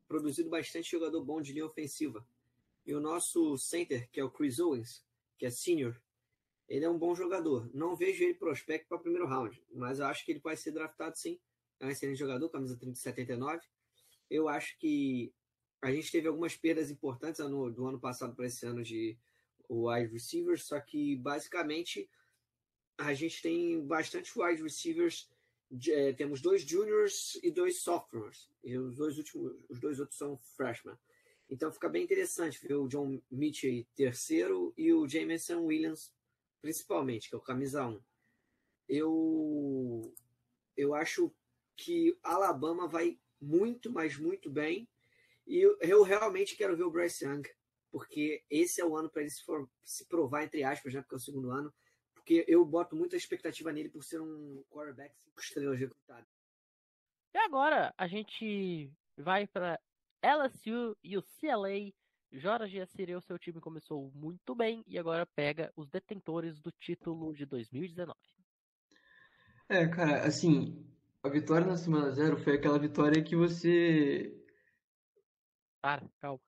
produzido 0.06 0.50
bastante 0.50 0.90
jogador 0.90 1.24
bom 1.24 1.40
de 1.40 1.52
linha 1.52 1.66
ofensiva. 1.66 2.26
E 2.86 2.94
o 2.94 3.00
nosso 3.00 3.56
center, 3.56 4.08
que 4.10 4.20
é 4.20 4.24
o 4.24 4.30
Chris 4.30 4.58
Owens, 4.58 5.04
que 5.38 5.46
é 5.46 5.50
senior, 5.50 6.00
ele 6.68 6.84
é 6.84 6.90
um 6.90 6.98
bom 6.98 7.14
jogador. 7.14 7.70
Não 7.74 7.96
vejo 7.96 8.24
ele 8.24 8.34
prospecto 8.34 8.88
para 8.88 8.98
primeiro 8.98 9.26
round, 9.26 9.62
mas 9.72 9.98
eu 9.98 10.06
acho 10.06 10.24
que 10.24 10.32
ele 10.32 10.40
pode 10.40 10.60
ser 10.60 10.72
draftado 10.72 11.16
sim. 11.16 11.38
É 11.80 11.86
um 11.86 11.90
excelente 11.90 12.18
jogador, 12.18 12.48
camisa 12.48 12.76
3079. 12.76 13.60
Eu 14.30 14.48
acho 14.48 14.78
que 14.78 15.32
a 15.82 15.92
gente 15.92 16.10
teve 16.10 16.28
algumas 16.28 16.56
perdas 16.56 16.90
importantes 16.90 17.44
do 17.44 17.86
ano 17.86 18.00
passado 18.00 18.34
para 18.34 18.46
esse 18.46 18.64
ano 18.64 18.82
de 18.82 19.18
wide 19.68 20.12
receivers, 20.12 20.64
só 20.64 20.80
que 20.80 21.16
basicamente 21.16 22.08
a 22.98 23.12
gente 23.12 23.42
tem 23.42 23.84
bastante 23.86 24.32
wide 24.38 24.62
receivers 24.62 25.30
é, 25.88 26.12
temos 26.12 26.40
dois 26.40 26.62
juniors 26.62 27.38
e 27.42 27.50
dois 27.50 27.80
sophomores. 27.80 28.50
E 28.62 28.76
os 28.78 28.96
dois 28.96 29.18
últimos, 29.18 29.52
os 29.68 29.80
dois 29.80 29.98
outros 30.00 30.18
são 30.18 30.38
freshmen. 30.56 30.96
Então 31.48 31.72
fica 31.72 31.88
bem 31.88 32.04
interessante 32.04 32.60
ver 32.66 32.74
o 32.74 32.88
John 32.88 33.20
Mitchell 33.30 33.84
terceiro 33.94 34.72
e 34.76 34.92
o 34.92 35.06
Jameson 35.08 35.60
Williams 35.60 36.12
principalmente, 36.64 37.28
que 37.28 37.34
é 37.34 37.38
o 37.38 37.42
camisa 37.42 37.86
1. 37.86 38.00
Eu 38.88 40.14
eu 40.74 40.94
acho 40.94 41.30
que 41.76 42.18
Alabama 42.22 42.88
vai 42.88 43.18
muito, 43.40 43.92
mas 43.92 44.16
muito 44.16 44.50
bem. 44.50 44.88
E 45.46 45.60
eu, 45.60 46.02
realmente 46.02 46.56
quero 46.56 46.76
ver 46.76 46.84
o 46.84 46.90
Bryce 46.90 47.24
Young, 47.26 47.42
porque 47.90 48.42
esse 48.50 48.80
é 48.80 48.84
o 48.84 48.96
ano 48.96 49.10
para 49.10 49.20
ele 49.20 49.30
se, 49.30 49.44
for, 49.44 49.68
se 49.84 50.06
provar, 50.06 50.44
entre 50.44 50.64
aspas, 50.64 50.94
né, 50.94 51.02
porque 51.02 51.14
é 51.14 51.18
o 51.18 51.20
segundo 51.20 51.50
ano, 51.50 51.72
porque 52.24 52.42
eu 52.48 52.64
boto 52.64 52.96
muita 52.96 53.16
expectativa 53.16 53.70
nele 53.70 53.90
por 53.90 54.02
ser 54.02 54.18
um 54.18 54.64
quarterback 54.70 55.14
cinco 55.18 55.40
estrelas 55.40 55.78
recrutado. 55.78 56.26
E 57.34 57.38
agora 57.38 57.92
a 57.98 58.06
gente 58.06 58.90
vai 59.18 59.46
para 59.46 59.78
LSU 60.22 60.96
e 61.04 61.18
o 61.18 61.22
CLA. 61.22 61.92
Jorge 62.32 62.80
Assireu, 62.80 63.20
seu 63.20 63.38
time 63.38 63.60
começou 63.60 64.10
muito 64.12 64.56
bem 64.56 64.82
e 64.88 64.98
agora 64.98 65.26
pega 65.36 65.70
os 65.76 65.88
detentores 65.88 66.58
do 66.58 66.72
título 66.72 67.32
de 67.34 67.44
2019. 67.44 68.18
É, 69.68 69.86
cara, 69.86 70.26
assim, 70.26 70.84
a 71.22 71.28
vitória 71.28 71.66
na 71.66 71.76
semana 71.76 72.10
zero 72.10 72.38
foi 72.38 72.54
aquela 72.54 72.78
vitória 72.78 73.22
que 73.22 73.36
você. 73.36 74.34
Para, 75.80 76.08
calma. 76.18 76.40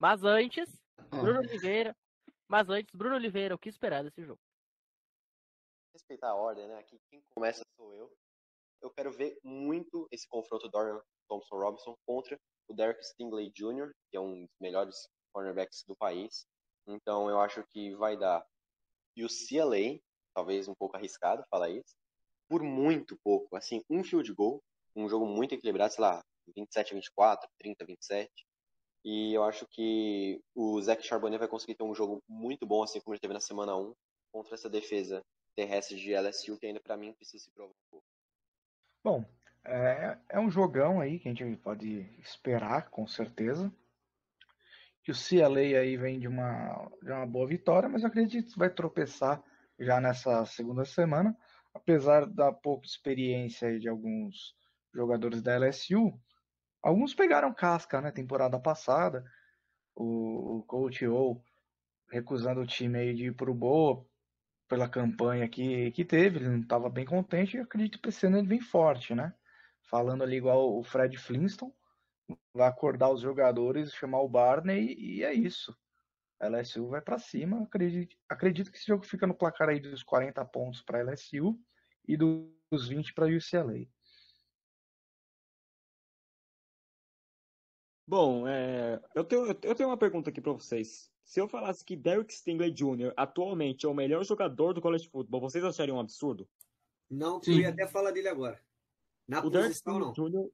Mas 0.00 0.24
antes, 0.24 0.68
ah. 0.96 1.20
Bruno 1.20 1.40
Oliveira. 1.40 1.94
Mas 2.48 2.68
antes, 2.68 2.92
Bruno 2.94 3.14
Oliveira, 3.14 3.54
o 3.54 3.58
que 3.58 3.68
esperar 3.68 4.02
desse 4.02 4.24
jogo? 4.24 4.40
Respeitar 6.00 6.30
a 6.30 6.34
ordem, 6.34 6.66
né? 6.66 6.78
Aqui 6.78 6.98
quem 7.10 7.22
começa 7.30 7.62
sou 7.76 7.94
eu. 7.94 8.10
Eu 8.82 8.90
quero 8.90 9.12
ver 9.12 9.38
muito 9.44 10.08
esse 10.10 10.26
confronto 10.26 10.66
do 10.66 10.70
Dorian 10.70 11.00
Thompson 11.28 11.56
Robinson 11.56 11.94
contra 12.06 12.38
o 12.66 12.74
Derek 12.74 13.04
Stingley 13.04 13.50
Jr., 13.50 13.92
que 14.10 14.16
é 14.16 14.20
um 14.20 14.42
dos 14.42 14.56
melhores 14.60 15.08
cornerbacks 15.32 15.84
do 15.86 15.94
país. 15.94 16.46
Então 16.86 17.28
eu 17.28 17.38
acho 17.40 17.62
que 17.68 17.94
vai 17.96 18.16
dar 18.16 18.44
e 19.16 19.24
o 19.24 19.28
CLA, 19.28 20.00
talvez 20.34 20.68
um 20.68 20.74
pouco 20.74 20.96
arriscado 20.96 21.44
falar 21.50 21.68
isso, 21.68 21.94
por 22.48 22.62
muito 22.62 23.18
pouco, 23.22 23.54
assim, 23.56 23.82
um 23.90 24.02
field 24.02 24.32
goal, 24.32 24.62
um 24.96 25.08
jogo 25.08 25.26
muito 25.26 25.54
equilibrado, 25.54 25.92
sei 25.92 26.02
lá, 26.02 26.24
27 26.56 26.92
a 26.92 26.94
24, 26.94 27.48
30 27.58 27.84
a 27.84 27.86
27. 27.86 28.30
E 29.04 29.34
eu 29.34 29.44
acho 29.44 29.66
que 29.68 30.40
o 30.54 30.80
Zach 30.80 31.02
Charbonnet 31.02 31.38
vai 31.38 31.48
conseguir 31.48 31.74
ter 31.74 31.84
um 31.84 31.94
jogo 31.94 32.22
muito 32.28 32.66
bom, 32.66 32.82
assim 32.82 33.00
como 33.00 33.14
ele 33.14 33.20
teve 33.20 33.34
na 33.34 33.40
semana 33.40 33.76
1, 33.76 33.94
contra 34.32 34.54
essa 34.54 34.70
defesa 34.70 35.22
terrestre 35.54 35.96
de 35.96 36.14
LSU 36.14 36.58
que 36.58 36.66
ainda 36.66 36.80
para 36.80 36.96
mim 36.96 37.12
precisa 37.12 37.44
se 37.44 37.50
provar 37.50 37.72
um 37.72 37.90
pouco. 37.90 38.06
Bom, 39.02 39.24
é, 39.64 40.18
é 40.28 40.40
um 40.40 40.50
jogão 40.50 41.00
aí 41.00 41.18
que 41.18 41.28
a 41.28 41.34
gente 41.34 41.56
pode 41.56 42.00
esperar, 42.18 42.90
com 42.90 43.06
certeza. 43.06 43.72
Que 45.02 45.12
o 45.12 45.14
CLA 45.14 45.78
aí 45.78 45.96
vem 45.96 46.18
de 46.18 46.28
uma, 46.28 46.90
de 47.02 47.10
uma 47.10 47.26
boa 47.26 47.46
vitória, 47.46 47.88
mas 47.88 48.02
eu 48.02 48.08
acredito 48.08 48.52
que 48.52 48.58
vai 48.58 48.70
tropeçar 48.70 49.42
já 49.78 50.00
nessa 50.00 50.44
segunda 50.44 50.84
semana. 50.84 51.36
Apesar 51.72 52.26
da 52.26 52.52
pouca 52.52 52.86
experiência 52.86 53.78
de 53.78 53.88
alguns 53.88 54.54
jogadores 54.94 55.40
da 55.40 55.56
LSU, 55.56 56.12
alguns 56.82 57.14
pegaram 57.14 57.54
casca, 57.54 58.00
né? 58.00 58.10
Temporada 58.10 58.58
passada, 58.58 59.24
o, 59.94 60.58
o 60.58 60.62
coach 60.64 61.06
O 61.06 61.40
recusando 62.10 62.60
o 62.60 62.66
time 62.66 62.98
aí 62.98 63.14
de 63.14 63.26
ir 63.26 63.34
pro 63.34 63.54
Boa 63.54 64.04
pela 64.70 64.88
campanha 64.88 65.48
que, 65.48 65.90
que 65.90 66.04
teve, 66.04 66.38
ele 66.38 66.48
não 66.48 66.60
estava 66.60 66.88
bem 66.88 67.04
contente 67.04 67.56
e 67.56 67.60
acredito 67.60 68.00
que 68.00 68.08
esse 68.08 68.24
ano 68.26 68.38
ele 68.38 68.46
vem 68.46 68.60
forte, 68.60 69.16
né? 69.16 69.34
Falando 69.90 70.22
ali 70.22 70.36
igual 70.36 70.78
o 70.78 70.84
Fred 70.84 71.16
Flintstone, 71.18 71.74
vai 72.54 72.68
acordar 72.68 73.10
os 73.10 73.20
jogadores, 73.20 73.92
chamar 73.92 74.20
o 74.20 74.28
Barney 74.28 74.94
e 74.96 75.24
é 75.24 75.34
isso. 75.34 75.76
A 76.38 76.46
LSU 76.46 76.88
vai 76.88 77.00
para 77.00 77.18
cima, 77.18 77.64
acredito, 77.64 78.16
acredito 78.28 78.70
que 78.70 78.78
esse 78.78 78.86
jogo 78.86 79.04
fica 79.04 79.26
no 79.26 79.34
placar 79.34 79.68
aí 79.68 79.80
dos 79.80 80.04
40 80.04 80.44
pontos 80.44 80.82
para 80.82 81.02
LSU 81.02 81.58
e 82.06 82.16
dos 82.16 82.88
20 82.88 83.12
para 83.12 83.26
UCLA. 83.26 83.88
Bom, 88.06 88.46
é, 88.46 89.00
eu, 89.16 89.24
tenho, 89.24 89.46
eu 89.46 89.74
tenho 89.74 89.88
uma 89.88 89.98
pergunta 89.98 90.30
aqui 90.30 90.40
para 90.40 90.52
vocês. 90.52 91.09
Se 91.30 91.40
eu 91.40 91.46
falasse 91.46 91.84
que 91.84 91.94
Derek 91.94 92.34
Stingley 92.34 92.72
Jr. 92.72 93.12
atualmente 93.16 93.86
é 93.86 93.88
o 93.88 93.94
melhor 93.94 94.24
jogador 94.24 94.72
do 94.72 94.80
college 94.80 95.08
football, 95.08 95.40
vocês 95.40 95.62
achariam 95.62 95.96
um 95.96 96.00
absurdo? 96.00 96.48
Não, 97.08 97.40
eu 97.46 97.52
ia 97.52 97.68
até 97.68 97.86
falar 97.86 98.10
dele 98.10 98.26
agora. 98.26 98.60
Na 99.28 99.38
O 99.38 99.48
Derek 99.48 99.68
posição, 99.68 100.00
não. 100.00 100.12
Jr. 100.12 100.50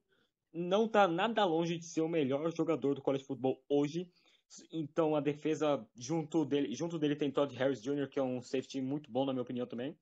não 0.53 0.87
tá 0.87 1.07
nada 1.07 1.43
longe 1.45 1.79
de 1.79 1.83
ser 1.83 2.01
o 2.01 2.07
melhor 2.07 2.55
jogador 2.55 2.93
do 2.93 3.01
college 3.01 3.23
football 3.23 3.59
hoje. 3.67 4.07
Então 4.71 5.15
a 5.15 5.19
defesa 5.19 5.83
junto 5.95 6.45
dele, 6.45 6.75
junto 6.75 6.99
dele 6.99 7.15
tem 7.15 7.31
Todd 7.31 7.55
Harris 7.55 7.81
Jr., 7.81 8.07
que 8.07 8.19
é 8.19 8.23
um 8.23 8.39
safety 8.39 8.79
muito 8.79 9.11
bom 9.11 9.25
na 9.25 9.33
minha 9.33 9.41
opinião 9.41 9.65
também. 9.65 9.97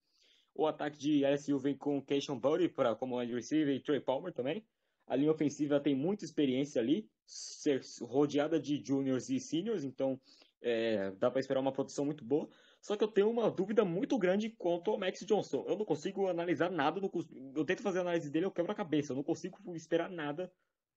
O 0.54 0.68
ataque 0.68 0.98
de 0.98 1.24
LSU 1.26 1.58
vem 1.58 1.78
com 1.78 2.02
Keishon 2.02 2.38
Buddy 2.38 2.68
para 2.68 2.94
como 2.96 3.18
wide 3.18 3.34
receiver 3.34 3.74
e 3.74 3.80
Trey 3.80 4.02
Palmer 4.02 4.34
também. 4.34 4.62
A 5.08 5.16
linha 5.16 5.32
ofensiva 5.32 5.80
tem 5.80 5.96
muita 5.96 6.26
experiência 6.26 6.82
ali, 6.82 7.10
ser 7.26 7.82
rodeada 8.02 8.60
de 8.60 8.84
juniors 8.86 9.30
e 9.30 9.40
seniors, 9.40 9.86
então 9.86 10.20
é, 10.66 11.12
dá 11.12 11.30
para 11.30 11.40
esperar 11.40 11.60
uma 11.60 11.72
produção 11.72 12.04
muito 12.06 12.26
boa. 12.26 12.50
Só 12.82 12.98
que 12.98 13.04
eu 13.04 13.08
tenho 13.08 13.30
uma 13.30 13.52
dúvida 13.52 13.86
muito 13.86 14.18
grande 14.18 14.50
quanto 14.50 14.90
ao 14.92 14.98
Max 14.98 15.20
Johnson. 15.26 15.64
Eu 15.68 15.78
não 15.78 15.86
consigo 15.86 16.28
analisar 16.28 16.72
nada, 16.72 17.00
cons- 17.10 17.30
eu 17.56 17.64
tento 17.64 17.84
fazer 17.84 18.00
análise 18.00 18.32
dele, 18.32 18.46
eu 18.48 18.52
quebro 18.52 18.72
a 18.72 18.76
cabeça. 18.76 19.12
Eu 19.12 19.16
não 19.16 19.24
consigo 19.24 19.58
esperar 19.76 20.10
nada 20.10 20.52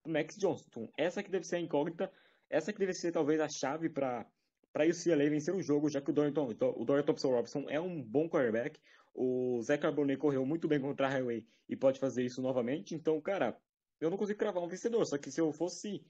do 0.05 0.11
Max 0.11 0.37
Johnson. 0.37 0.89
Essa 0.97 1.23
que 1.23 1.31
deve 1.31 1.47
ser 1.47 1.57
a 1.57 1.61
incógnita, 1.61 2.11
essa 2.49 2.73
que 2.73 2.79
deve 2.79 2.95
ser 2.95 3.13
talvez 3.13 3.41
a 3.41 3.49
chave 3.49 3.91
para 3.91 4.27
para 4.73 4.85
UCLA 4.87 5.31
vencer 5.31 5.55
o 5.55 5.63
jogo, 5.63 5.89
já 5.89 6.01
que 6.01 6.11
o 6.11 6.13
Dorian, 6.13 6.33
o 6.77 7.03
Thompson 7.03 7.31
Robinson 7.31 7.65
é 7.69 7.81
um 7.81 8.03
bom 8.03 8.29
quarterback. 8.29 8.79
O 9.15 9.61
Zé 9.63 9.77
Carbonet 9.79 10.19
correu 10.19 10.45
muito 10.47 10.69
bem 10.69 10.79
contra 10.81 11.07
a 11.07 11.11
Highway 11.11 11.47
e 11.69 11.75
pode 11.75 11.99
fazer 11.99 12.25
isso 12.25 12.41
novamente. 12.43 12.95
Então, 12.95 13.21
cara, 13.21 13.59
eu 14.01 14.11
não 14.11 14.17
consigo 14.17 14.39
cravar 14.39 14.63
um 14.63 14.69
vencedor. 14.69 15.05
Só 15.07 15.19
que 15.19 15.31
se 15.31 15.41
eu 15.41 15.51
fosse, 15.53 16.05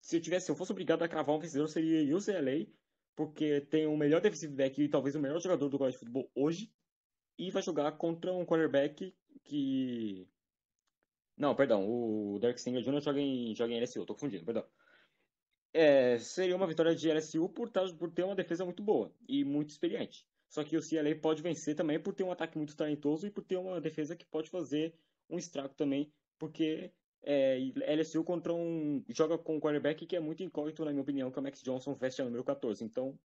se 0.00 0.16
eu 0.16 0.20
tivesse, 0.20 0.46
se 0.46 0.52
eu 0.52 0.56
fosse 0.56 0.72
obrigado 0.72 1.02
a 1.02 1.08
cravar 1.08 1.34
um 1.36 1.38
vencedor, 1.40 1.68
seria 1.68 2.16
UCLA, 2.16 2.66
porque 3.16 3.60
tem 3.62 3.86
o 3.86 3.96
melhor 3.96 4.20
defensive 4.20 4.54
back 4.54 4.82
e 4.82 4.88
talvez 4.88 5.14
o 5.14 5.20
melhor 5.20 5.40
jogador 5.40 5.68
do 5.68 5.78
college 5.78 5.98
futebol 5.98 6.30
hoje, 6.34 6.72
e 7.38 7.50
vai 7.50 7.62
jogar 7.62 7.92
contra 7.92 8.32
um 8.32 8.44
quarterback 8.44 9.14
que 9.42 10.28
não, 11.36 11.54
perdão, 11.54 11.88
o 11.88 12.38
Derek 12.38 12.60
Singer 12.60 12.82
Jr. 12.82 13.00
joga 13.00 13.20
em, 13.20 13.54
joga 13.54 13.72
em 13.72 13.80
LSU, 13.80 14.06
tô 14.06 14.14
confundindo, 14.14 14.44
perdão. 14.44 14.64
É, 15.72 16.18
seria 16.18 16.54
uma 16.54 16.66
vitória 16.66 16.94
de 16.94 17.10
LSU 17.10 17.48
por, 17.48 17.70
por 17.98 18.10
ter 18.12 18.22
uma 18.22 18.36
defesa 18.36 18.64
muito 18.64 18.82
boa 18.82 19.12
e 19.28 19.42
muito 19.44 19.70
experiente. 19.70 20.24
Só 20.48 20.62
que 20.62 20.76
o 20.76 20.80
CLA 20.80 21.16
pode 21.20 21.42
vencer 21.42 21.74
também 21.74 21.98
por 21.98 22.14
ter 22.14 22.22
um 22.22 22.30
ataque 22.30 22.56
muito 22.56 22.76
talentoso 22.76 23.26
e 23.26 23.30
por 23.30 23.42
ter 23.42 23.56
uma 23.56 23.80
defesa 23.80 24.14
que 24.14 24.24
pode 24.24 24.48
fazer 24.48 24.94
um 25.28 25.36
estrago 25.36 25.74
também, 25.74 26.12
porque 26.38 26.92
é, 27.24 27.58
LSU 27.94 28.22
contra 28.24 28.52
um 28.52 29.04
joga 29.08 29.36
com 29.38 29.56
um 29.56 29.60
quarterback 29.60 30.06
que 30.06 30.16
é 30.16 30.20
muito 30.20 30.42
incógnito, 30.42 30.84
na 30.84 30.90
minha 30.90 31.02
opinião, 31.02 31.30
que 31.30 31.38
é 31.38 31.40
o 31.40 31.42
Max 31.42 31.62
Johnson, 31.62 31.94
veste 31.94 32.20
a 32.22 32.24
número 32.24 32.44
14. 32.44 32.84
Então, 32.84 33.18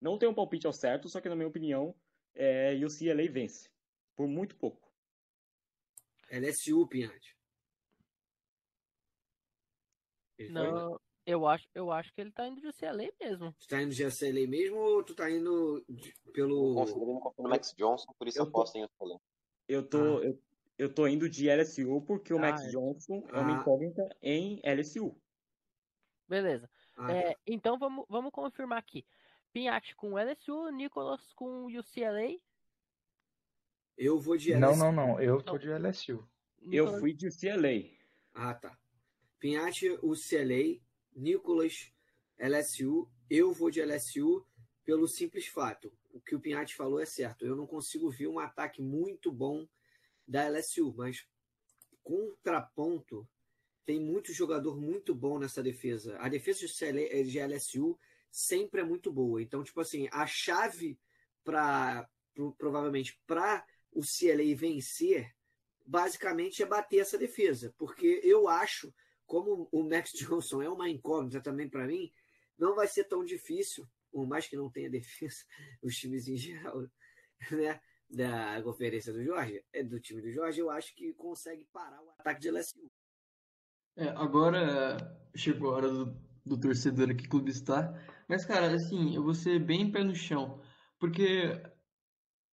não 0.00 0.18
tem 0.18 0.28
um 0.28 0.34
palpite 0.34 0.66
ao 0.66 0.72
certo, 0.72 1.08
só 1.08 1.20
que 1.20 1.28
na 1.28 1.36
minha 1.36 1.48
opinião, 1.48 1.94
é, 2.34 2.74
o 2.84 2.88
CLA 2.88 3.30
vence. 3.30 3.70
Por 4.16 4.26
muito 4.26 4.56
pouco. 4.56 4.90
LSU, 6.30 6.86
foi? 6.88 7.10
Não, 10.50 10.98
eu 11.24 11.46
acho, 11.46 11.68
eu 11.74 11.92
acho 11.92 12.12
que 12.14 12.20
ele 12.20 12.32
tá 12.32 12.48
indo 12.48 12.60
de 12.60 12.66
UCLA 12.66 13.12
mesmo. 13.20 13.54
Tu 13.60 13.68
tá 13.68 13.80
indo 13.82 13.94
de 13.94 14.04
UCLA 14.04 14.46
mesmo 14.48 14.76
ou 14.76 15.04
tu 15.04 15.14
tá 15.14 15.30
indo 15.30 15.84
de- 15.88 16.14
pelo. 16.32 16.74
Confio 16.74 16.96
no 17.38 17.48
Max 17.48 17.72
Johnson, 17.76 18.12
por 18.18 18.26
isso 18.26 18.38
Eu 18.38 18.44
eu 18.44 18.48
aposto 18.48 18.76
em 18.76 18.84
UCLA. 18.84 19.20
Eu 19.68 19.88
tô, 19.88 19.98
Ah. 19.98 20.24
eu, 20.24 20.42
eu 20.78 20.92
tô 20.92 21.06
indo 21.06 21.28
de 21.28 21.48
LSU 21.48 22.02
porque 22.02 22.32
o 22.32 22.38
Ah, 22.38 22.40
Max 22.40 22.62
é. 22.62 22.68
Johnson 22.70 23.26
é 23.30 23.38
uma 23.40 23.56
Ah. 23.56 23.60
incógnita 23.60 24.16
em 24.22 24.60
LSU. 24.64 25.16
Beleza. 26.28 26.68
Ah, 26.96 27.06
tá. 27.06 27.12
É, 27.16 27.36
então 27.46 27.78
vamos, 27.78 28.04
vamos 28.08 28.30
confirmar 28.32 28.78
aqui. 28.78 29.04
Pinhatti 29.52 29.94
com 29.96 30.18
LSU, 30.18 30.70
Nicolas 30.70 31.32
com 31.34 31.66
UCLA. 31.66 32.38
Eu 33.96 34.18
vou 34.18 34.36
de 34.36 34.54
Não, 34.54 34.70
LSU. 34.70 34.78
não, 34.84 34.92
não. 34.92 35.20
Eu 35.20 35.42
tô 35.42 35.58
de 35.58 35.68
LSU. 35.70 36.12
Eu 36.62 36.68
Nicolas- 36.68 37.00
fui 37.00 37.12
de 37.12 37.28
UCLA. 37.28 37.90
Ah, 38.34 38.54
tá. 38.54 38.78
Pinhatti, 39.38 39.90
UCLA, 40.02 40.80
Nicolas, 41.14 41.92
LSU. 42.38 43.10
Eu 43.28 43.52
vou 43.52 43.70
de 43.70 43.80
LSU 43.80 44.46
pelo 44.84 45.06
simples 45.06 45.46
fato. 45.46 45.92
O 46.12 46.20
que 46.20 46.34
o 46.34 46.40
Pinhatti 46.40 46.74
falou 46.74 47.00
é 47.00 47.04
certo. 47.06 47.44
Eu 47.44 47.54
não 47.56 47.66
consigo 47.66 48.10
ver 48.10 48.28
um 48.28 48.38
ataque 48.38 48.80
muito 48.80 49.30
bom 49.30 49.66
da 50.26 50.48
LSU, 50.48 50.94
mas 50.96 51.26
contraponto, 52.02 53.28
tem 53.84 54.00
muito 54.00 54.32
jogador 54.32 54.80
muito 54.80 55.14
bom 55.14 55.38
nessa 55.38 55.62
defesa. 55.62 56.16
A 56.18 56.28
defesa 56.28 56.66
de 56.66 57.38
LSU 57.38 57.98
sempre 58.30 58.80
é 58.80 58.84
muito 58.84 59.12
boa. 59.12 59.42
Então, 59.42 59.62
tipo 59.62 59.80
assim, 59.80 60.08
a 60.10 60.26
chave 60.26 60.98
para 61.44 62.08
provavelmente 62.56 63.20
para 63.26 63.64
o 63.92 64.00
CLA 64.00 64.56
vencer 64.56 65.34
basicamente 65.84 66.62
é 66.62 66.66
bater 66.66 67.00
essa 67.00 67.18
defesa, 67.18 67.74
porque 67.76 68.20
eu 68.22 68.48
acho, 68.48 68.94
como 69.26 69.68
o 69.70 69.82
Max 69.82 70.12
Johnson 70.16 70.62
é 70.62 70.68
uma 70.68 70.88
incógnita 70.88 71.40
também 71.40 71.68
para 71.68 71.86
mim, 71.86 72.12
não 72.58 72.74
vai 72.74 72.86
ser 72.86 73.04
tão 73.04 73.24
difícil, 73.24 73.86
por 74.10 74.26
mais 74.26 74.46
que 74.46 74.56
não 74.56 74.70
tenha 74.70 74.88
defesa, 74.88 75.44
os 75.82 75.96
times 75.96 76.28
em 76.28 76.36
geral, 76.36 76.88
né, 77.50 77.80
da 78.12 78.62
conferência 78.62 79.12
do 79.12 79.24
Jorge, 79.24 79.64
é 79.72 79.82
do 79.82 79.98
time 79.98 80.20
do 80.20 80.30
Jorge, 80.30 80.60
eu 80.60 80.70
acho 80.70 80.94
que 80.94 81.12
consegue 81.14 81.64
parar 81.72 82.00
o 82.02 82.10
ataque 82.10 82.40
de 82.40 82.48
LSU. 82.48 82.90
É, 83.96 84.08
agora 84.10 84.96
chegou 85.34 85.70
a 85.70 85.76
hora 85.76 85.90
do, 85.90 86.16
do 86.44 86.60
torcedor 86.60 87.10
aqui 87.10 87.26
clubistar. 87.28 87.92
Mas, 88.28 88.44
cara, 88.44 88.74
assim, 88.74 89.14
eu 89.14 89.22
vou 89.22 89.34
ser 89.34 89.58
bem 89.58 89.90
pé 89.90 90.04
no 90.04 90.14
chão. 90.14 90.60
Porque, 90.98 91.60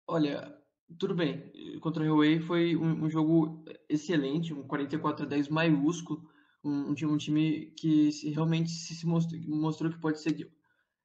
olha, 0.06 0.56
tudo 0.98 1.14
bem. 1.14 1.52
Contra 1.80 2.02
o 2.02 2.06
Huawei 2.06 2.40
foi 2.40 2.76
um, 2.76 3.04
um 3.04 3.10
jogo 3.10 3.64
excelente, 3.88 4.52
um 4.54 4.66
44 4.66 5.24
a 5.24 5.28
10 5.28 5.48
maiúsculo. 5.48 6.28
Um, 6.64 6.90
um 6.90 6.94
time, 6.94 7.12
um 7.12 7.18
time 7.18 7.66
que 7.78 8.10
se- 8.10 8.30
realmente 8.30 8.70
se, 8.70 8.94
se 8.94 9.06
mostrou, 9.06 9.40
mostrou 9.48 9.90
que 9.92 10.00
pode 10.00 10.20
ser. 10.20 10.32
de- 10.32 10.50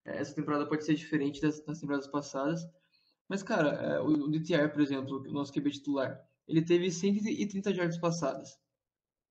Essa 0.06 0.34
temporada 0.36 0.66
pode 0.68 0.84
ser 0.86 0.96
diferente 0.96 1.42
das, 1.42 1.64
das 1.64 1.80
temporadas 1.80 2.08
passadas. 2.08 2.62
Mas, 3.34 3.42
cara, 3.42 3.70
é, 3.70 4.00
o, 4.00 4.28
DTR, 4.28 4.72
por 4.72 4.80
exemplo, 4.80 5.18
o 5.18 5.32
nosso 5.32 5.52
QB 5.52 5.72
titular, 5.72 6.24
ele 6.48 6.62
teve 6.62 6.92
130 6.92 7.74
jardas 7.74 7.98
passadas. 7.98 8.60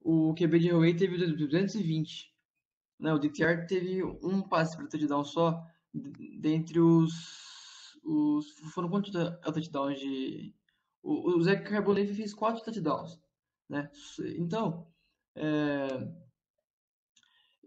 O 0.01 0.35
QB 0.35 0.59
de 0.59 0.73
Huawei 0.73 0.93
teve 0.93 1.17
220. 1.17 2.35
Né? 2.99 3.15
O 3.15 3.19
DTR 3.21 3.65
teve 3.65 4.03
um 4.03 4.43
passe 4.43 4.77
para 4.77 4.89
touchdown 4.89 5.23
só, 5.23 5.65
dentre 6.41 6.81
os, 6.81 7.97
os. 8.03 8.51
Foram 8.75 8.91
quantos 8.91 9.13
ta- 9.13 9.37
touchdowns 9.53 10.01
de. 10.01 10.53
O, 11.01 11.37
o 11.37 11.43
Zé 11.45 11.55
Carbonet 11.55 12.13
fez 12.13 12.35
quatro 12.35 12.65
touchdowns. 12.65 13.21
Né? 13.69 13.89
Então, 14.37 14.85
é, 15.37 15.87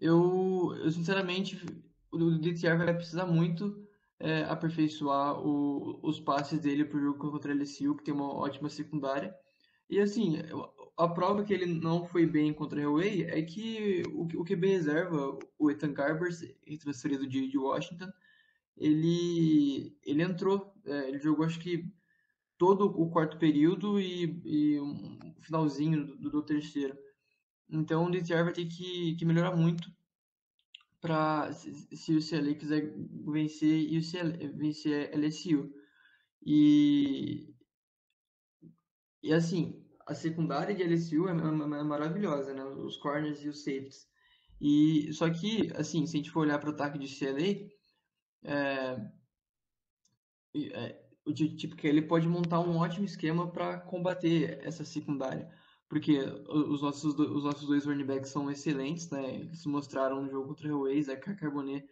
eu, 0.02 0.76
eu 0.84 0.92
sinceramente, 0.92 1.66
o 2.12 2.32
DTR 2.40 2.76
vai 2.76 2.94
precisar 2.94 3.26
muito 3.26 3.85
é, 4.20 4.44
aperfeiçoar 4.44 5.40
o- 5.46 6.00
os 6.04 6.20
passes 6.20 6.60
dele 6.60 6.86
pro 6.86 7.00
jogo 7.00 7.20
contra 7.20 7.52
a 7.52 7.56
LSU, 7.56 7.96
que 7.96 8.04
tem 8.04 8.14
uma 8.14 8.34
ótima 8.34 8.70
secundária. 8.70 9.36
E 9.90 10.00
assim, 10.00 10.38
a 10.98 11.08
prova 11.08 11.44
que 11.44 11.54
ele 11.54 11.66
não 11.66 12.06
foi 12.06 12.26
bem 12.26 12.54
contra 12.54 12.82
a 12.82 12.86
Huawei 12.86 13.24
é 13.24 13.42
que 13.44 14.04
o, 14.14 14.24
o 14.42 14.46
QB 14.46 14.68
reserva, 14.68 15.38
o 15.60 15.70
Ethan 15.72 15.94
Garbers, 15.94 16.42
transferido 16.82 17.28
de, 17.28 17.48
de 17.50 17.58
Washington, 17.58 18.12
ele, 18.78 19.96
ele 20.04 20.24
entrou, 20.24 20.74
é, 20.86 21.08
ele 21.10 21.20
jogou 21.20 21.46
acho 21.46 21.60
que 21.60 21.86
todo 22.58 22.86
o 22.88 23.10
quarto 23.10 23.38
período 23.38 24.00
e, 24.00 24.42
e 24.46 24.80
um 24.80 25.36
finalzinho 25.42 26.06
do, 26.18 26.30
do 26.30 26.44
terceiro. 26.44 26.98
Então 27.70 28.06
o 28.06 28.12
DTR 28.12 28.44
vai 28.44 28.54
ter 28.54 28.66
que, 28.66 29.16
que 29.16 29.26
melhorar 29.26 29.56
muito 29.56 29.90
para 31.06 31.52
se, 31.54 32.16
o 32.16 32.22
CLA 32.22 32.56
quiser 32.56 32.92
vencer 33.28 33.80
e 33.92 34.00
vencer 34.50 35.14
LSU. 35.14 35.72
E, 36.46 37.56
e 39.22 39.34
assim, 39.34 39.86
a 40.08 40.14
secundária 40.16 40.74
de 40.76 40.84
LSU 40.84 41.28
é, 41.28 41.32
é- 41.32 41.36
é 41.80 41.84
maravilhosa, 41.84 42.54
né? 42.54 42.64
Os 42.64 42.98
corners 42.98 43.44
e 43.44 43.50
os 43.50 43.64
safeties. 43.64 44.08
E 44.62 45.12
só 45.14 45.30
que, 45.30 45.72
assim, 45.76 46.06
se 46.08 46.16
a 46.16 46.20
gente 46.20 46.32
for 46.32 46.42
olhar 46.42 46.60
para 46.60 46.70
o 46.70 46.74
ataque 46.74 46.98
de 47.00 47.08
CLA, 47.08 47.70
é, 48.44 49.12
é, 50.74 51.06
o 51.26 51.34
ti- 51.34 51.56
tipo 51.56 51.76
que 51.76 51.88
ele 51.88 52.02
pode 52.02 52.28
montar 52.28 52.60
um 52.62 52.78
ótimo 52.78 53.06
esquema 53.06 53.52
para 53.52 53.80
combater 53.82 54.60
essa 54.64 54.86
secundária, 54.86 55.52
porque 55.88 56.20
os 56.50 56.82
nossos 56.82 57.18
os 57.18 57.44
nossos 57.44 57.68
dois 57.68 57.86
running 57.86 58.06
backs 58.06 58.32
são 58.32 58.50
excelentes, 58.50 59.10
né? 59.10 59.36
Eles 59.36 59.66
mostraram 59.66 60.22
no 60.22 60.30
jogo 60.30 60.50
contra 60.50 60.68
o 60.68 60.80
Huawei, 60.80 61.02
Zé 61.02 61.16
Carbonet 61.16 61.88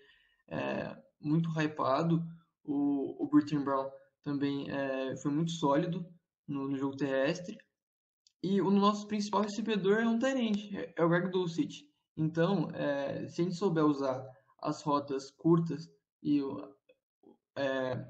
é 0.48 0.96
muito 1.22 1.50
hypado, 1.58 2.24
o, 2.64 3.24
o 3.24 3.28
Burton 3.28 3.64
Brown 3.64 3.90
também 4.22 4.70
é, 4.70 5.16
foi 5.18 5.32
muito 5.32 5.52
sólido 5.52 6.06
no, 6.48 6.68
no 6.68 6.78
jogo 6.78 6.98
terrestre. 6.98 7.58
E 8.42 8.60
o 8.62 8.70
nosso 8.70 9.08
principal 9.08 9.42
recebedor 9.42 10.00
é 10.00 10.08
um 10.08 10.20
Tyrant, 10.20 10.74
é 10.74 10.94
é 10.98 11.04
o 11.04 11.10
Greg 11.10 11.30
Dulcich. 11.30 11.88
Então, 12.16 12.70
é, 12.74 13.28
se 13.28 13.42
a 13.42 13.44
gente 13.46 13.56
souber 13.56 13.86
usar 13.86 14.24
as 14.62 14.82
rotas 14.82 15.32
curtas 15.32 15.90
e 16.22 16.42
é, 17.56 18.06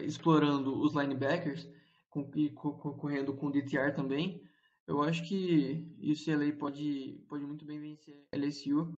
explorando 0.00 0.80
os 0.80 0.94
linebackers 0.94 1.68
com, 2.12 2.30
e 2.36 2.50
co- 2.50 2.74
co- 2.74 2.94
correndo 2.94 3.34
com 3.34 3.46
o 3.46 3.50
DTR 3.50 3.94
também, 3.94 4.46
eu 4.86 5.00
acho 5.02 5.26
que 5.26 5.82
UCLA 5.98 6.52
pode, 6.58 7.24
pode 7.26 7.44
muito 7.46 7.64
bem 7.64 7.80
vencer 7.80 8.28
LSU. 8.30 8.92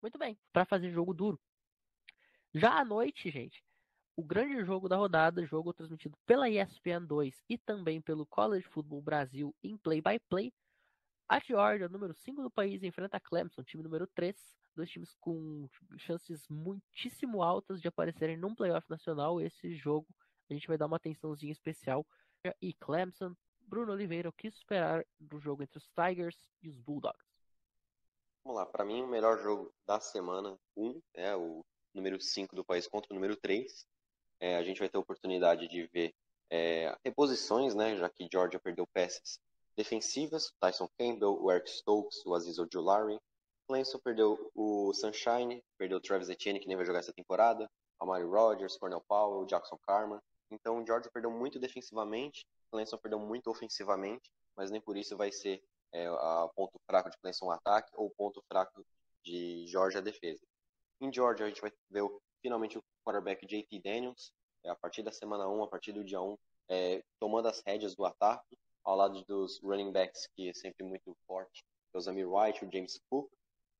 Muito 0.00 0.16
bem, 0.16 0.38
para 0.52 0.64
fazer 0.64 0.92
jogo 0.92 1.12
duro. 1.12 1.38
Já 2.54 2.78
à 2.80 2.84
noite, 2.84 3.30
gente, 3.30 3.64
o 4.16 4.22
grande 4.22 4.64
jogo 4.64 4.88
da 4.88 4.96
rodada, 4.96 5.44
jogo 5.44 5.72
transmitido 5.72 6.16
pela 6.24 6.48
ESPN 6.48 7.04
2 7.04 7.42
e 7.48 7.58
também 7.58 8.00
pelo 8.00 8.24
College 8.24 8.66
Football 8.68 9.02
Brasil 9.02 9.54
em 9.62 9.76
play-by-play. 9.76 10.52
A 11.28 11.40
Georgia, 11.40 11.88
número 11.88 12.14
5 12.14 12.42
do 12.42 12.50
país, 12.50 12.82
enfrenta 12.82 13.16
a 13.16 13.20
Clemson, 13.20 13.62
time 13.64 13.82
número 13.82 14.06
3. 14.06 14.36
Dois 14.74 14.88
times 14.88 15.14
com 15.20 15.68
chances 15.98 16.48
muitíssimo 16.48 17.42
altas 17.42 17.80
de 17.80 17.88
aparecerem 17.88 18.36
num 18.36 18.54
playoff 18.54 18.88
nacional. 18.88 19.40
Esse 19.40 19.74
jogo 19.74 20.06
a 20.52 20.56
gente 20.56 20.68
vai 20.68 20.78
dar 20.78 20.86
uma 20.86 20.96
atençãozinha 20.96 21.52
especial. 21.52 22.06
E 22.60 22.72
Clemson, 22.74 23.34
Bruno 23.60 23.92
Oliveira, 23.92 24.28
o 24.28 24.32
que 24.32 24.48
esperar 24.48 25.04
do 25.18 25.38
jogo 25.38 25.62
entre 25.62 25.78
os 25.78 25.88
Tigers 25.88 26.36
e 26.62 26.68
os 26.68 26.78
Bulldogs? 26.80 27.24
Vamos 28.44 28.58
lá, 28.58 28.66
para 28.66 28.84
mim 28.84 29.02
o 29.02 29.06
melhor 29.06 29.38
jogo 29.38 29.72
da 29.86 30.00
semana 30.00 30.58
1 30.76 30.88
um, 30.88 31.02
é 31.14 31.36
o 31.36 31.64
número 31.94 32.20
5 32.20 32.56
do 32.56 32.64
país 32.64 32.88
contra 32.88 33.12
o 33.12 33.14
número 33.14 33.36
3. 33.36 33.86
É, 34.40 34.56
a 34.56 34.62
gente 34.62 34.78
vai 34.78 34.88
ter 34.88 34.96
a 34.96 35.00
oportunidade 35.00 35.68
de 35.68 35.86
ver 35.88 36.14
é, 36.48 36.96
reposições, 37.04 37.74
né, 37.74 37.96
já 37.96 38.08
que 38.08 38.28
Georgia 38.32 38.58
perdeu 38.58 38.86
peças 38.86 39.38
defensivas, 39.76 40.52
Tyson 40.58 40.88
Campbell, 40.98 41.40
o 41.40 41.50
Eric 41.52 41.70
Stokes, 41.70 42.24
o 42.26 42.34
Aziz 42.34 42.58
Ojulari. 42.58 43.18
Clemson 43.68 43.98
perdeu 43.98 44.50
o 44.54 44.92
Sunshine, 44.92 45.62
perdeu 45.78 45.98
o 45.98 46.00
Travis 46.00 46.28
Etienne, 46.28 46.58
que 46.58 46.66
nem 46.66 46.76
vai 46.76 46.84
jogar 46.84 46.98
essa 46.98 47.12
temporada, 47.12 47.70
Amari 48.00 48.24
Rogers, 48.24 48.76
Cornell 48.76 49.04
Powell, 49.06 49.46
Jackson 49.46 49.78
Carman. 49.86 50.18
Então, 50.50 50.84
Georgia 50.84 51.10
perdeu 51.12 51.30
muito 51.30 51.58
defensivamente, 51.58 52.46
Clemson 52.70 52.98
perdeu 52.98 53.18
muito 53.18 53.50
ofensivamente, 53.50 54.30
mas 54.56 54.70
nem 54.70 54.80
por 54.80 54.96
isso 54.96 55.16
vai 55.16 55.30
ser 55.30 55.62
é, 55.92 56.06
a 56.06 56.48
ponto 56.54 56.78
fraco 56.86 57.10
de 57.10 57.18
Clemson 57.18 57.46
o 57.46 57.50
ataque 57.50 57.90
ou 57.94 58.10
ponto 58.10 58.42
fraco 58.48 58.84
de 59.24 59.66
Georgia 59.66 60.00
a 60.00 60.02
defesa. 60.02 60.42
Em 61.00 61.12
Georgia, 61.12 61.46
a 61.46 61.48
gente 61.48 61.60
vai 61.60 61.72
ver 61.88 62.02
o, 62.02 62.20
finalmente 62.42 62.78
o 62.78 62.84
quarterback 63.04 63.46
JT 63.46 63.80
Daniels, 63.80 64.32
é, 64.64 64.70
a 64.70 64.76
partir 64.76 65.02
da 65.02 65.12
semana 65.12 65.48
1, 65.48 65.62
a 65.62 65.68
partir 65.68 65.92
do 65.92 66.04
dia 66.04 66.20
1, 66.20 66.36
é, 66.68 67.02
tomando 67.18 67.48
as 67.48 67.62
rédeas 67.66 67.94
do 67.94 68.04
ataque, 68.04 68.58
ao 68.84 68.96
lado 68.96 69.22
dos 69.24 69.60
running 69.60 69.92
backs, 69.92 70.26
que 70.34 70.48
é 70.48 70.54
sempre 70.54 70.84
muito 70.84 71.16
forte, 71.26 71.64
é 71.92 71.98
o 71.98 72.00
Zamir 72.00 72.28
White, 72.28 72.64
o 72.64 72.72
James 72.72 73.00
Cook. 73.08 73.30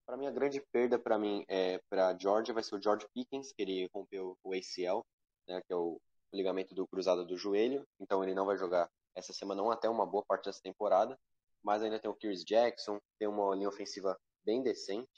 Para 0.07 0.17
mim, 0.17 0.27
a 0.27 0.31
grande 0.31 0.61
perda 0.73 0.99
para 0.99 1.19
mim 1.19 1.45
é 1.49 1.79
para 1.89 2.17
Georgia 2.19 2.53
vai 2.53 2.63
ser 2.63 2.75
o 2.75 2.83
George 2.83 3.07
Pickens, 3.15 3.53
que 3.53 3.63
ele 3.63 3.89
rompeu 3.95 4.37
o 4.43 4.53
ACL, 4.53 5.05
né, 5.47 5.63
que 5.63 5.73
é 5.73 5.77
o 5.77 6.01
ligamento 6.33 6.75
do 6.75 6.87
cruzado 6.87 7.25
do 7.25 7.37
joelho, 7.37 7.87
então 7.99 8.23
ele 8.23 8.35
não 8.35 8.47
vai 8.47 8.57
jogar 8.57 8.91
essa 9.15 9.33
semana 9.33 9.63
1 9.63 9.71
até 9.71 9.89
uma 9.89 10.07
boa 10.07 10.25
parte 10.25 10.45
dessa 10.45 10.63
temporada, 10.63 11.19
mas 11.63 11.83
ainda 11.83 11.99
tem 11.99 12.11
o 12.11 12.15
Chris 12.15 12.45
Jackson, 12.45 12.99
tem 13.19 13.29
uma 13.29 13.55
linha 13.55 13.69
ofensiva 13.69 14.19
bem 14.45 14.63
decente, 14.63 15.11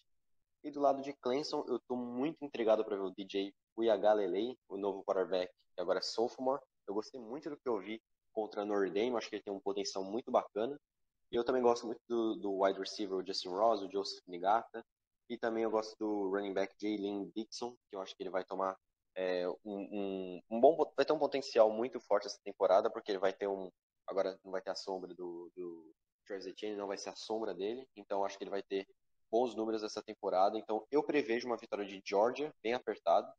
e 0.64 0.70
do 0.70 0.80
lado 0.80 1.02
de 1.02 1.12
Clemson, 1.14 1.64
eu 1.66 1.76
estou 1.76 1.96
muito 1.96 2.44
intrigado 2.44 2.84
para 2.84 2.96
ver 2.96 3.02
o 3.02 3.10
DJ 3.10 3.52
Uyagalelei, 3.76 4.56
o 4.68 4.76
novo 4.76 5.02
quarterback, 5.02 5.52
que 5.74 5.80
agora 5.80 5.98
é 5.98 6.02
sophomore. 6.02 6.62
Eu 6.86 6.94
gostei 6.94 7.20
muito 7.20 7.50
do 7.50 7.56
que 7.56 7.68
eu 7.68 7.80
vi 7.80 8.00
contra 8.32 8.64
Notre 8.64 8.90
Dame, 8.90 9.16
acho 9.16 9.28
que 9.28 9.36
ele 9.36 9.42
tem 9.42 9.52
um 9.52 9.60
potencial 9.60 10.04
muito 10.04 10.30
bacana. 10.30 10.78
Eu 11.32 11.42
também 11.42 11.62
gosto 11.62 11.86
muito 11.86 12.00
do, 12.08 12.36
do 12.36 12.62
wide 12.62 12.78
receiver, 12.78 13.24
Justin 13.26 13.48
Ross, 13.48 13.82
o 13.82 13.90
Joseph 13.90 14.22
Nigata. 14.28 14.84
E 15.28 15.36
também 15.36 15.64
eu 15.64 15.70
gosto 15.70 15.96
do 15.98 16.28
running 16.30 16.52
back 16.52 16.74
Jalen 16.80 17.32
Dixon, 17.34 17.74
que 17.88 17.96
eu 17.96 18.00
acho 18.00 18.14
que 18.14 18.22
ele 18.22 18.30
vai 18.30 18.44
tomar 18.44 18.76
é, 19.14 19.48
um, 19.48 19.56
um, 19.64 20.42
um, 20.50 20.60
bom, 20.60 20.76
vai 20.96 21.04
ter 21.04 21.12
um 21.12 21.18
potencial 21.18 21.70
muito 21.70 22.00
forte 22.00 22.26
essa 22.26 22.40
temporada, 22.42 22.90
porque 22.90 23.10
ele 23.10 23.18
vai 23.18 23.32
ter 23.32 23.46
um, 23.46 23.70
agora 24.06 24.38
não 24.44 24.52
vai 24.52 24.62
ter 24.62 24.70
a 24.70 24.74
sombra 24.74 25.14
do, 25.14 25.50
do 25.54 25.94
Travis 26.26 26.46
Etienne, 26.46 26.76
não 26.76 26.86
vai 26.86 26.98
ser 26.98 27.10
a 27.10 27.16
sombra 27.16 27.54
dele, 27.54 27.86
então 27.96 28.24
acho 28.24 28.38
que 28.38 28.44
ele 28.44 28.50
vai 28.50 28.62
ter 28.62 28.86
bons 29.32 29.54
números 29.54 29.82
essa 29.82 30.02
temporada. 30.02 30.58
Então 30.58 30.86
eu 30.90 31.02
prevejo 31.02 31.46
uma 31.46 31.56
vitória 31.56 31.86
de 31.86 32.02
Georgia 32.04 32.54
bem 32.62 32.74
apertada. 32.74 33.32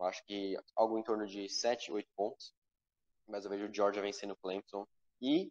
Acho 0.00 0.24
que 0.24 0.56
algo 0.76 0.98
em 0.98 1.02
torno 1.02 1.26
de 1.26 1.48
7, 1.48 1.90
8 1.90 2.08
pontos. 2.14 2.54
Mas 3.26 3.44
eu 3.44 3.50
vejo 3.50 3.66
o 3.66 3.74
Georgia 3.74 4.02
vencendo 4.02 4.32
o 4.32 4.36
Clemson 4.36 4.86
e 5.20 5.50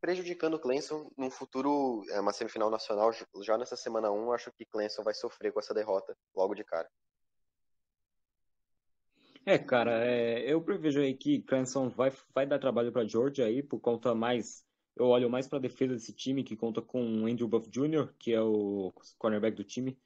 prejudicando 0.00 0.54
o 0.54 0.58
Clemson 0.60 1.10
num 1.16 1.30
futuro, 1.30 2.04
é, 2.10 2.20
uma 2.20 2.32
semifinal 2.32 2.70
nacional. 2.70 3.10
Já 3.42 3.56
nessa 3.56 3.76
semana 3.76 4.10
1, 4.10 4.32
acho 4.32 4.52
que 4.52 4.64
Clemson 4.66 5.02
vai 5.02 5.14
sofrer 5.14 5.52
com 5.52 5.60
essa 5.60 5.74
derrota 5.74 6.16
logo 6.34 6.54
de 6.54 6.64
cara. 6.64 6.88
É, 9.50 9.56
cara, 9.56 10.04
é, 10.04 10.44
eu 10.52 10.60
prevejo 10.60 11.00
aí 11.00 11.14
que 11.14 11.40
Clemson 11.40 11.88
vai, 11.88 12.12
vai 12.34 12.46
dar 12.46 12.58
trabalho 12.58 12.92
para 12.92 13.08
Georgia 13.08 13.46
aí, 13.46 13.62
por 13.62 13.80
conta 13.80 14.14
mais 14.14 14.62
eu 14.94 15.06
olho 15.06 15.30
mais 15.30 15.48
para 15.48 15.56
a 15.56 15.62
defesa 15.62 15.94
desse 15.94 16.12
time, 16.12 16.44
que 16.44 16.54
conta 16.54 16.82
com 16.82 17.24
Andrew 17.26 17.48
Buff 17.48 17.66
Jr., 17.70 18.12
que 18.18 18.34
é 18.34 18.42
o 18.42 18.92
cornerback 19.16 19.56
do 19.56 19.64
time, 19.64 19.96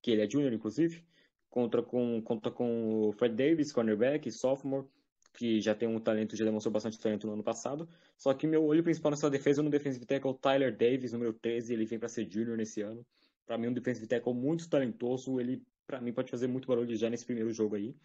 que 0.00 0.12
ele 0.12 0.22
é 0.22 0.30
junior, 0.30 0.52
inclusive. 0.52 1.04
Conta 1.50 1.82
com, 1.82 2.22
conta 2.22 2.48
com 2.48 3.08
o 3.08 3.12
Fred 3.14 3.34
Davis, 3.34 3.72
cornerback, 3.72 4.30
sophomore, 4.30 4.86
que 5.34 5.60
já 5.60 5.74
tem 5.74 5.88
um 5.88 5.98
talento, 5.98 6.36
já 6.36 6.44
demonstrou 6.44 6.72
bastante 6.72 6.96
talento 7.00 7.26
no 7.26 7.32
ano 7.32 7.42
passado. 7.42 7.88
Só 8.16 8.32
que 8.32 8.46
meu 8.46 8.64
olho 8.64 8.84
principal 8.84 9.10
nessa 9.10 9.28
defesa 9.28 9.62
é 9.62 9.64
no 9.64 9.70
defensive 9.70 10.06
tackle 10.06 10.38
Tyler 10.38 10.76
Davis, 10.76 11.12
número 11.12 11.32
13, 11.32 11.72
ele 11.74 11.86
vem 11.86 11.98
para 11.98 12.08
ser 12.08 12.30
junior 12.30 12.56
nesse 12.56 12.82
ano. 12.82 13.04
Para 13.46 13.58
mim, 13.58 13.66
um 13.66 13.72
defensive 13.72 14.06
tackle 14.06 14.32
muito 14.32 14.70
talentoso, 14.70 15.40
ele 15.40 15.60
para 15.88 16.00
mim 16.00 16.12
pode 16.12 16.30
fazer 16.30 16.46
muito 16.46 16.68
barulho 16.68 16.94
já 16.94 17.10
nesse 17.10 17.26
primeiro 17.26 17.52
jogo 17.52 17.74
aí. 17.74 17.96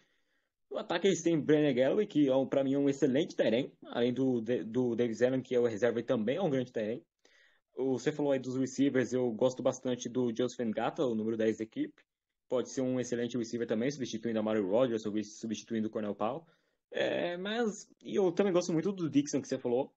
No 0.70 0.78
ataque 0.78 1.06
eles 1.06 1.22
têm 1.22 1.40
Brenner 1.40 1.74
Galloway, 1.74 2.06
que 2.06 2.28
é, 2.28 2.46
para 2.46 2.62
mim 2.62 2.74
é 2.74 2.78
um 2.78 2.88
excelente 2.88 3.34
terem, 3.34 3.72
além 3.86 4.12
do, 4.12 4.40
do 4.40 4.94
Davis 4.94 5.22
Allen, 5.22 5.40
que 5.40 5.54
é 5.54 5.60
o 5.60 5.66
reserva 5.66 6.00
e 6.00 6.02
também 6.02 6.36
é 6.36 6.42
um 6.42 6.50
grande 6.50 6.72
terem. 6.72 7.02
Você 7.76 8.10
falou 8.10 8.32
aí 8.32 8.38
dos 8.38 8.56
receivers, 8.56 9.12
eu 9.12 9.30
gosto 9.32 9.62
bastante 9.62 10.08
do 10.08 10.34
Joseph 10.36 10.66
Ngata, 10.66 11.06
o 11.06 11.14
número 11.14 11.36
10 11.36 11.58
da 11.58 11.64
equipe. 11.64 12.02
Pode 12.48 12.70
ser 12.70 12.80
um 12.80 12.98
excelente 12.98 13.38
receiver 13.38 13.66
também, 13.66 13.90
substituindo 13.90 14.38
a 14.38 14.42
Mario 14.42 14.68
Rogers, 14.68 15.02
substituindo 15.02 15.86
o 15.86 15.90
Cornell 15.90 16.14
Powell. 16.14 16.44
É, 16.90 17.36
mas 17.36 17.88
eu 18.02 18.32
também 18.32 18.52
gosto 18.52 18.72
muito 18.72 18.90
do 18.90 19.08
Dixon, 19.08 19.40
que 19.40 19.48
você 19.48 19.58
falou. 19.58 19.92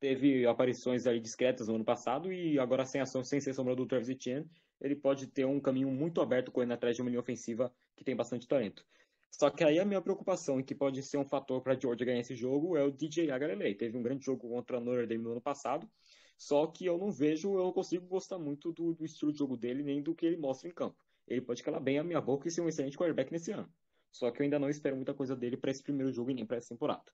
Teve 0.00 0.46
aparições 0.46 1.06
ali 1.06 1.20
discretas 1.20 1.68
no 1.68 1.74
ano 1.74 1.84
passado 1.84 2.32
e 2.32 2.58
agora 2.58 2.86
sem 2.86 3.00
ação, 3.00 3.22
sem 3.24 3.40
ser 3.40 3.52
sombra 3.52 3.74
do 3.74 3.84
Travis 3.84 4.08
Etienne, 4.08 4.48
ele 4.80 4.94
pode 4.94 5.26
ter 5.26 5.44
um 5.44 5.60
caminho 5.60 5.90
muito 5.90 6.20
aberto 6.20 6.52
correndo 6.52 6.72
atrás 6.72 6.94
de 6.94 7.02
uma 7.02 7.10
linha 7.10 7.20
ofensiva 7.20 7.72
que 7.96 8.04
tem 8.04 8.14
bastante 8.14 8.46
talento. 8.46 8.86
Só 9.30 9.50
que 9.50 9.62
aí 9.62 9.78
a 9.78 9.84
minha 9.84 10.00
preocupação, 10.00 10.62
que 10.62 10.74
pode 10.74 11.02
ser 11.02 11.18
um 11.18 11.24
fator 11.24 11.62
para 11.62 11.78
Georgia 11.78 12.06
ganhar 12.06 12.20
esse 12.20 12.34
jogo, 12.34 12.76
é 12.76 12.82
o 12.82 12.90
DJ 12.90 13.30
Agarelei. 13.30 13.74
Teve 13.74 13.96
um 13.96 14.02
grande 14.02 14.24
jogo 14.24 14.48
contra 14.48 14.78
a 14.78 14.80
Notre 14.80 15.06
Dame 15.06 15.22
no 15.22 15.32
ano 15.32 15.40
passado, 15.40 15.88
só 16.36 16.66
que 16.66 16.86
eu 16.86 16.96
não 16.98 17.10
vejo, 17.10 17.54
eu 17.54 17.64
não 17.64 17.72
consigo 17.72 18.06
gostar 18.06 18.38
muito 18.38 18.72
do, 18.72 18.94
do, 18.94 19.04
estilo 19.04 19.32
de 19.32 19.38
jogo 19.38 19.56
dele, 19.56 19.82
nem 19.82 20.02
do 20.02 20.14
que 20.14 20.26
ele 20.26 20.36
mostra 20.36 20.68
em 20.68 20.72
campo. 20.72 20.96
Ele 21.26 21.40
pode 21.40 21.62
calar 21.62 21.80
bem 21.80 21.98
a 21.98 22.04
minha 22.04 22.20
boca 22.20 22.48
e 22.48 22.50
ser 22.50 22.62
um 22.62 22.68
excelente 22.68 22.96
quarterback 22.96 23.30
nesse 23.30 23.52
ano. 23.52 23.70
Só 24.10 24.30
que 24.30 24.40
eu 24.40 24.44
ainda 24.44 24.58
não 24.58 24.70
espero 24.70 24.96
muita 24.96 25.12
coisa 25.12 25.36
dele 25.36 25.56
para 25.56 25.70
esse 25.70 25.82
primeiro 25.82 26.12
jogo 26.12 26.30
e 26.30 26.34
nem 26.34 26.46
para 26.46 26.56
essa 26.56 26.70
temporada. 26.70 27.12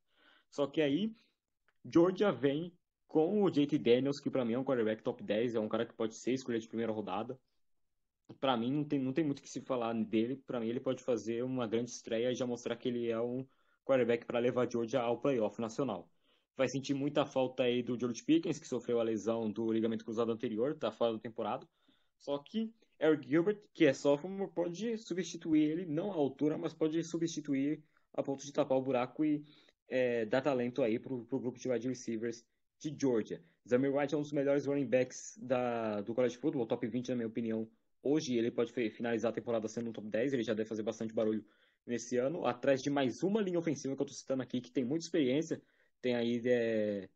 Só 0.50 0.66
que 0.66 0.80
aí, 0.80 1.12
Georgia 1.84 2.30
vem 2.30 2.72
com 3.08 3.42
o 3.42 3.50
JT 3.50 3.78
Daniels, 3.78 4.20
que 4.20 4.30
para 4.30 4.44
mim 4.44 4.54
é 4.54 4.58
um 4.58 4.64
quarterback 4.64 5.02
top 5.02 5.22
10, 5.22 5.54
é 5.56 5.60
um 5.60 5.68
cara 5.68 5.84
que 5.84 5.94
pode 5.94 6.14
ser 6.14 6.32
escolhido 6.32 6.62
de 6.62 6.68
primeira 6.68 6.92
rodada 6.92 7.38
para 8.40 8.56
mim 8.56 8.72
não 8.72 8.84
tem, 8.84 8.98
não 8.98 9.12
tem 9.12 9.24
muito 9.24 9.38
o 9.40 9.42
que 9.42 9.48
se 9.48 9.60
falar 9.60 9.92
dele. 9.92 10.36
Para 10.46 10.60
mim 10.60 10.68
ele 10.68 10.80
pode 10.80 11.02
fazer 11.02 11.42
uma 11.42 11.66
grande 11.66 11.90
estreia 11.90 12.32
e 12.32 12.34
já 12.34 12.46
mostrar 12.46 12.76
que 12.76 12.88
ele 12.88 13.08
é 13.10 13.20
um 13.20 13.46
quarterback 13.84 14.24
para 14.24 14.38
levar 14.38 14.70
Georgia 14.70 15.00
ao 15.00 15.20
playoff 15.20 15.60
nacional. 15.60 16.08
Vai 16.56 16.68
sentir 16.68 16.94
muita 16.94 17.26
falta 17.26 17.64
aí 17.64 17.82
do 17.82 17.98
George 17.98 18.22
Pickens, 18.22 18.58
que 18.58 18.68
sofreu 18.68 19.00
a 19.00 19.02
lesão 19.02 19.50
do 19.50 19.72
ligamento 19.72 20.04
cruzado 20.04 20.32
anterior, 20.32 20.76
tá 20.76 20.90
fora 20.90 21.14
da 21.14 21.18
temporada. 21.18 21.68
Só 22.18 22.38
que 22.38 22.72
Eric 23.00 23.28
Gilbert, 23.28 23.60
que 23.74 23.84
é 23.84 23.92
sophomore, 23.92 24.50
pode 24.52 24.96
substituir 24.98 25.62
ele, 25.62 25.86
não 25.86 26.12
à 26.12 26.14
altura, 26.14 26.56
mas 26.56 26.72
pode 26.72 27.02
substituir 27.02 27.82
a 28.14 28.22
ponto 28.22 28.44
de 28.44 28.52
tapar 28.52 28.78
o 28.78 28.82
buraco 28.82 29.24
e 29.24 29.44
é, 29.88 30.24
dar 30.24 30.40
talento 30.40 30.82
aí 30.82 30.98
pro, 30.98 31.24
pro 31.24 31.40
grupo 31.40 31.58
de 31.58 31.68
wide 31.68 31.88
receivers 31.88 32.44
de 32.78 32.94
Georgia. 32.98 33.42
Zamir 33.68 33.94
White 33.94 34.14
é 34.14 34.18
um 34.18 34.22
dos 34.22 34.32
melhores 34.32 34.66
running 34.66 34.86
backs 34.86 35.38
da, 35.40 36.00
do 36.02 36.14
college 36.14 36.36
football, 36.36 36.66
top 36.66 36.86
20 36.86 37.08
na 37.08 37.16
minha 37.16 37.26
opinião, 37.26 37.68
Hoje 38.06 38.36
ele 38.36 38.50
pode 38.50 38.70
finalizar 38.90 39.30
a 39.30 39.34
temporada 39.34 39.66
sendo 39.66 39.88
um 39.88 39.92
top 39.92 40.06
10, 40.08 40.34
ele 40.34 40.42
já 40.42 40.52
deve 40.52 40.68
fazer 40.68 40.82
bastante 40.82 41.14
barulho 41.14 41.42
nesse 41.86 42.18
ano, 42.18 42.46
atrás 42.46 42.82
de 42.82 42.90
mais 42.90 43.22
uma 43.22 43.40
linha 43.40 43.58
ofensiva 43.58 43.96
que 43.96 44.02
eu 44.02 44.04
estou 44.04 44.16
citando 44.16 44.42
aqui, 44.42 44.60
que 44.60 44.70
tem 44.70 44.84
muita 44.84 45.06
experiência. 45.06 45.62
Tem 46.02 46.14
aí 46.14 46.42
é, 46.44 47.08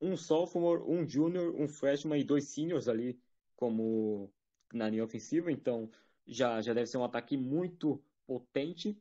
um 0.00 0.16
sophomore, 0.16 0.82
um 0.86 1.08
junior, 1.08 1.52
um 1.60 1.66
freshman 1.66 2.20
e 2.20 2.24
dois 2.24 2.44
seniors 2.44 2.86
ali 2.86 3.20
como 3.56 4.32
na 4.72 4.88
linha 4.88 5.04
ofensiva, 5.04 5.50
então 5.50 5.90
já, 6.24 6.62
já 6.62 6.72
deve 6.72 6.86
ser 6.86 6.96
um 6.96 7.04
ataque 7.04 7.36
muito 7.36 8.00
potente, 8.24 8.96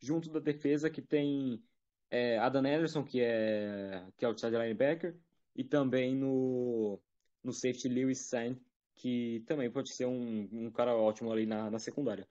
junto 0.00 0.30
da 0.30 0.40
defesa 0.40 0.88
que 0.88 1.02
tem 1.02 1.62
é, 2.10 2.38
Adam 2.38 2.64
Anderson, 2.64 3.04
que 3.04 3.20
é, 3.20 4.02
que 4.16 4.24
é 4.24 4.28
outside 4.28 4.56
linebacker, 4.56 5.14
e 5.54 5.62
também 5.62 6.16
no, 6.16 6.98
no 7.44 7.52
safety 7.52 7.88
Lewis 7.88 8.20
Sand, 8.20 8.56
que 9.00 9.42
também 9.46 9.70
pode 9.70 9.94
ser 9.94 10.04
um, 10.04 10.46
um 10.52 10.70
cara 10.70 10.94
ótimo 10.94 11.32
ali 11.32 11.46
na, 11.46 11.70
na 11.70 11.78
secundária. 11.78 12.28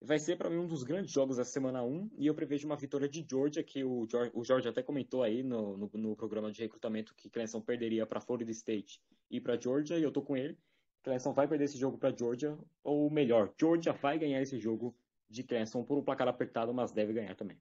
vai 0.00 0.18
ser 0.18 0.36
para 0.36 0.50
mim 0.50 0.56
um 0.56 0.66
dos 0.66 0.82
grandes 0.82 1.12
jogos 1.12 1.36
da 1.36 1.44
semana 1.44 1.84
1 1.84 2.10
e 2.18 2.26
eu 2.26 2.34
prevejo 2.34 2.66
uma 2.66 2.76
vitória 2.76 3.08
de 3.08 3.24
Georgia, 3.28 3.62
que 3.62 3.84
o 3.84 4.04
Jorge, 4.10 4.32
o 4.34 4.68
até 4.68 4.82
comentou 4.82 5.22
aí 5.22 5.44
no, 5.44 5.76
no, 5.76 5.90
no, 5.94 6.16
programa 6.16 6.50
de 6.50 6.60
recrutamento 6.60 7.14
que 7.14 7.30
Clemson 7.30 7.60
perderia 7.60 8.04
para 8.04 8.20
Florida 8.20 8.50
State 8.50 9.00
e 9.30 9.40
para 9.40 9.60
Georgia, 9.60 9.96
e 9.96 10.02
eu 10.02 10.10
tô 10.10 10.20
com 10.20 10.36
ele. 10.36 10.58
Clemson 11.04 11.32
vai 11.32 11.46
perder 11.46 11.66
esse 11.66 11.78
jogo 11.78 11.96
para 11.96 12.14
Georgia, 12.16 12.58
ou 12.82 13.08
melhor, 13.08 13.54
Georgia 13.56 13.92
vai 13.92 14.18
ganhar 14.18 14.42
esse 14.42 14.58
jogo 14.58 14.96
de 15.30 15.44
Clemson 15.44 15.84
por 15.84 15.98
um 15.98 16.02
placar 16.02 16.26
apertado, 16.26 16.74
mas 16.74 16.90
deve 16.90 17.12
ganhar 17.12 17.36
também. 17.36 17.60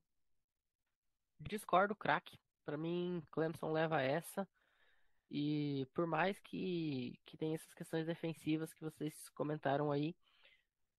Discordo, 1.40 1.96
craque. 1.96 2.40
Para 2.66 2.76
mim, 2.76 3.22
Clemson 3.32 3.72
leva 3.72 4.02
essa. 4.02 4.48
E 5.30 5.86
por 5.94 6.08
mais 6.08 6.40
que, 6.40 7.20
que 7.26 7.38
tenha 7.38 7.56
essas 7.56 7.74
questões 7.74 8.06
defensivas 8.06 8.74
que 8.74 8.84
vocês 8.84 9.30
comentaram 9.30 9.92
aí, 9.92 10.16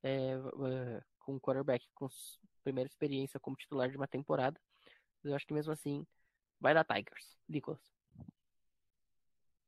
é, 0.02 0.36
com 1.18 1.36
o 1.36 1.40
quarterback 1.40 1.86
com 1.94 2.08
primeira 2.62 2.88
experiência 2.88 3.40
como 3.40 3.56
titular 3.56 3.88
de 3.88 3.96
uma 3.96 4.06
temporada. 4.06 4.60
Eu 5.24 5.34
acho 5.34 5.46
que 5.46 5.54
mesmo 5.54 5.72
assim 5.72 6.06
vai 6.60 6.74
dar 6.74 6.84
Tigers. 6.84 7.36
Nicolas. 7.48 7.80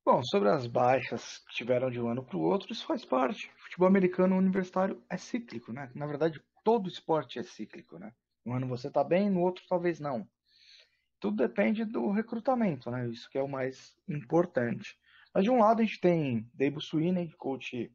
Bom, 0.04 0.22
sobre 0.22 0.48
as 0.48 0.66
baixas 0.66 1.38
que 1.38 1.54
tiveram 1.54 1.90
de 1.90 2.00
um 2.00 2.08
ano 2.08 2.24
para 2.24 2.36
o 2.36 2.42
outro, 2.42 2.72
isso 2.72 2.86
faz 2.86 3.04
parte. 3.04 3.50
Futebol 3.56 3.86
americano 3.86 4.36
universitário 4.36 5.02
é 5.08 5.16
cíclico, 5.16 5.72
né? 5.72 5.90
Na 5.94 6.06
verdade, 6.06 6.42
todo 6.64 6.88
esporte 6.88 7.38
é 7.38 7.42
cíclico, 7.42 7.98
né? 7.98 8.12
Um 8.44 8.54
ano 8.54 8.66
você 8.66 8.88
está 8.88 9.04
bem, 9.04 9.30
no 9.30 9.40
outro 9.40 9.64
talvez 9.68 10.00
não. 10.00 10.28
Tudo 11.20 11.36
depende 11.36 11.84
do 11.84 12.10
recrutamento, 12.10 12.90
né? 12.90 13.06
Isso 13.08 13.28
que 13.30 13.36
é 13.36 13.42
o 13.42 13.48
mais 13.48 13.94
importante. 14.08 14.98
Mas 15.34 15.44
de 15.44 15.50
um 15.50 15.58
lado 15.58 15.80
a 15.80 15.84
gente 15.84 16.00
tem 16.00 16.50
Dave 16.54 16.80
Sweeney, 16.80 17.30
coach, 17.36 17.92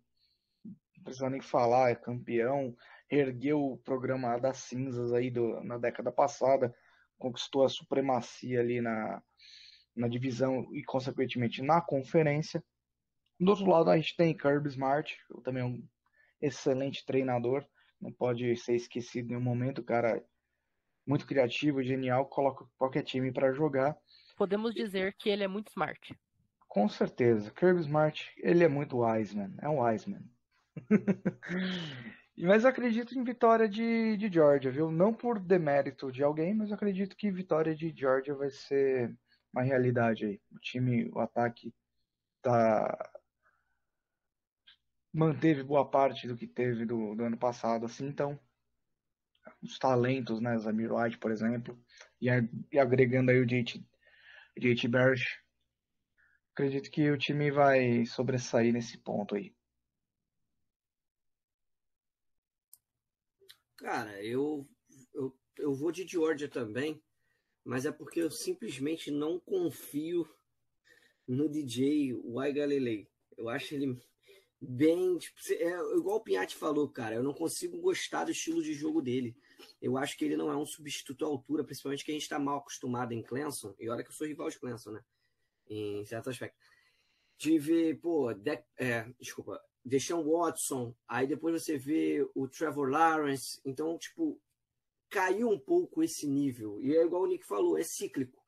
não 0.63 1.03
precisa 1.03 1.30
nem 1.30 1.41
falar, 1.41 1.89
é 1.89 1.95
campeão, 1.95 2.78
ergueu 3.09 3.63
o 3.63 3.78
programa 3.78 4.38
das 4.38 4.57
cinzas 4.59 5.11
aí 5.11 5.32
do, 5.32 5.61
na 5.63 5.78
década 5.78 6.11
passada, 6.11 6.73
conquistou 7.17 7.63
a 7.63 7.69
supremacia 7.69 8.59
ali 8.59 8.80
na, 8.80 9.21
na 9.95 10.07
divisão 10.07 10.67
e, 10.71 10.84
consequentemente, 10.84 11.63
na 11.63 11.82
conferência. 11.82 12.63
Do 13.39 13.49
outro 13.49 13.65
lado, 13.65 13.89
a 13.89 13.97
gente 13.97 14.15
tem 14.15 14.38
Kirby 14.38 14.69
Smart, 14.69 15.17
também 15.43 15.63
é 15.63 15.65
um 15.65 15.84
excelente 16.41 17.05
treinador, 17.05 17.65
não 17.99 18.11
pode 18.11 18.55
ser 18.57 18.76
esquecido 18.76 19.26
em 19.26 19.30
nenhum 19.30 19.41
momento, 19.41 19.84
cara 19.84 20.23
muito 21.06 21.26
criativo, 21.26 21.84
genial, 21.84 22.26
coloca 22.26 22.66
qualquer 22.78 23.03
time 23.03 23.32
para 23.32 23.53
jogar. 23.53 23.95
Podemos 24.36 24.74
dizer 24.74 25.16
que 25.18 25.30
ele 25.30 25.43
é 25.43 25.47
muito 25.47 25.70
smart. 25.70 26.18
Com 26.68 26.89
certeza, 26.89 27.51
Kirby 27.51 27.82
Smart, 27.82 28.34
ele 28.38 28.64
é 28.64 28.68
muito 28.68 28.99
wise 28.99 29.36
man, 29.36 29.53
é 29.62 29.70
um 29.70 29.82
wise 29.82 30.10
man. 30.10 30.24
Mas 32.38 32.66
acredito 32.66 33.18
em 33.18 33.24
vitória 33.24 33.70
de, 33.70 34.18
de 34.18 34.30
Georgia, 34.32 34.70
viu? 34.70 34.91
Não 34.91 35.14
por 35.14 35.39
demérito 35.39 36.12
de 36.12 36.22
alguém, 36.22 36.53
mas 36.53 36.70
acredito 36.70 37.16
que 37.16 37.32
vitória 37.32 37.74
de 37.74 37.93
Georgia 37.95 38.36
vai 38.36 38.49
ser 38.49 39.18
uma 39.53 39.64
realidade 39.64 40.26
aí. 40.26 40.41
O 40.51 40.60
time, 40.60 41.10
o 41.14 41.20
ataque 41.20 41.74
tá 42.41 42.93
manteve 45.14 45.64
boa 45.64 45.89
parte 45.89 46.28
do 46.28 46.36
que 46.36 46.45
teve 46.45 46.86
do, 46.86 47.16
do 47.16 47.24
ano 47.24 47.38
passado, 47.38 47.86
assim, 47.86 48.06
então 48.06 48.38
os 49.62 49.78
talentos, 49.80 50.39
né, 50.39 50.58
Zamir 50.58 50.93
White, 50.93 51.18
por 51.18 51.32
exemplo, 51.32 51.78
e, 52.22 52.28
e 52.72 52.80
agregando 52.80 53.32
aí 53.32 53.39
o 53.39 53.46
JT, 53.46 53.84
Barish, 54.88 55.41
acredito 56.54 56.89
que 56.89 57.10
o 57.12 57.18
time 57.18 57.52
vai 57.52 58.06
sobressair 58.06 58.72
nesse 58.72 58.98
ponto 58.98 59.36
aí. 59.36 59.54
Cara, 63.78 64.24
eu, 64.24 64.68
eu, 65.14 65.38
eu 65.58 65.74
vou 65.74 65.91
de 65.91 66.08
Georgia 66.08 66.48
também, 66.48 67.04
mas 67.64 67.86
é 67.86 67.91
porque 67.91 68.22
eu 68.22 68.32
simplesmente 68.32 69.12
não 69.12 69.39
confio 69.39 70.28
no 71.28 71.50
DJ 71.50 72.12
Y 72.12 72.54
Galilei. 72.54 73.08
Eu 73.38 73.50
acho 73.50 73.76
ele 73.76 74.00
bem. 74.66 75.18
Tipo, 75.18 75.39
é 75.51 75.97
igual 75.97 76.18
o 76.18 76.22
Pinhatti 76.22 76.55
falou, 76.55 76.89
cara. 76.89 77.16
Eu 77.16 77.24
não 77.24 77.34
consigo 77.34 77.80
gostar 77.80 78.26
do 78.26 78.32
estilo 78.32 78.61
de 78.61 78.74
jogo 78.74 79.01
dele. 79.01 79.36
Eu 79.82 79.97
acho 79.97 80.18
que 80.18 80.26
ele 80.26 80.38
não 80.38 80.51
é 80.51 80.57
um 80.57 80.66
substituto 80.66 81.26
à 81.26 81.28
altura, 81.28 81.63
principalmente 81.63 82.03
que 82.03 82.11
a 82.11 82.13
gente 82.13 82.24
está 82.24 82.39
mal 82.39 82.57
acostumado 82.57 83.13
em 83.13 83.22
Clemson. 83.22 83.74
E 83.80 83.89
olha 83.89 84.03
que 84.03 84.09
eu 84.09 84.13
sou 84.13 84.28
rival 84.28 84.49
de 84.49 84.59
Clemson, 84.59 84.91
né? 84.91 85.03
Em 85.70 86.05
certo 86.05 86.30
aspecto. 86.30 86.57
Ver, 87.59 87.99
pô, 87.99 88.34
de, 88.34 88.63
é, 88.78 89.07
desculpa, 89.20 89.61
Deshaun 89.84 90.24
Watson, 90.24 90.95
aí 91.07 91.28
depois 91.28 91.61
você 91.61 91.78
vê 91.78 92.28
o 92.34 92.47
Trevor 92.47 92.89
Lawrence, 92.89 93.59
então, 93.63 93.97
tipo, 93.99 94.41
caiu 95.09 95.49
um 95.49 95.59
pouco 95.59 96.01
esse 96.01 96.28
nível. 96.28 96.82
E 96.82 96.95
é 96.95 97.03
igual 97.03 97.24
o 97.24 97.28
Nick 97.28 97.45
falou, 97.45 97.78
é 97.78 97.84
cíclico. 97.84 98.43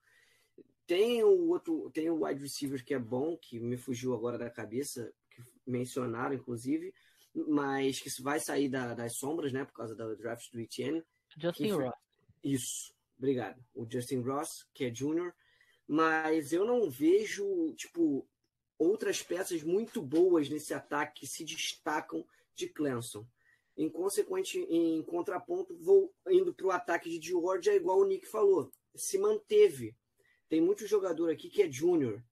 Tem 0.88 1.24
o 1.24 1.49
outro, 1.49 1.91
tem 1.91 2.09
o 2.09 2.26
wide 2.26 2.41
receiver 2.41 2.84
que 2.84 2.93
é 2.93 2.99
bom, 2.99 3.38
que 3.38 3.59
me 3.59 3.78
fugiu 3.78 4.13
agora 4.13 4.38
da 4.38 4.49
cabeça, 4.49 5.13
mencionaram, 5.68 6.36
inclusive, 6.36 6.93
mas 7.47 7.99
que 7.99 8.09
vai 8.22 8.39
sair 8.39 8.70
da, 8.70 8.93
das 8.93 9.18
sombras, 9.18 9.51
né, 9.51 9.65
por 9.65 9.74
causa 9.74 9.95
da 9.95 10.13
draft 10.15 10.51
do 10.51 10.59
Etienne. 10.59 11.03
Justin 11.38 11.72
Ross. 11.72 11.93
Isso, 12.43 12.93
obrigado. 13.18 13.63
O 13.76 13.86
Justin 13.89 14.22
Ross, 14.22 14.65
que 14.74 14.86
é 14.86 14.93
junior, 14.93 15.34
mas 15.88 16.51
eu 16.51 16.65
não 16.65 16.89
vejo, 16.89 17.74
tipo, 17.76 18.28
outras 18.78 19.22
peças 19.22 19.63
muito 19.63 20.01
boas 20.01 20.49
nesse 20.49 20.74
ataque 20.74 21.22
que 21.22 21.28
se 21.28 21.43
destacam 21.43 22.26
de 22.53 22.68
Clemson. 22.68 23.26
Em 23.76 23.89
consequente, 23.89 24.59
em 24.59 25.03
contraponto, 25.03 25.78
vou 25.78 26.13
indo 26.28 26.53
para 26.53 26.65
o 26.65 26.72
ataque 26.72 27.20
de 27.20 27.28
Georgia, 27.28 27.76
igual 27.76 27.99
o 27.99 28.07
Nick 28.07 28.28
falou, 28.28 28.72
se 28.95 29.20
manteve. 29.20 29.95
Tem 30.49 30.59
muito 30.59 30.88
jogador 30.88 31.30
aqui 31.30 31.49
que 31.49 31.61
é 31.61 31.72
júnior. 31.72 32.24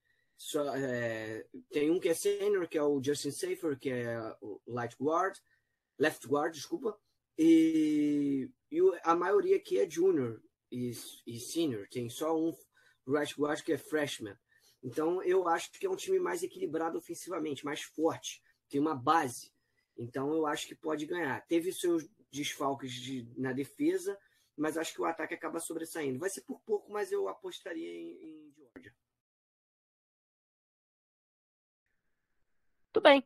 É, 0.77 1.45
tem 1.71 1.89
um 1.89 1.99
que 1.99 2.09
é 2.09 2.13
senior, 2.13 2.67
que 2.67 2.77
é 2.77 2.83
o 2.83 3.01
Justin 3.01 3.31
Safer, 3.31 3.77
que 3.77 3.89
é 3.89 4.19
o 4.41 4.61
light 4.67 4.95
guard, 4.99 5.37
left 5.97 6.27
guard, 6.27 6.53
desculpa. 6.53 6.97
E, 7.37 8.49
e 8.71 8.79
a 9.03 9.15
maioria 9.15 9.57
aqui 9.57 9.79
é 9.79 9.89
junior 9.89 10.41
e, 10.71 10.91
e 11.25 11.39
senior. 11.39 11.87
Tem 11.89 12.09
só 12.09 12.37
um 12.37 12.53
right 13.07 13.33
guard 13.39 13.61
que 13.61 13.73
é 13.73 13.77
freshman. 13.77 14.37
Então, 14.83 15.21
eu 15.23 15.47
acho 15.47 15.71
que 15.71 15.85
é 15.85 15.89
um 15.89 15.95
time 15.95 16.19
mais 16.19 16.43
equilibrado 16.43 16.97
ofensivamente, 16.97 17.65
mais 17.65 17.81
forte, 17.81 18.43
tem 18.69 18.79
uma 18.79 18.93
base. 18.93 19.51
Então, 19.97 20.31
eu 20.33 20.45
acho 20.45 20.67
que 20.67 20.75
pode 20.75 21.05
ganhar. 21.05 21.41
Teve 21.47 21.71
seus 21.71 22.07
desfalques 22.31 22.91
de, 22.91 23.27
na 23.35 23.51
defesa, 23.51 24.17
mas 24.55 24.77
acho 24.77 24.93
que 24.93 25.01
o 25.01 25.05
ataque 25.05 25.33
acaba 25.33 25.59
sobressaindo. 25.59 26.19
Vai 26.19 26.29
ser 26.29 26.41
por 26.41 26.59
pouco, 26.61 26.91
mas 26.91 27.11
eu 27.11 27.27
apostaria 27.27 27.91
em, 27.91 28.11
em 28.21 28.53
Georgia. 28.53 28.93
Tudo 32.95 33.03
bem. 33.03 33.21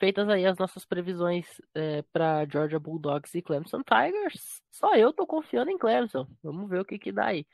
Feitas 0.00 0.28
aí 0.28 0.44
as 0.44 0.58
nossas 0.58 0.84
previsões 0.84 1.46
é, 1.72 2.02
para 2.12 2.44
Georgia 2.44 2.80
Bulldogs 2.80 3.32
e 3.36 3.40
Clemson 3.40 3.80
Tigers, 3.84 4.60
só 4.68 4.96
eu 4.96 5.12
tô 5.12 5.24
confiando 5.24 5.70
em 5.70 5.78
Clemson. 5.78 6.26
Vamos 6.42 6.68
ver 6.68 6.80
o 6.80 6.84
que, 6.84 6.98
que 6.98 7.12
dá 7.12 7.26
aí. 7.26 7.46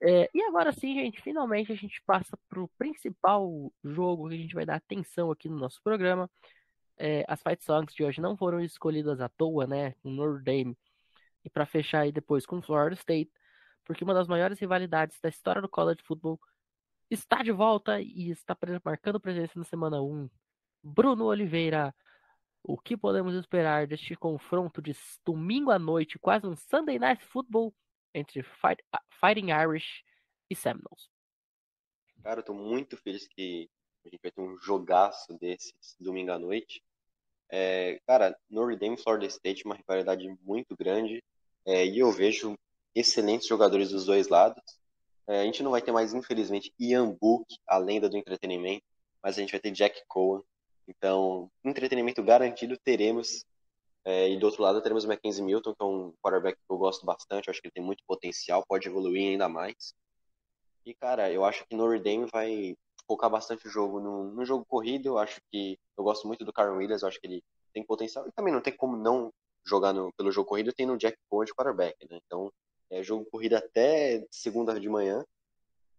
É, 0.00 0.30
e 0.32 0.40
agora 0.44 0.70
sim, 0.70 0.94
gente, 0.94 1.20
finalmente 1.20 1.72
a 1.72 1.74
gente 1.74 2.00
passa 2.06 2.38
para 2.48 2.60
o 2.62 2.68
principal 2.78 3.72
jogo 3.82 4.28
que 4.28 4.36
a 4.36 4.38
gente 4.38 4.54
vai 4.54 4.64
dar 4.64 4.76
atenção 4.76 5.28
aqui 5.32 5.48
no 5.48 5.58
nosso 5.58 5.82
programa. 5.82 6.30
É, 6.96 7.24
as 7.26 7.42
Fight 7.42 7.64
Songs 7.64 7.92
de 7.92 8.04
hoje 8.04 8.20
não 8.20 8.36
foram 8.36 8.60
escolhidas 8.60 9.20
à 9.20 9.28
toa, 9.28 9.66
né? 9.66 9.90
Com 10.04 10.10
Notre 10.10 10.44
Dame 10.44 10.78
e 11.44 11.50
para 11.50 11.66
fechar 11.66 12.02
aí 12.02 12.12
depois 12.12 12.46
com 12.46 12.62
Florida 12.62 12.94
State, 12.94 13.32
porque 13.84 14.04
uma 14.04 14.14
das 14.14 14.28
maiores 14.28 14.60
rivalidades 14.60 15.18
da 15.20 15.28
história 15.28 15.60
do 15.60 15.68
college 15.68 16.00
football 16.04 16.38
está 17.10 17.42
de 17.42 17.50
volta 17.50 18.00
e 18.00 18.30
está 18.30 18.56
marcando 18.84 19.18
presença 19.18 19.58
na 19.58 19.64
semana 19.64 20.00
1. 20.00 20.30
Bruno 20.86 21.24
Oliveira, 21.24 21.92
o 22.62 22.78
que 22.78 22.96
podemos 22.96 23.34
esperar 23.34 23.88
deste 23.88 24.14
confronto 24.14 24.80
de 24.80 24.94
domingo 25.24 25.72
à 25.72 25.78
noite, 25.80 26.16
quase 26.16 26.46
um 26.46 26.54
Sunday 26.54 26.96
Night 26.96 27.24
Football 27.24 27.74
entre 28.14 28.40
Fight, 28.44 28.82
Fighting 29.20 29.50
Irish 29.50 30.04
e 30.48 30.54
Seminoles. 30.54 31.10
Cara, 32.22 32.38
eu 32.38 32.44
tô 32.44 32.54
muito 32.54 32.96
feliz 32.96 33.26
que 33.26 33.68
a 34.04 34.08
gente 34.08 34.20
vai 34.22 34.30
ter 34.30 34.40
um 34.40 34.56
jogaço 34.58 35.36
desses 35.38 35.96
domingo 35.98 36.30
à 36.30 36.38
noite. 36.38 36.80
É, 37.50 38.00
cara, 38.06 38.38
Notre 38.48 38.76
Dame 38.76 38.94
e 38.94 39.02
Florida 39.02 39.26
State, 39.26 39.64
uma 39.64 39.74
rivalidade 39.74 40.28
muito 40.42 40.76
grande. 40.76 41.22
É, 41.64 41.84
e 41.84 41.98
eu 41.98 42.12
vejo 42.12 42.56
excelentes 42.94 43.48
jogadores 43.48 43.90
dos 43.90 44.06
dois 44.06 44.28
lados. 44.28 44.62
É, 45.26 45.40
a 45.40 45.44
gente 45.44 45.64
não 45.64 45.72
vai 45.72 45.82
ter 45.82 45.90
mais, 45.90 46.14
infelizmente, 46.14 46.72
Ian 46.78 47.10
Book, 47.10 47.44
a 47.66 47.76
lenda 47.76 48.08
do 48.08 48.16
entretenimento, 48.16 48.84
mas 49.20 49.36
a 49.36 49.40
gente 49.40 49.50
vai 49.50 49.60
ter 49.60 49.72
Jack 49.72 50.00
Cohen. 50.06 50.44
Então, 50.88 51.50
entretenimento 51.64 52.22
garantido 52.22 52.76
teremos 52.78 53.44
é, 54.04 54.30
e 54.30 54.38
do 54.38 54.46
outro 54.46 54.62
lado 54.62 54.80
teremos 54.80 55.04
o 55.04 55.08
Mackenzie 55.08 55.42
Milton, 55.42 55.74
que 55.74 55.82
é 55.82 55.86
um 55.86 56.12
quarterback 56.22 56.56
que 56.56 56.72
eu 56.72 56.78
gosto 56.78 57.04
bastante, 57.04 57.48
eu 57.48 57.50
acho 57.50 57.60
que 57.60 57.66
ele 57.66 57.74
tem 57.74 57.82
muito 57.82 58.04
potencial, 58.06 58.64
pode 58.66 58.88
evoluir 58.88 59.32
ainda 59.32 59.48
mais. 59.48 59.94
E, 60.84 60.94
cara, 60.94 61.30
eu 61.32 61.44
acho 61.44 61.66
que 61.66 61.74
Notre 61.74 61.98
Dame 61.98 62.28
vai 62.32 62.76
focar 63.06 63.28
bastante 63.28 63.66
o 63.66 63.70
jogo 63.70 63.98
no, 63.98 64.32
no 64.32 64.44
jogo 64.44 64.64
corrido, 64.64 65.08
eu 65.08 65.18
acho 65.18 65.40
que 65.50 65.76
eu 65.98 66.04
gosto 66.04 66.26
muito 66.26 66.44
do 66.44 66.52
Karen 66.52 66.76
Williams, 66.76 67.02
eu 67.02 67.08
acho 67.08 67.20
que 67.20 67.26
ele 67.26 67.44
tem 67.72 67.84
potencial, 67.84 68.28
e 68.28 68.32
também 68.32 68.52
não 68.52 68.60
tem 68.60 68.76
como 68.76 68.96
não 68.96 69.32
jogar 69.66 69.92
no, 69.92 70.12
pelo 70.12 70.30
jogo 70.30 70.48
corrido, 70.48 70.72
tem 70.72 70.86
no 70.86 70.96
Jack 70.96 71.18
Cohen 71.28 71.46
de 71.46 71.54
quarterback, 71.54 71.96
né? 72.08 72.20
Então, 72.24 72.52
é 72.90 73.02
jogo 73.02 73.26
corrido 73.30 73.54
até 73.56 74.24
segunda 74.30 74.78
de 74.78 74.88
manhã. 74.88 75.24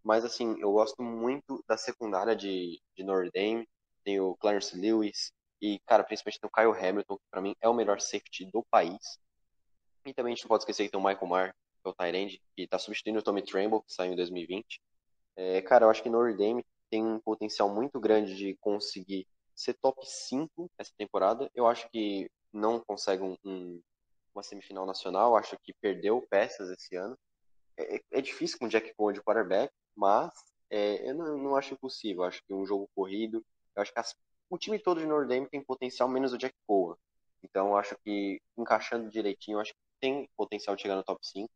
Mas, 0.03 0.23
assim, 0.23 0.55
eu 0.61 0.71
gosto 0.71 1.03
muito 1.03 1.61
da 1.67 1.75
secundária 1.75 2.33
de, 2.33 2.81
de 2.95 3.03
Notre 3.03 3.29
Dame. 3.31 3.67
Tem 4.07 4.21
o 4.21 4.37
Clarence 4.37 4.73
Lewis 4.73 5.33
e, 5.61 5.79
cara, 5.79 6.01
principalmente 6.01 6.39
tem 6.39 6.47
o 6.47 6.49
Kyle 6.49 6.87
Hamilton, 6.87 7.17
que 7.17 7.25
pra 7.29 7.41
mim 7.41 7.53
é 7.59 7.67
o 7.67 7.73
melhor 7.73 7.99
safety 7.99 8.45
do 8.45 8.63
país. 8.71 9.19
E 10.05 10.13
também 10.13 10.31
a 10.31 10.35
gente 10.37 10.45
não 10.45 10.47
pode 10.47 10.61
esquecer 10.61 10.85
que 10.85 10.91
tem 10.91 10.97
o 10.97 11.03
Michael 11.03 11.27
Mayer, 11.27 11.53
que 11.83 11.89
é 11.89 11.89
o 11.89 11.93
Tyrande, 11.93 12.41
que 12.55 12.65
tá 12.65 12.79
substituindo 12.79 13.19
o 13.19 13.21
Tommy 13.21 13.41
Tremble, 13.41 13.81
que 13.81 13.91
saiu 13.93 14.13
em 14.13 14.15
2020. 14.15 14.81
É, 15.35 15.61
cara, 15.61 15.83
eu 15.83 15.89
acho 15.89 16.01
que 16.01 16.09
Notre 16.09 16.37
Dame 16.37 16.65
tem 16.89 17.03
um 17.03 17.19
potencial 17.19 17.67
muito 17.67 17.99
grande 17.99 18.33
de 18.33 18.55
conseguir 18.61 19.27
ser 19.53 19.73
top 19.73 19.99
5 20.05 20.71
essa 20.77 20.93
temporada. 20.97 21.51
Eu 21.53 21.67
acho 21.67 21.89
que 21.89 22.31
não 22.53 22.79
consegue 22.79 23.23
um, 23.23 23.35
um, 23.43 23.81
uma 24.33 24.41
semifinal 24.41 24.85
nacional, 24.85 25.35
acho 25.35 25.59
que 25.59 25.73
perdeu 25.81 26.25
peças 26.29 26.69
esse 26.69 26.95
ano. 26.95 27.19
É, 27.75 28.01
é 28.09 28.21
difícil 28.21 28.57
com 28.57 28.67
o 28.67 28.69
Jack 28.69 28.93
Cohen 28.95 29.15
de 29.15 29.21
quarterback, 29.21 29.69
mas 29.93 30.31
é, 30.69 31.09
eu 31.09 31.13
não, 31.13 31.37
não, 31.37 31.55
acho 31.57 31.73
impossível. 31.73 32.23
Acho 32.23 32.41
que 32.45 32.53
um 32.53 32.65
jogo 32.65 32.89
corrido, 32.95 33.45
eu 33.77 33.81
acho 33.83 33.93
que 33.93 33.99
as, 33.99 34.15
o 34.49 34.57
time 34.57 34.79
todo 34.79 34.99
de 34.99 35.05
Notre 35.05 35.27
Dame 35.27 35.47
tem 35.47 35.63
potencial, 35.63 36.09
menos 36.09 36.33
o 36.33 36.37
Jack 36.37 36.55
Cohen. 36.65 36.97
Então 37.43 37.69
eu 37.69 37.77
acho 37.77 37.95
que 38.03 38.41
encaixando 38.57 39.09
direitinho, 39.09 39.57
eu 39.57 39.61
acho 39.61 39.73
que 39.73 39.79
tem 40.01 40.27
potencial 40.35 40.75
de 40.75 40.81
chegar 40.81 40.95
no 40.95 41.03
top 41.03 41.25
5. 41.25 41.49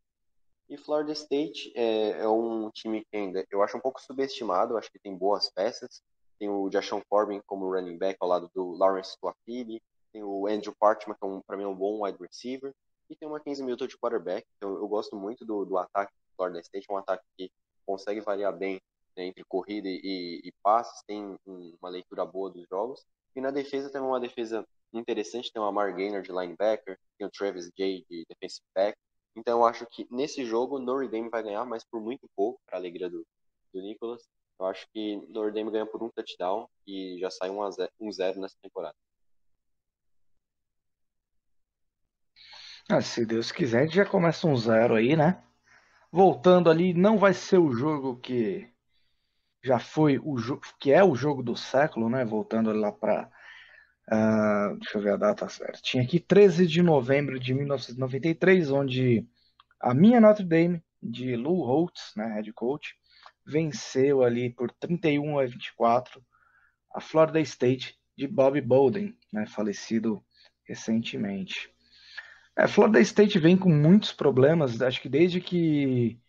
E 0.70 0.78
Florida 0.78 1.12
State 1.12 1.74
é, 1.76 2.22
é, 2.22 2.28
um 2.28 2.70
time 2.72 3.04
que 3.04 3.18
ainda 3.18 3.46
eu 3.52 3.62
acho 3.62 3.76
um 3.76 3.82
pouco 3.82 4.02
subestimado, 4.02 4.74
eu 4.74 4.78
acho 4.78 4.92
que 4.92 5.00
tem 5.00 5.16
boas 5.18 5.50
peças. 5.50 6.02
Tem 6.40 6.50
o 6.50 6.70
Jashon 6.70 7.02
Corbin 7.10 7.42
como 7.46 7.72
running 7.72 7.98
back 7.98 8.18
ao 8.20 8.28
lado 8.28 8.50
do 8.56 8.72
Lawrence 8.72 9.16
Tuafili, 9.20 9.82
tem 10.12 10.24
o 10.24 10.48
Andrew 10.48 10.74
Parchman, 10.80 11.16
que 11.16 11.26
é 11.26 11.28
um, 11.28 11.42
para 11.42 11.58
mim 11.58 11.64
é 11.64 11.68
um 11.68 11.76
bom 11.76 12.04
wide 12.04 12.18
receiver, 12.20 12.74
e 13.10 13.16
tem 13.16 13.28
o 13.28 13.32
Mackenzie 13.32 13.64
Milton 13.64 13.88
de 13.88 13.98
quarterback. 13.98 14.46
Então 14.58 14.76
eu 14.76 14.88
gosto 14.88 15.16
muito 15.16 15.46
do, 15.46 15.66
do 15.66 15.78
ataque 15.78 16.12
do 16.14 16.36
Florida 16.36 16.60
State, 16.62 16.88
um 16.90 16.98
ataque 16.98 17.24
que 17.38 17.52
consegue 17.86 18.22
variar 18.22 18.56
bem 18.56 18.80
né, 19.16 19.26
entre 19.26 19.44
corrida 19.46 19.88
e, 19.88 20.42
e 20.44 20.52
passes, 20.64 21.04
tem 21.06 21.38
um, 21.46 21.76
uma 21.82 21.90
leitura 21.90 22.26
boa 22.26 22.50
dos 22.50 22.68
jogos. 22.68 23.06
E 23.36 23.42
na 23.42 23.52
defesa 23.52 23.90
tem 23.90 24.02
uma 24.02 24.20
defesa 24.20 24.66
interessante, 24.94 25.52
tem 25.52 25.62
o 25.62 25.66
Amar 25.66 25.96
Gainer 25.96 26.22
de 26.22 26.32
linebacker, 26.32 26.98
tem 27.18 27.28
o 27.28 27.32
Travis 27.32 27.70
Jay 27.78 28.06
de 28.10 28.26
defensive 28.28 28.66
back. 28.76 28.98
Então 29.36 29.60
eu 29.60 29.66
acho 29.66 29.86
que 29.86 30.06
nesse 30.12 30.46
jogo 30.46 30.80
Notre 30.80 31.08
Dame 31.08 31.30
vai 31.30 31.44
ganhar, 31.44 31.66
mas 31.66 31.84
por 31.84 32.02
muito 32.02 32.28
pouco, 32.36 32.60
para 32.66 32.78
alegria 32.78 33.10
do, 33.10 33.26
do 33.74 33.82
Nicholas. 33.82 34.22
Eu 34.60 34.66
acho 34.68 34.86
que 34.94 35.16
Notre 35.30 35.54
Dame 35.54 35.72
ganha 35.72 35.86
por 35.86 36.04
um 36.04 36.10
touchdown 36.10 36.68
e 36.86 37.18
já 37.20 37.32
sai 37.32 37.50
1 37.50 37.70
um 38.00 38.12
0 38.12 38.40
nessa 38.40 38.56
temporada. 38.62 38.96
Ah, 42.90 43.02
se 43.02 43.26
Deus 43.26 43.52
quiser, 43.52 43.80
a 43.80 43.86
gente 43.86 43.96
já 43.96 44.06
começa 44.06 44.46
um 44.46 44.56
zero 44.58 44.96
aí, 44.96 45.16
né? 45.16 45.42
Voltando 46.12 46.70
ali, 46.70 46.94
não 46.94 47.18
vai 47.18 47.34
ser 47.34 47.58
o 47.58 47.72
jogo 47.72 48.20
que 48.20 48.70
já 49.64 49.80
foi 49.80 50.18
o 50.18 50.36
que 50.80 50.92
é 50.92 51.04
o 51.04 51.16
jogo 51.16 51.44
do 51.44 51.56
século, 51.56 52.10
né? 52.10 52.26
Voltando 52.26 52.72
lá 52.74 52.92
para 52.92 53.24
uh, 53.24 54.14
ah, 54.14 54.76
deixa 54.80 54.98
eu 54.98 55.02
ver 55.02 55.14
a 55.14 55.18
data 55.18 55.48
certinha 55.48 56.04
aqui, 56.04 56.20
13 56.20 56.68
de 56.68 56.82
novembro 56.82 57.40
de 57.40 57.54
1993, 57.54 58.72
onde 58.72 59.28
a 59.80 59.94
minha 59.94 60.20
Notre 60.20 60.44
Dame 60.44 60.84
de 61.02 61.36
Lou 61.36 61.64
Holtz, 61.66 62.14
né, 62.16 62.34
head 62.36 62.52
coach, 62.54 62.96
venceu 63.46 64.24
ali 64.24 64.50
por 64.50 64.72
31 64.72 65.40
a 65.40 65.46
24 65.46 66.24
a 66.94 67.02
Florida 67.02 67.40
State 67.40 67.98
de 68.16 68.28
Bob 68.28 68.60
Bowden, 68.62 69.18
né, 69.32 69.46
falecido 69.48 70.24
recentemente. 70.68 71.72
É, 72.56 72.68
Florida 72.68 73.00
State 73.00 73.40
vem 73.40 73.58
com 73.58 73.70
muitos 73.70 74.12
problemas, 74.12 74.82
acho 74.82 75.02
que 75.02 75.10
desde 75.10 75.40
que 75.40 76.20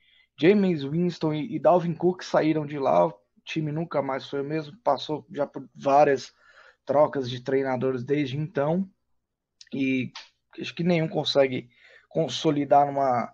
James 0.41 0.83
Winston 0.83 1.35
e 1.35 1.59
Dalvin 1.59 1.95
Cook 1.95 2.23
saíram 2.23 2.65
de 2.65 2.79
lá, 2.79 3.13
time 3.45 3.73
nunca 3.73 4.03
mais 4.03 4.29
foi 4.29 4.41
o 4.41 4.45
mesmo, 4.45 4.77
passou 4.79 5.27
já 5.33 5.47
por 5.47 5.69
várias 5.75 6.33
trocas 6.85 7.31
de 7.31 7.41
treinadores 7.43 8.05
desde 8.05 8.37
então 8.37 8.89
e 9.73 10.13
acho 10.61 10.75
que 10.75 10.85
nenhum 10.85 11.09
consegue 11.09 11.71
consolidar 12.09 12.87
numa 12.87 13.33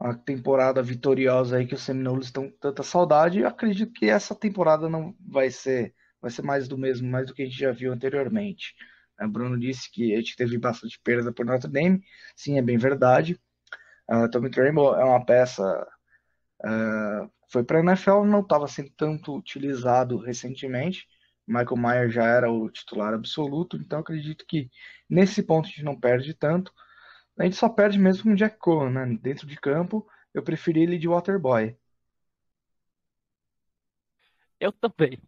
uma 0.00 0.14
temporada 0.14 0.82
vitoriosa 0.82 1.58
aí 1.58 1.66
que 1.66 1.74
os 1.74 1.82
Seminoles 1.82 2.26
estão 2.26 2.50
com 2.50 2.56
tanta 2.56 2.82
saudade. 2.82 3.40
Eu 3.40 3.46
acredito 3.46 3.92
que 3.92 4.08
essa 4.08 4.34
temporada 4.34 4.88
não 4.88 5.14
vai 5.20 5.50
ser 5.50 5.94
vai 6.20 6.30
ser 6.30 6.42
mais 6.42 6.68
do 6.68 6.76
mesmo, 6.76 7.08
mais 7.08 7.26
do 7.26 7.34
que 7.34 7.42
a 7.42 7.44
gente 7.44 7.58
já 7.58 7.72
viu 7.72 7.92
anteriormente. 7.92 8.74
O 9.20 9.28
Bruno 9.28 9.58
disse 9.58 9.90
que 9.90 10.14
a 10.14 10.16
gente 10.16 10.36
teve 10.36 10.58
bastante 10.58 10.98
perda 11.02 11.32
por 11.32 11.44
Notre 11.44 11.70
Dame. 11.70 12.02
Sim, 12.36 12.58
é 12.58 12.62
bem 12.62 12.78
verdade. 12.78 13.38
Uh, 14.10 14.28
Tommy 14.30 14.50
Tremble 14.50 14.98
é 14.98 15.04
uma 15.04 15.24
peça. 15.24 15.86
Uh, 16.64 17.30
foi 17.50 17.64
para 17.64 17.78
a 17.78 17.82
NFL, 17.82 18.24
não 18.24 18.40
estava 18.40 18.68
sendo 18.68 18.90
tanto 18.90 19.36
utilizado 19.36 20.16
recentemente. 20.18 21.08
Michael 21.46 21.76
Mayer 21.76 22.10
já 22.10 22.24
era 22.24 22.50
o 22.50 22.70
titular 22.70 23.12
absoluto, 23.12 23.76
então 23.76 23.98
acredito 23.98 24.46
que 24.46 24.70
nesse 25.08 25.42
ponto 25.42 25.66
a 25.66 25.68
gente 25.68 25.82
não 25.82 25.98
perde 25.98 26.32
tanto. 26.32 26.72
A 27.36 27.44
gente 27.44 27.56
só 27.56 27.68
perde 27.68 27.98
mesmo 27.98 28.22
com 28.22 28.30
o 28.30 28.36
Jack 28.36 28.56
Cohen, 28.58 28.92
né? 28.92 29.18
Dentro 29.20 29.46
de 29.48 29.56
campo, 29.56 30.06
eu 30.32 30.42
preferi 30.44 30.82
ele 30.82 30.96
de 30.96 31.08
Waterboy. 31.08 31.76
Eu 34.60 34.70
também. 34.72 35.20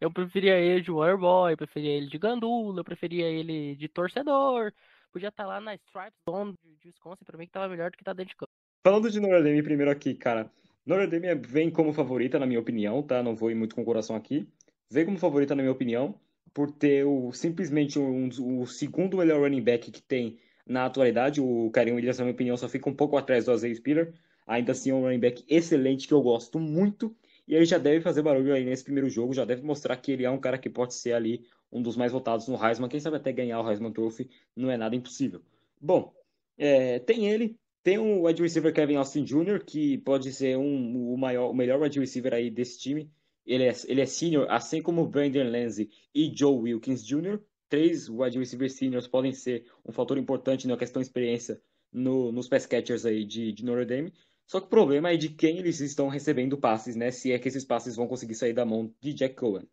Eu 0.00 0.10
preferia 0.10 0.58
ele 0.58 0.80
de 0.80 0.90
Waterboy, 0.90 1.52
eu 1.52 1.56
preferia 1.56 1.90
ele 1.90 2.06
de 2.06 2.18
Gandula, 2.18 2.80
eu 2.80 2.84
preferia 2.84 3.26
ele 3.26 3.76
de 3.76 3.88
torcedor. 3.88 4.72
Podia 5.12 5.28
estar 5.28 5.44
tá 5.44 5.48
lá 5.48 5.60
na 5.60 5.74
Stripes 5.74 6.20
Zone 6.28 6.54
de 6.80 6.88
Wisconsin, 6.88 7.24
pra 7.24 7.36
mim 7.36 7.46
que 7.46 7.52
tava 7.52 7.68
melhor 7.68 7.90
do 7.90 7.98
que 7.98 8.04
tá 8.04 8.14
dentro 8.14 8.30
de 8.30 8.36
campo. 8.36 8.52
Falando 8.82 9.10
de 9.10 9.20
Notre 9.20 9.42
Dame 9.42 9.62
primeiro 9.62 9.90
aqui, 9.90 10.14
cara. 10.14 10.50
Notre 10.86 11.08
Dame 11.08 11.34
vem 11.34 11.68
como 11.68 11.92
favorita, 11.92 12.38
na 12.38 12.46
minha 12.46 12.60
opinião, 12.60 13.02
tá? 13.02 13.20
Não 13.20 13.34
vou 13.34 13.50
ir 13.50 13.56
muito 13.56 13.74
com 13.74 13.82
o 13.82 13.84
coração 13.84 14.14
aqui. 14.14 14.48
Vem 14.88 15.04
como 15.04 15.18
favorita, 15.18 15.52
na 15.52 15.62
minha 15.62 15.72
opinião, 15.72 16.14
por 16.54 16.70
ter 16.70 17.04
o, 17.04 17.32
simplesmente 17.32 17.98
um, 17.98 18.28
o 18.60 18.66
segundo 18.66 19.16
melhor 19.16 19.40
running 19.40 19.62
back 19.62 19.90
que 19.90 20.00
tem 20.00 20.38
na 20.64 20.86
atualidade. 20.86 21.40
O 21.40 21.70
Karim 21.72 21.92
Williams, 21.92 22.18
na 22.18 22.24
minha 22.24 22.34
opinião, 22.34 22.56
só 22.56 22.68
fica 22.68 22.88
um 22.88 22.94
pouco 22.94 23.16
atrás 23.16 23.46
do 23.46 23.52
Isaiah 23.52 23.74
Spiller. 23.74 24.14
Ainda 24.46 24.70
assim, 24.70 24.90
é 24.90 24.94
um 24.94 25.02
running 25.02 25.18
back 25.18 25.44
excelente 25.48 26.06
que 26.06 26.14
eu 26.14 26.22
gosto 26.22 26.60
muito. 26.60 27.14
E 27.48 27.54
ele 27.54 27.64
já 27.64 27.78
deve 27.78 28.00
fazer 28.00 28.22
barulho 28.22 28.54
aí 28.54 28.64
nesse 28.64 28.84
primeiro 28.84 29.08
jogo, 29.10 29.34
já 29.34 29.44
deve 29.44 29.62
mostrar 29.62 29.96
que 29.96 30.12
ele 30.12 30.24
é 30.24 30.30
um 30.30 30.38
cara 30.38 30.56
que 30.56 30.70
pode 30.70 30.94
ser 30.94 31.12
ali 31.12 31.44
um 31.70 31.82
dos 31.82 31.96
mais 31.96 32.12
votados 32.12 32.46
no 32.46 32.64
Heisman. 32.64 32.88
Quem 32.88 33.00
sabe 33.00 33.16
até 33.16 33.32
ganhar 33.32 33.60
o 33.60 33.68
Heisman 33.68 33.92
Trophy 33.92 34.30
não 34.54 34.70
é 34.70 34.76
nada 34.76 34.94
impossível. 34.94 35.42
Bom, 35.80 36.12
é, 36.56 37.00
tem 37.00 37.28
ele, 37.28 37.56
tem 37.86 37.98
o 37.98 38.26
wide 38.26 38.42
receiver 38.42 38.74
Kevin 38.74 38.96
Austin 38.96 39.22
Jr., 39.22 39.64
que 39.64 39.98
pode 39.98 40.32
ser 40.32 40.58
um, 40.58 41.12
o, 41.12 41.16
maior, 41.16 41.52
o 41.52 41.54
melhor 41.54 41.80
wide 41.80 42.00
receiver 42.00 42.34
aí 42.34 42.50
desse 42.50 42.80
time. 42.80 43.08
Ele 43.46 43.62
é, 43.62 43.72
ele 43.86 44.00
é 44.00 44.06
senior, 44.06 44.50
assim 44.50 44.82
como 44.82 45.06
Brandon 45.06 45.44
Lenzi 45.44 45.88
e 46.12 46.28
Joe 46.36 46.62
Wilkins 46.62 47.06
Jr. 47.06 47.38
Três 47.68 48.08
wide 48.08 48.40
receivers 48.40 48.72
seniors 48.72 49.06
podem 49.06 49.32
ser 49.32 49.66
um 49.84 49.92
fator 49.92 50.18
importante 50.18 50.66
na 50.66 50.76
questão 50.76 51.00
de 51.00 51.06
experiência 51.06 51.62
no, 51.92 52.32
nos 52.32 52.48
pass 52.48 52.66
catchers 52.66 53.06
aí 53.06 53.24
de, 53.24 53.52
de 53.52 53.64
Notre 53.64 53.84
Dame. 53.84 54.12
Só 54.48 54.58
que 54.58 54.66
o 54.66 54.70
problema 54.70 55.12
é 55.12 55.16
de 55.16 55.28
quem 55.28 55.58
eles 55.58 55.78
estão 55.78 56.08
recebendo 56.08 56.58
passes, 56.58 56.96
né? 56.96 57.12
Se 57.12 57.30
é 57.30 57.38
que 57.38 57.46
esses 57.46 57.64
passes 57.64 57.94
vão 57.94 58.08
conseguir 58.08 58.34
sair 58.34 58.52
da 58.52 58.64
mão 58.64 58.92
de 59.00 59.14
Jack 59.14 59.36
Cohen. 59.36 59.68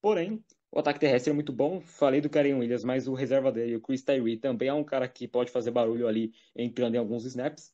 Porém, 0.00 0.42
o 0.70 0.78
ataque 0.78 1.00
terrestre 1.00 1.30
é 1.30 1.34
muito 1.34 1.52
bom. 1.52 1.80
Falei 1.80 2.20
do 2.20 2.30
Karen 2.30 2.54
Williams, 2.54 2.84
mas 2.84 3.08
o 3.08 3.14
reserva 3.14 3.50
dele, 3.50 3.76
o 3.76 3.80
Chris 3.80 4.02
Tyree, 4.02 4.36
também 4.36 4.68
é 4.68 4.74
um 4.74 4.84
cara 4.84 5.08
que 5.08 5.26
pode 5.26 5.50
fazer 5.50 5.70
barulho 5.70 6.06
ali 6.06 6.32
entrando 6.54 6.94
em 6.94 6.98
alguns 6.98 7.24
snaps. 7.24 7.72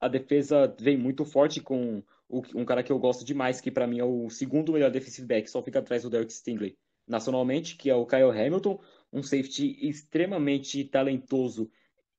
A 0.00 0.08
defesa 0.08 0.74
vem 0.78 0.96
muito 0.96 1.24
forte 1.24 1.60
com 1.60 2.02
um 2.28 2.64
cara 2.64 2.82
que 2.82 2.90
eu 2.90 2.98
gosto 2.98 3.24
demais, 3.24 3.60
que 3.60 3.70
para 3.70 3.86
mim 3.86 4.00
é 4.00 4.04
o 4.04 4.28
segundo 4.28 4.72
melhor 4.72 4.90
defensive 4.90 5.26
back, 5.26 5.48
só 5.48 5.62
fica 5.62 5.78
atrás 5.78 6.02
do 6.02 6.10
Derek 6.10 6.32
Stingley 6.32 6.76
nacionalmente, 7.06 7.76
que 7.76 7.90
é 7.90 7.94
o 7.94 8.06
Kyle 8.06 8.30
Hamilton, 8.30 8.80
um 9.12 9.22
safety 9.22 9.76
extremamente 9.86 10.82
talentoso 10.84 11.70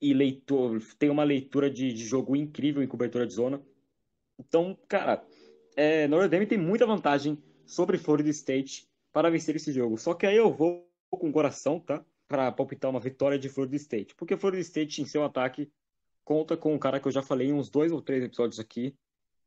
e 0.01 0.13
leitor, 0.13 0.81
tem 0.99 1.09
uma 1.09 1.23
leitura 1.23 1.69
de, 1.69 1.91
de 1.91 2.05
jogo 2.05 2.35
incrível 2.35 2.83
em 2.83 2.87
cobertura 2.87 3.25
de 3.25 3.33
zona. 3.33 3.61
Então, 4.39 4.77
cara, 4.87 5.25
é, 5.75 6.07
Notre 6.07 6.29
Dame 6.29 6.45
tem 6.45 6.57
muita 6.57 6.85
vantagem 6.85 7.37
sobre 7.65 7.97
Florida 7.97 8.29
State 8.29 8.87
para 9.15 9.29
vencer 9.29 9.55
esse 9.55 9.71
jogo. 9.71 9.97
Só 9.97 10.13
que 10.13 10.25
aí 10.25 10.35
eu 10.35 10.51
vou 10.51 10.85
com 11.09 11.29
o 11.29 11.31
coração, 11.31 11.79
tá? 11.79 12.03
Para 12.27 12.51
palpitar 12.51 12.91
uma 12.91 12.99
vitória 12.99 13.39
de 13.39 13.47
Florida 13.47 13.77
State. 13.77 14.13
Porque 14.13 14.35
Florida 14.35 14.61
State, 14.61 15.01
em 15.01 15.05
seu 15.05 15.23
ataque, 15.23 15.71
conta 16.25 16.57
com 16.57 16.75
um 16.75 16.77
cara 16.77 16.99
que 16.99 17.07
eu 17.07 17.11
já 17.13 17.21
falei 17.21 17.47
em 17.47 17.53
uns 17.53 17.69
dois 17.69 17.93
ou 17.93 18.01
três 18.01 18.21
episódios 18.21 18.59
aqui, 18.59 18.93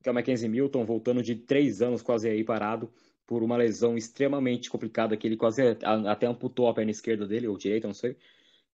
que 0.03 0.09
é 0.09 0.13
o 0.13 0.15
Mackenzie 0.15 0.49
Milton, 0.49 0.87
voltando 0.87 1.23
de 1.23 1.35
três 1.35 1.83
anos 1.83 2.01
quase 2.01 2.31
aí 2.31 2.43
parado, 2.43 2.91
por 3.27 3.43
uma 3.43 3.59
lesão 3.59 3.95
extremamente 3.95 4.71
complicada, 4.71 5.19
que 5.19 5.27
ele 5.27 5.37
quase 5.37 5.61
até 5.83 6.27
amputou 6.27 6.67
a 6.67 6.73
perna 6.73 6.91
esquerda 6.91 7.27
dele, 7.27 7.47
ou 7.47 7.59
direita, 7.59 7.87
não 7.87 7.93
sei. 7.93 8.17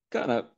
Cara, 0.08 0.48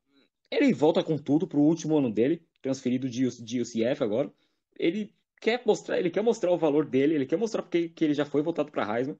ele 0.50 0.70
volta 0.74 1.02
com 1.02 1.16
tudo 1.16 1.48
pro 1.48 1.60
último 1.60 1.96
ano 1.96 2.10
dele, 2.10 2.42
transferido 2.60 3.08
de, 3.08 3.26
UCF 3.26 4.04
agora. 4.04 4.30
Ele 4.78 5.14
quer 5.40 5.62
mostrar, 5.64 5.98
ele 5.98 6.10
quer 6.10 6.22
mostrar 6.22 6.50
o 6.50 6.58
valor 6.58 6.84
dele, 6.84 7.14
ele 7.14 7.24
quer 7.24 7.38
mostrar 7.38 7.62
porque 7.62 7.88
que 7.88 8.04
ele 8.04 8.12
já 8.12 8.26
foi 8.26 8.42
voltado 8.42 8.70
para 8.70 8.98
Heisman, 8.98 9.16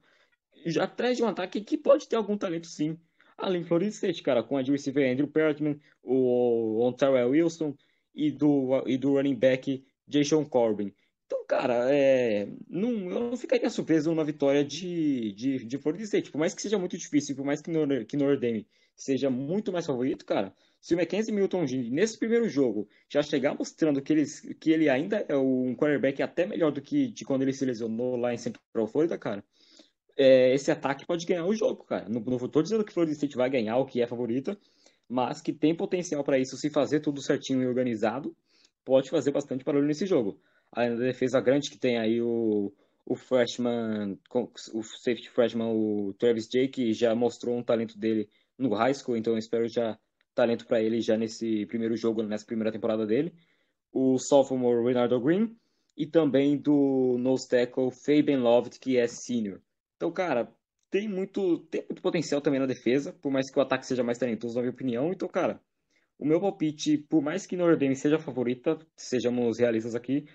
traz 0.95 1.17
de 1.17 1.23
um 1.23 1.27
ataque 1.27 1.61
que 1.61 1.77
pode 1.77 2.07
ter 2.07 2.15
algum 2.15 2.37
talento 2.37 2.67
sim. 2.67 2.97
ali 3.37 3.59
em 3.59 3.63
Florida 3.63 3.91
State, 3.91 4.21
cara, 4.23 4.43
com 4.43 4.57
a 4.57 4.61
de 4.61 4.71
receiver 4.71 5.11
Andrew 5.11 5.27
Pertman, 5.27 5.79
o 6.03 6.85
Ontario 6.85 7.29
Wilson 7.29 7.75
e 8.13 8.31
do, 8.31 8.83
e 8.85 8.97
do 8.97 9.13
running 9.13 9.35
back 9.35 9.83
Jason 10.07 10.45
Corbin. 10.45 10.93
Então, 11.25 11.45
cara, 11.45 11.93
é, 11.93 12.47
não, 12.69 12.89
eu 13.11 13.19
não 13.29 13.37
ficaria 13.37 13.69
surpreso 13.69 14.09
numa 14.09 14.23
vitória 14.23 14.63
de, 14.63 15.33
de, 15.33 15.65
de 15.65 15.77
Florida 15.77 16.03
State. 16.05 16.31
Por 16.31 16.37
mais 16.37 16.53
que 16.53 16.61
seja 16.61 16.79
muito 16.79 16.97
difícil, 16.97 17.35
por 17.35 17.45
mais 17.45 17.61
que, 17.61 17.69
Notre, 17.69 18.05
que 18.05 18.15
Notre 18.15 18.39
Dame 18.39 18.67
seja 18.95 19.29
muito 19.29 19.71
mais 19.71 19.85
favorito, 19.85 20.25
cara, 20.25 20.53
se 20.79 20.93
o 20.93 20.97
Mackenzie 20.97 21.33
Milton 21.33 21.65
nesse 21.91 22.17
primeiro 22.17 22.47
jogo 22.47 22.87
já 23.09 23.21
chegar 23.21 23.53
mostrando 23.53 24.01
que 24.01 24.13
ele, 24.13 24.25
que 24.59 24.71
ele 24.71 24.89
ainda 24.89 25.25
é 25.27 25.35
um 25.35 25.75
quarterback 25.75 26.23
até 26.23 26.45
melhor 26.45 26.71
do 26.71 26.81
que 26.81 27.07
de 27.07 27.25
quando 27.25 27.41
ele 27.41 27.53
se 27.53 27.65
lesionou 27.65 28.15
lá 28.15 28.33
em 28.33 28.37
Central 28.37 28.87
Florida, 28.87 29.17
cara, 29.17 29.43
é, 30.17 30.53
esse 30.53 30.71
ataque 30.71 31.05
pode 31.05 31.25
ganhar 31.25 31.45
o 31.45 31.55
jogo, 31.55 31.83
cara. 31.83 32.09
Não, 32.09 32.21
não 32.21 32.37
tô 32.49 32.61
dizendo 32.61 32.83
que 32.83 32.93
Florida 32.93 33.13
State 33.13 33.37
vai 33.37 33.49
ganhar, 33.49 33.77
o 33.77 33.85
que 33.85 34.01
é 34.01 34.07
favorita, 34.07 34.57
mas 35.07 35.41
que 35.41 35.53
tem 35.53 35.75
potencial 35.75 36.23
para 36.23 36.39
isso 36.39 36.57
se 36.57 36.69
fazer 36.69 36.99
tudo 36.99 37.21
certinho 37.21 37.61
e 37.61 37.67
organizado, 37.67 38.35
pode 38.83 39.09
fazer 39.09 39.31
bastante 39.31 39.63
barulho 39.63 39.87
nesse 39.87 40.05
jogo 40.05 40.39
da 40.73 40.95
defesa 40.95 41.39
grande 41.39 41.69
que 41.69 41.77
tem 41.77 41.97
aí 41.97 42.21
o, 42.21 42.73
o 43.05 43.15
freshman, 43.15 44.17
o 44.73 44.83
safety 44.83 45.29
freshman, 45.29 45.69
o 45.73 46.13
Travis 46.17 46.47
J, 46.47 46.67
que 46.67 46.93
já 46.93 47.15
mostrou 47.15 47.57
um 47.57 47.63
talento 47.63 47.97
dele 47.97 48.29
no 48.57 48.73
high 48.73 48.93
school, 48.93 49.17
então 49.17 49.33
eu 49.33 49.39
espero 49.39 49.67
já 49.67 49.97
talento 50.35 50.65
para 50.67 50.81
ele 50.81 51.01
já 51.01 51.17
nesse 51.17 51.65
primeiro 51.65 51.95
jogo, 51.95 52.21
nessa 52.21 52.45
primeira 52.45 52.71
temporada 52.71 53.05
dele. 53.05 53.33
O 53.91 54.19
sophomore 54.19 54.85
Renardo 54.85 55.19
Green 55.19 55.55
e 55.95 56.05
também 56.05 56.57
do 56.57 57.17
nose 57.17 57.47
tackle 57.47 57.89
Fabian 57.91 58.41
Lovett, 58.41 58.79
que 58.79 58.97
é 58.97 59.07
senior. 59.07 59.61
Então, 59.97 60.11
cara, 60.11 60.55
tem 60.89 61.07
muito, 61.07 61.59
tem 61.65 61.81
muito 61.81 62.01
potencial 62.01 62.39
também 62.39 62.59
na 62.59 62.65
defesa, 62.65 63.11
por 63.13 63.31
mais 63.31 63.51
que 63.51 63.59
o 63.59 63.61
ataque 63.61 63.85
seja 63.85 64.03
mais 64.03 64.17
talentoso, 64.17 64.55
na 64.55 64.61
minha 64.61 64.71
opinião. 64.71 65.11
Então, 65.11 65.27
cara, 65.27 65.61
o 66.17 66.25
meu 66.25 66.39
palpite, 66.39 66.97
por 66.97 67.21
mais 67.21 67.45
que 67.45 67.57
Notre 67.57 67.77
Dame 67.77 67.95
seja 67.95 68.15
a 68.15 68.19
favorita, 68.19 68.79
sejamos 68.95 69.59
realistas 69.59 69.95
aqui, 69.95 70.25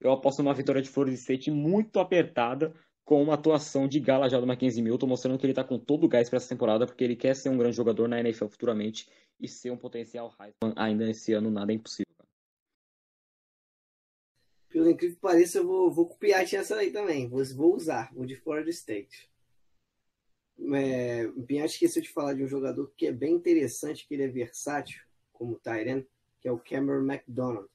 eu 0.00 0.12
aposto 0.12 0.42
numa 0.42 0.54
vitória 0.54 0.80
de 0.80 0.88
Florida 0.88 1.16
State 1.16 1.50
muito 1.50 1.98
apertada, 2.00 2.72
com 3.04 3.22
uma 3.22 3.34
atuação 3.34 3.88
de 3.88 3.98
gala 4.00 4.28
já 4.28 4.38
do 4.38 4.46
Mackenzie 4.46 4.82
Milton, 4.82 5.06
mostrando 5.06 5.38
que 5.38 5.46
ele 5.46 5.52
está 5.52 5.64
com 5.64 5.78
todo 5.78 6.04
o 6.04 6.08
gás 6.08 6.28
para 6.28 6.36
essa 6.36 6.48
temporada, 6.48 6.86
porque 6.86 7.02
ele 7.02 7.16
quer 7.16 7.34
ser 7.34 7.48
um 7.48 7.56
grande 7.56 7.74
jogador 7.74 8.06
na 8.06 8.20
NFL 8.20 8.48
futuramente 8.48 9.08
e 9.40 9.48
ser 9.48 9.70
um 9.70 9.78
potencial 9.78 10.30
Heisman 10.38 10.74
ainda 10.76 11.08
esse 11.08 11.32
ano, 11.32 11.50
nada 11.50 11.72
é 11.72 11.76
impossível. 11.76 12.17
Pelo 14.78 14.90
incrível 14.90 15.16
que 15.16 15.20
pareça, 15.20 15.58
eu 15.58 15.66
vou, 15.66 15.90
vou 15.90 16.06
copiar 16.06 16.42
essa 16.42 16.76
aí 16.76 16.92
também. 16.92 17.28
Vou, 17.28 17.44
vou 17.56 17.74
usar, 17.74 18.12
o 18.14 18.24
de 18.24 18.36
Florida 18.36 18.70
State. 18.70 19.28
É, 20.72 21.26
o 21.34 21.42
Pinhatti 21.42 21.74
esqueceu 21.74 22.00
de 22.00 22.08
falar 22.08 22.34
de 22.34 22.44
um 22.44 22.46
jogador 22.46 22.92
que 22.96 23.08
é 23.08 23.12
bem 23.12 23.34
interessante, 23.34 24.06
que 24.06 24.14
ele 24.14 24.22
é 24.22 24.28
versátil, 24.28 25.02
como 25.32 25.58
Tyren, 25.58 26.06
que 26.40 26.46
é 26.46 26.52
o 26.52 26.60
Cameron 26.60 27.10
McDonald 27.10 27.68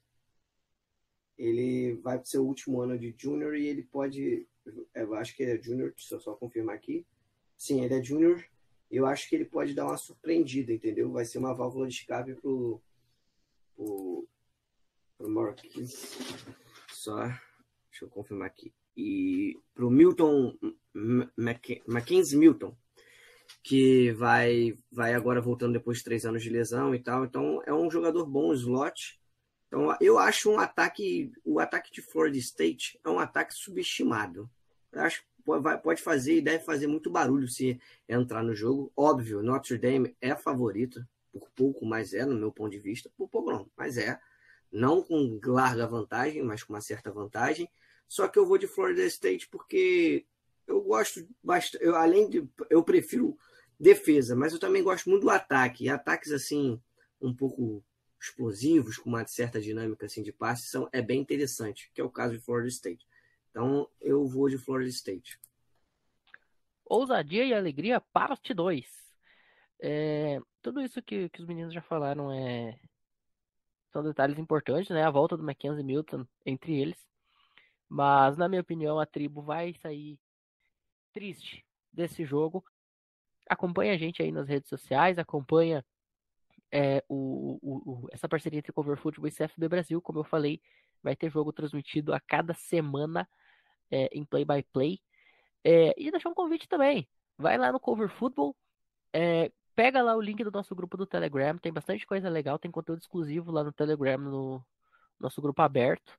ele 1.37 1.95
vai 1.95 2.17
para 2.17 2.23
o 2.23 2.27
seu 2.27 2.45
último 2.45 2.79
ano 2.79 2.97
de 2.97 3.13
junior 3.17 3.53
e 3.57 3.67
ele 3.67 3.83
pode, 3.83 4.47
eu 4.93 5.13
acho 5.15 5.35
que 5.35 5.43
ele 5.43 5.57
é 5.57 5.61
junior, 5.61 5.93
eu 6.11 6.19
só 6.21 6.35
confirmar 6.35 6.75
aqui. 6.75 7.05
Sim, 7.57 7.83
ele 7.83 7.95
é 7.95 8.03
junior. 8.03 8.41
Eu 8.89 9.05
acho 9.05 9.27
que 9.27 9.35
ele 9.35 9.45
pode 9.45 9.73
dar 9.73 9.87
uma 9.87 9.97
surpreendida, 9.97 10.71
entendeu? 10.71 11.11
Vai 11.11 11.25
ser 11.25 11.39
uma 11.39 11.53
válvula 11.53 11.87
de 11.87 11.95
escape 11.95 12.35
pro 12.35 12.79
pro, 13.75 14.27
pro 15.17 15.29
Marquis. 15.29 16.17
Só, 17.03 17.25
deixa 17.25 18.03
eu 18.03 18.09
confirmar 18.09 18.47
aqui. 18.47 18.73
E 18.95 19.59
pro 19.73 19.89
Milton 19.89 20.55
Mackenzie 21.87 22.37
Milton, 22.37 22.75
que 23.63 24.11
vai 24.11 24.77
vai 24.91 25.13
agora 25.13 25.41
voltando 25.41 25.73
depois 25.73 25.97
de 25.97 26.03
três 26.03 26.25
anos 26.25 26.43
de 26.43 26.49
lesão 26.49 26.93
e 26.93 26.99
tal. 26.99 27.25
Então 27.25 27.61
é 27.65 27.73
um 27.73 27.89
jogador 27.89 28.25
bom 28.25 28.53
slot 28.53 29.19
então, 29.73 29.97
eu 29.99 30.19
acho 30.19 30.51
um 30.51 30.59
ataque, 30.59 31.31
o 31.43 31.59
ataque 31.59 31.91
de 31.91 31.99
Florida 31.99 32.37
State 32.37 32.99
é 33.03 33.09
um 33.09 33.17
ataque 33.17 33.55
subestimado. 33.55 34.47
Eu 34.91 35.01
acho 35.01 35.23
que 35.23 35.27
pode 35.81 35.99
fazer 35.99 36.35
e 36.35 36.41
deve 36.41 36.63
fazer 36.63 36.85
muito 36.85 37.09
barulho 37.09 37.47
se 37.47 37.81
entrar 38.07 38.43
no 38.43 38.53
jogo. 38.53 38.93
Óbvio, 38.95 39.41
Notre 39.41 39.79
Dame 39.79 40.15
é 40.21 40.35
favorito, 40.35 41.03
por 41.31 41.49
pouco, 41.55 41.87
mas 41.87 42.13
é, 42.13 42.23
no 42.23 42.35
meu 42.35 42.51
ponto 42.51 42.69
de 42.69 42.77
vista. 42.77 43.09
Por 43.17 43.27
pouco 43.27 43.51
não, 43.51 43.67
mas 43.75 43.97
é. 43.97 44.19
Não 44.74 45.03
com 45.03 45.39
larga 45.45 45.86
vantagem, 45.86 46.41
mas 46.41 46.63
com 46.63 46.74
uma 46.74 46.82
certa 46.82 47.11
vantagem. 47.11 47.69
Só 48.07 48.28
que 48.28 48.39
eu 48.39 48.45
vou 48.45 48.57
de 48.57 48.67
Florida 48.67 49.05
State 49.05 49.47
porque 49.47 50.26
eu 50.67 50.82
gosto 50.82 51.28
bastante. 51.43 51.84
Eu, 51.84 51.95
além 51.95 52.30
de. 52.30 52.49
Eu 52.69 52.84
prefiro 52.84 53.38
defesa, 53.80 54.36
mas 54.36 54.51
eu 54.51 54.59
também 54.59 54.82
gosto 54.82 55.09
muito 55.09 55.21
do 55.21 55.30
ataque. 55.30 55.86
E 55.86 55.89
ataques 55.89 56.32
assim, 56.32 56.82
um 57.21 57.34
pouco 57.34 57.84
explosivos, 58.19 58.97
com 58.97 59.09
uma 59.09 59.26
certa 59.28 59.59
dinâmica 59.59 60.05
assim, 60.05 60.24
de 60.24 60.32
passe, 60.32 60.67
são, 60.67 60.88
é 60.93 61.01
bem 61.01 61.19
interessante, 61.19 61.91
que 61.93 61.99
é 61.99 62.03
o 62.03 62.09
caso 62.09 62.34
de 62.34 62.43
Florida 62.43 62.69
State. 62.69 63.05
Então, 63.51 63.88
eu 64.01 64.26
vou 64.26 64.49
de 64.49 64.57
Florida 64.57 64.89
State. 64.89 65.39
Ousadia 66.86 67.45
e 67.45 67.53
alegria, 67.53 67.99
parte 67.99 68.53
2. 68.53 68.86
É, 69.80 70.39
tudo 70.61 70.82
isso 70.82 71.01
que, 71.01 71.30
que 71.30 71.41
os 71.41 71.47
meninos 71.47 71.74
já 71.74 71.82
falaram 71.82 72.32
é, 72.32 72.80
são 73.93 74.03
detalhes 74.03 74.39
importantes, 74.39 74.89
né? 74.89 75.03
A 75.03 75.11
volta 75.11 75.37
do 75.37 75.43
Mackenzie 75.43 75.83
Milton 75.83 76.25
entre 76.45 76.73
eles. 76.73 76.97
Mas, 77.87 78.35
na 78.35 78.49
minha 78.49 78.61
opinião, 78.61 78.99
a 78.99 79.05
tribo 79.05 79.41
vai 79.41 79.75
sair 79.75 80.19
triste 81.13 81.63
desse 81.91 82.25
jogo. 82.25 82.65
Acompanha 83.47 83.93
a 83.93 83.97
gente 83.97 84.21
aí 84.23 84.31
nas 84.31 84.47
redes 84.47 84.67
sociais, 84.67 85.19
acompanha 85.19 85.85
é, 86.71 87.03
o, 87.07 87.59
o, 87.61 87.91
o, 87.91 88.07
essa 88.11 88.27
parceria 88.27 88.57
entre 88.57 88.73
Cover 88.73 88.97
Football 88.97 89.27
e 89.27 89.31
CFB 89.31 89.69
Brasil, 89.69 90.01
como 90.01 90.19
eu 90.19 90.23
falei, 90.23 90.59
vai 91.03 91.15
ter 91.15 91.29
jogo 91.29 91.53
transmitido 91.53 92.13
a 92.13 92.19
cada 92.19 92.55
semana 92.55 93.29
é, 93.91 94.09
em 94.11 94.25
play 94.25 94.43
by 94.43 94.63
play. 94.73 94.99
É, 95.63 95.93
e 95.95 96.09
deixar 96.09 96.29
um 96.29 96.33
convite 96.33 96.67
também. 96.67 97.07
Vai 97.37 97.57
lá 97.59 97.71
no 97.71 97.79
Cover 97.79 98.09
Football, 98.09 98.55
pega 99.76 100.01
lá 100.01 100.15
o 100.15 100.21
link 100.21 100.43
do 100.43 100.51
nosso 100.51 100.76
grupo 100.76 100.97
do 100.97 101.05
Telegram, 101.05 101.57
tem 101.57 101.71
bastante 101.71 102.05
coisa 102.05 102.30
legal, 102.30 102.59
tem 102.59 102.71
conteúdo 102.71 102.99
exclusivo 102.99 103.51
lá 103.51 103.63
no 103.63 103.71
Telegram, 103.71 104.17
no 104.17 104.65
nosso 105.19 105.41
grupo 105.41 105.61
aberto. 105.61 106.17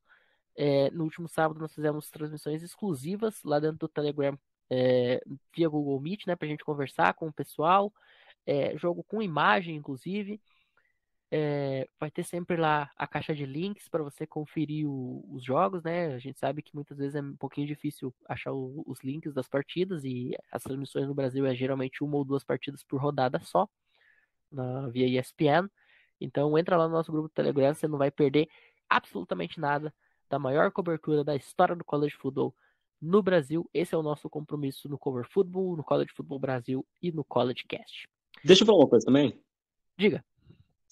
É, 0.57 0.91
no 0.91 1.05
último 1.05 1.29
sábado 1.29 1.59
nós 1.61 1.75
fizemos 1.75 2.11
transmissões 2.11 2.63
exclusivas 2.63 3.43
lá 3.43 3.59
dentro 3.59 3.79
do 3.79 3.89
Telegram 3.89 4.39
é, 4.71 5.21
via 5.55 5.69
Google 5.69 6.01
Meet, 6.01 6.27
né, 6.27 6.37
pra 6.37 6.49
gente 6.49 6.65
conversar 6.65 7.15
com 7.15 7.27
o 7.29 7.33
pessoal 7.33 7.93
é, 8.47 8.77
jogo 8.77 9.03
com 9.05 9.23
imagem, 9.23 9.77
inclusive. 9.77 10.41
É, 11.37 11.89
vai 11.99 12.13
ter 12.13 12.23
sempre 12.23 12.57
lá 12.57 12.89
a 12.97 13.09
caixa 13.09 13.35
de 13.35 13.45
links 13.45 13.89
para 13.89 14.05
você 14.05 14.25
conferir 14.25 14.87
o, 14.89 15.25
os 15.35 15.43
jogos, 15.43 15.83
né? 15.83 16.15
A 16.15 16.19
gente 16.21 16.39
sabe 16.39 16.63
que 16.63 16.73
muitas 16.73 16.97
vezes 16.97 17.17
é 17.17 17.21
um 17.21 17.35
pouquinho 17.37 17.67
difícil 17.67 18.15
achar 18.29 18.53
o, 18.53 18.85
os 18.87 19.01
links 19.03 19.35
das 19.35 19.49
partidas 19.49 20.05
e 20.05 20.31
as 20.53 20.63
transmissões 20.63 21.09
no 21.09 21.15
Brasil 21.15 21.45
é 21.45 21.53
geralmente 21.53 22.05
uma 22.05 22.19
ou 22.19 22.25
duas 22.25 22.45
partidas 22.45 22.85
por 22.85 23.01
rodada 23.01 23.41
só, 23.41 23.69
na, 24.49 24.87
via 24.91 25.09
ESPN. 25.09 25.69
Então 26.21 26.57
entra 26.57 26.77
lá 26.77 26.87
no 26.87 26.95
nosso 26.95 27.11
grupo 27.11 27.27
do 27.27 27.35
Telegram, 27.35 27.75
você 27.75 27.89
não 27.89 27.99
vai 27.99 28.13
perder 28.13 28.49
absolutamente 28.89 29.59
nada 29.59 29.93
da 30.31 30.39
maior 30.39 30.71
cobertura 30.71 31.25
da 31.25 31.35
história 31.35 31.75
do 31.75 31.85
college 31.85 32.15
football 32.15 32.55
no 33.03 33.21
Brasil. 33.21 33.69
Esse 33.75 33.93
é 33.93 33.99
o 33.99 34.05
nosso 34.05 34.31
compromisso 34.31 34.89
no 34.89 34.97
Cover 34.97 35.29
Football, 35.29 35.77
no 35.77 35.83
College 35.83 36.13
Football 36.15 36.39
Brasil 36.39 36.87
e 37.03 37.11
no 37.11 37.25
College 37.25 37.65
Cast. 37.69 38.09
Deixa 38.45 38.63
eu 38.63 38.67
falar 38.67 38.79
uma 38.79 38.89
coisa 38.89 39.05
também. 39.05 39.37
Diga. 39.99 40.25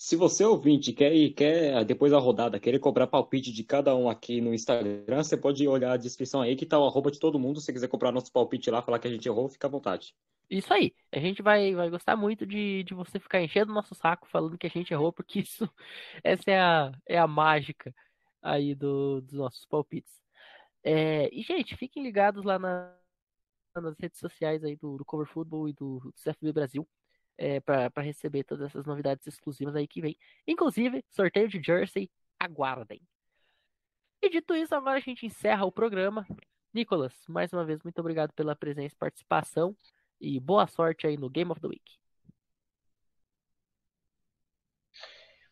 Se 0.04 0.16
você 0.16 0.44
ouvinte 0.44 0.92
quer 0.92 1.14
ir, 1.14 1.32
quer 1.32 1.84
depois 1.84 2.10
da 2.10 2.18
rodada, 2.18 2.58
querer 2.58 2.80
cobrar 2.80 3.06
palpite 3.06 3.52
de 3.52 3.62
cada 3.62 3.94
um 3.94 4.08
aqui 4.08 4.40
no 4.40 4.52
Instagram, 4.52 5.22
você 5.22 5.36
pode 5.36 5.66
olhar 5.68 5.92
a 5.92 5.96
descrição 5.96 6.42
aí 6.42 6.56
que 6.56 6.66
tá 6.66 6.76
o 6.76 6.84
arroba 6.84 7.08
de 7.08 7.20
todo 7.20 7.38
mundo. 7.38 7.60
Se 7.60 7.72
quiser 7.72 7.86
comprar 7.86 8.10
nosso 8.10 8.32
palpite 8.32 8.68
lá, 8.68 8.82
falar 8.82 8.98
que 8.98 9.06
a 9.06 9.10
gente 9.12 9.28
errou, 9.28 9.48
fica 9.48 9.68
à 9.68 9.70
vontade. 9.70 10.12
Isso 10.50 10.74
aí. 10.74 10.92
A 11.12 11.20
gente 11.20 11.40
vai, 11.40 11.72
vai 11.76 11.88
gostar 11.88 12.16
muito 12.16 12.44
de, 12.44 12.82
de 12.82 12.94
você 12.94 13.20
ficar 13.20 13.40
enchendo 13.40 13.70
o 13.70 13.74
nosso 13.76 13.94
saco 13.94 14.28
falando 14.28 14.58
que 14.58 14.66
a 14.66 14.70
gente 14.70 14.92
errou, 14.92 15.12
porque 15.12 15.38
isso 15.46 15.72
essa 16.24 16.50
é 16.50 16.58
a, 16.58 16.92
é 17.06 17.16
a 17.16 17.28
mágica 17.28 17.94
aí 18.42 18.74
do, 18.74 19.20
dos 19.20 19.34
nossos 19.34 19.64
palpites. 19.66 20.20
É, 20.82 21.32
e, 21.32 21.42
gente, 21.42 21.76
fiquem 21.76 22.02
ligados 22.02 22.44
lá 22.44 22.58
na, 22.58 22.92
nas 23.76 23.96
redes 24.00 24.18
sociais 24.18 24.64
aí 24.64 24.74
do, 24.74 24.96
do 24.96 25.04
Cover 25.04 25.28
Football 25.28 25.68
e 25.68 25.72
do, 25.72 26.00
do 26.00 26.12
CFB 26.24 26.52
Brasil 26.52 26.88
é, 27.42 27.58
para 27.58 27.90
receber 28.02 28.44
todas 28.44 28.66
essas 28.66 28.86
novidades 28.86 29.26
exclusivas 29.26 29.74
aí 29.74 29.88
que 29.88 30.00
vem. 30.00 30.16
Inclusive, 30.46 31.04
sorteio 31.10 31.48
de 31.48 31.60
Jersey, 31.60 32.08
aguardem. 32.38 33.02
E 34.22 34.30
dito 34.30 34.54
isso, 34.54 34.72
agora 34.76 34.98
a 34.98 35.00
gente 35.00 35.26
encerra 35.26 35.64
o 35.64 35.72
programa. 35.72 36.24
Nicolas, 36.72 37.12
mais 37.28 37.52
uma 37.52 37.64
vez, 37.64 37.82
muito 37.82 37.98
obrigado 37.98 38.32
pela 38.32 38.54
presença 38.54 38.94
e 38.94 38.98
participação. 38.98 39.76
E 40.20 40.38
boa 40.38 40.68
sorte 40.68 41.04
aí 41.04 41.16
no 41.16 41.28
Game 41.28 41.50
of 41.50 41.60
the 41.60 41.66
Week. 41.66 41.98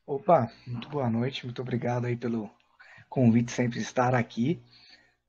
Opa, 0.07 0.49
muito 0.69 0.89
boa 0.89 1.11
noite, 1.11 1.45
muito 1.45 1.61
obrigado 1.61 2.05
aí 2.05 2.17
pelo 2.17 2.49
convite 3.09 3.51
sempre 3.51 3.81
estar 3.81 4.15
aqui. 4.15 4.63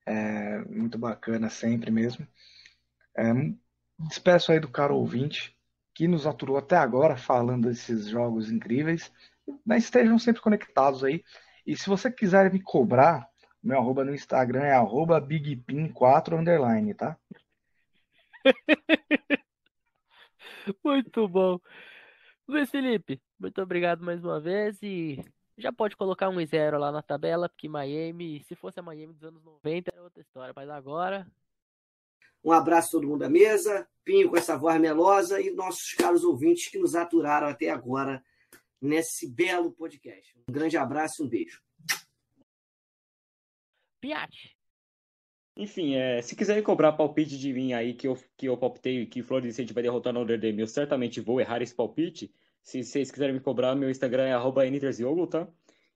É 0.05 0.59
muito 0.65 0.99
bacana 0.99 1.49
sempre 1.49 1.89
mesmo. 1.89 2.27
É, 3.17 3.23
despeço 3.97 4.51
aí 4.51 4.59
do 4.59 4.69
caro 4.69 4.95
ouvinte 4.95 5.59
que 6.01 6.07
nos 6.07 6.25
aturou 6.25 6.57
até 6.57 6.75
agora 6.75 7.15
falando 7.15 7.67
desses 7.67 8.07
jogos 8.07 8.51
incríveis, 8.51 9.13
né, 9.63 9.77
estejam 9.77 10.17
sempre 10.17 10.41
conectados 10.41 11.03
aí. 11.03 11.23
E 11.63 11.77
se 11.77 11.87
você 11.87 12.11
quiser 12.11 12.51
me 12.51 12.59
cobrar, 12.59 13.29
meu 13.61 13.77
arroba 13.77 14.03
no 14.03 14.11
Instagram 14.11 14.63
é 14.63 14.73
arroba 14.73 15.21
bigpin4 15.21 16.39
underline, 16.39 16.95
tá? 16.95 17.15
Muito 20.83 21.27
bom. 21.27 21.59
Luiz 22.47 22.71
Felipe, 22.71 23.21
muito 23.39 23.61
obrigado 23.61 24.03
mais 24.03 24.25
uma 24.25 24.39
vez 24.39 24.81
e 24.81 25.23
já 25.55 25.71
pode 25.71 25.95
colocar 25.95 26.29
um 26.29 26.43
zero 26.43 26.79
lá 26.79 26.91
na 26.91 27.03
tabela, 27.03 27.47
porque 27.47 27.69
Miami, 27.69 28.41
se 28.41 28.55
fosse 28.55 28.79
a 28.79 28.83
Miami 28.83 29.13
dos 29.13 29.23
anos 29.23 29.43
90, 29.43 29.91
era 29.93 30.03
outra 30.03 30.19
história, 30.19 30.51
mas 30.55 30.67
agora. 30.67 31.27
Um 32.43 32.51
abraço 32.51 32.89
a 32.89 32.91
todo 32.91 33.07
mundo 33.07 33.19
da 33.19 33.29
mesa, 33.29 33.87
Pinho 34.03 34.29
com 34.29 34.37
essa 34.37 34.57
voz 34.57 34.79
melosa 34.81 35.39
e 35.39 35.51
nossos 35.51 35.93
caros 35.93 36.23
ouvintes 36.23 36.69
que 36.69 36.79
nos 36.79 36.95
aturaram 36.95 37.47
até 37.47 37.69
agora 37.69 38.23
nesse 38.81 39.27
belo 39.29 39.71
podcast. 39.71 40.33
Um 40.49 40.51
grande 40.51 40.75
abraço 40.75 41.21
e 41.21 41.25
um 41.25 41.29
beijo. 41.29 41.61
Piate. 43.99 44.57
Enfim, 45.55 45.95
é, 45.95 46.21
se 46.21 46.35
quiserem 46.35 46.63
cobrar 46.63 46.93
palpite 46.93 47.37
de 47.37 47.53
mim 47.53 47.73
aí, 47.73 47.93
que 47.93 48.07
eu, 48.07 48.17
que 48.35 48.47
eu 48.47 48.57
palpitei 48.57 49.05
que 49.05 49.21
Florida 49.21 49.49
State 49.49 49.73
vai 49.73 49.83
derrotar 49.83 50.13
Notre 50.13 50.37
Dame, 50.37 50.61
eu 50.61 50.67
certamente 50.67 51.21
vou 51.21 51.39
errar 51.39 51.61
esse 51.61 51.75
palpite. 51.75 52.33
Se 52.63 52.83
vocês 52.83 53.11
quiserem 53.11 53.35
me 53.35 53.41
cobrar, 53.41 53.75
meu 53.75 53.89
Instagram 53.89 54.23
é 54.23 54.33
arroba 54.33 54.63
tá? 55.29 55.47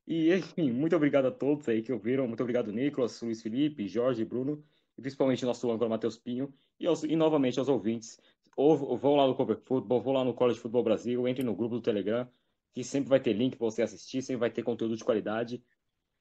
E, 0.06 0.32
enfim, 0.34 0.72
muito 0.72 0.96
obrigado 0.96 1.26
a 1.26 1.32
todos 1.32 1.68
aí 1.68 1.82
que 1.82 1.92
ouviram. 1.92 2.28
Muito 2.28 2.42
obrigado, 2.42 2.72
Nicolas, 2.72 3.20
Luiz 3.22 3.42
Felipe, 3.42 3.88
Jorge, 3.88 4.24
Bruno, 4.24 4.64
e 4.98 5.02
principalmente 5.02 5.46
nosso 5.46 5.70
âncora 5.72 5.90
Matheus 5.90 6.18
Pinho. 6.18 6.54
E, 6.80 6.88
aos, 6.88 7.04
e 7.04 7.16
novamente 7.16 7.60
aos 7.60 7.70
ouvintes, 7.70 8.20
ou, 8.56 8.82
ou 8.82 8.98
vão 8.98 9.16
lá 9.16 9.28
no 9.28 9.36
Cover 9.36 9.58
Football, 9.58 10.02
vão 10.02 10.14
lá 10.14 10.24
no 10.24 10.34
College 10.34 10.60
Football 10.60 10.84
Brasil, 10.84 11.28
entre 11.28 11.44
no 11.44 11.56
grupo 11.56 11.76
do 11.76 11.82
Telegram, 11.82 12.30
que 12.74 12.84
sempre 12.84 13.10
vai 13.10 13.20
ter 13.20 13.34
link 13.34 13.56
para 13.56 13.66
você 13.66 13.82
assistir, 13.82 14.22
sempre 14.22 14.40
vai 14.40 14.50
ter 14.50 14.64
conteúdo 14.64 14.96
de 14.96 15.04
qualidade. 15.04 15.64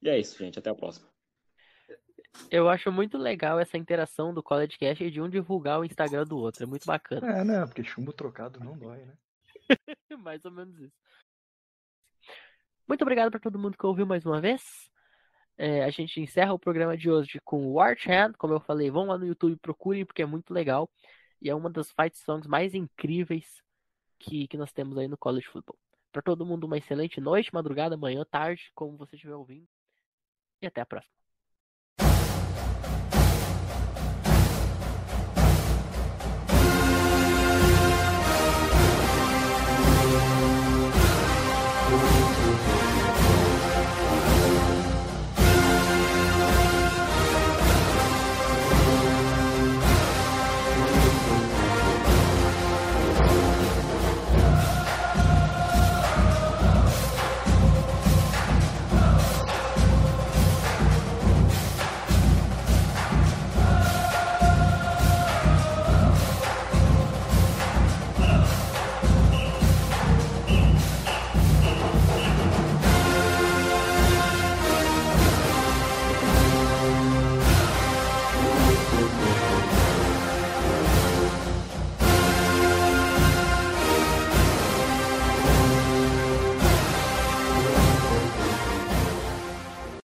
E 0.03 0.09
é 0.09 0.19
isso, 0.19 0.39
gente. 0.39 0.59
Até 0.59 0.71
a 0.71 0.75
próxima. 0.75 1.09
Eu 2.51 2.69
acho 2.69 2.91
muito 2.91 3.17
legal 3.17 3.59
essa 3.61 3.79
interação 3.79 4.35
do 4.35 4.43
College 4.43 4.77
Cash 4.79 5.01
e 5.01 5.11
de 5.11 5.21
um 5.21 5.29
divulgar 5.29 5.81
o 5.81 5.85
Instagram 5.85 6.25
do 6.25 6.37
outro. 6.37 6.65
É 6.65 6.67
muito 6.67 6.85
bacana. 6.85 7.27
É, 7.27 7.45
né? 7.45 7.65
Porque 7.67 7.85
chumbo 7.85 8.13
trocado 8.13 8.61
não 8.61 8.77
dói, 8.77 9.05
né? 9.05 9.17
mais 10.19 10.45
ou 10.45 10.51
menos 10.51 10.79
isso. 10.79 10.97
Muito 12.87 13.03
obrigado 13.03 13.31
para 13.31 13.41
todo 13.41 13.59
mundo 13.59 13.79
que 13.79 13.87
ouviu 13.87 14.07
mais 14.07 14.27
uma 14.27 14.41
vez. 14.41 14.91
É, 15.57 15.85
a 15.85 15.91
gente 15.91 16.21
encerra 16.21 16.53
o 16.53 16.59
programa 16.59 16.97
de 16.97 17.11
hoje 17.11 17.41
com 17.45 17.73
War 17.73 17.97
Chant. 17.97 18.37
Como 18.37 18.55
eu 18.55 18.61
falei, 18.61 18.91
vão 18.91 19.07
lá 19.07 19.19
no 19.19 19.27
YouTube, 19.27 19.57
procurem, 19.57 20.05
porque 20.05 20.23
é 20.23 20.27
muito 20.27 20.53
legal. 20.53 20.91
E 21.41 21.51
é 21.51 21.55
uma 21.55 21.71
das 21.71 21.91
fight 21.93 22.17
songs 22.19 22.47
mais 22.47 22.75
incríveis 22.75 23.63
que, 24.19 24.49
que 24.49 24.57
nós 24.57 24.73
temos 24.73 24.97
aí 24.99 25.09
no 25.09 25.19
College 25.19 25.47
Football. 25.47 25.79
Para 26.13 26.23
todo 26.23 26.47
mundo, 26.47 26.65
uma 26.65 26.79
excelente 26.79 27.21
noite, 27.21 27.53
madrugada, 27.53 27.97
manhã, 27.97 28.25
tarde, 28.31 28.71
como 28.75 28.97
você 28.97 29.17
estiver 29.17 29.35
ouvindo. 29.35 29.69
E 30.63 30.67
até 30.67 30.81
a 30.81 30.87
próxima. 30.87 31.24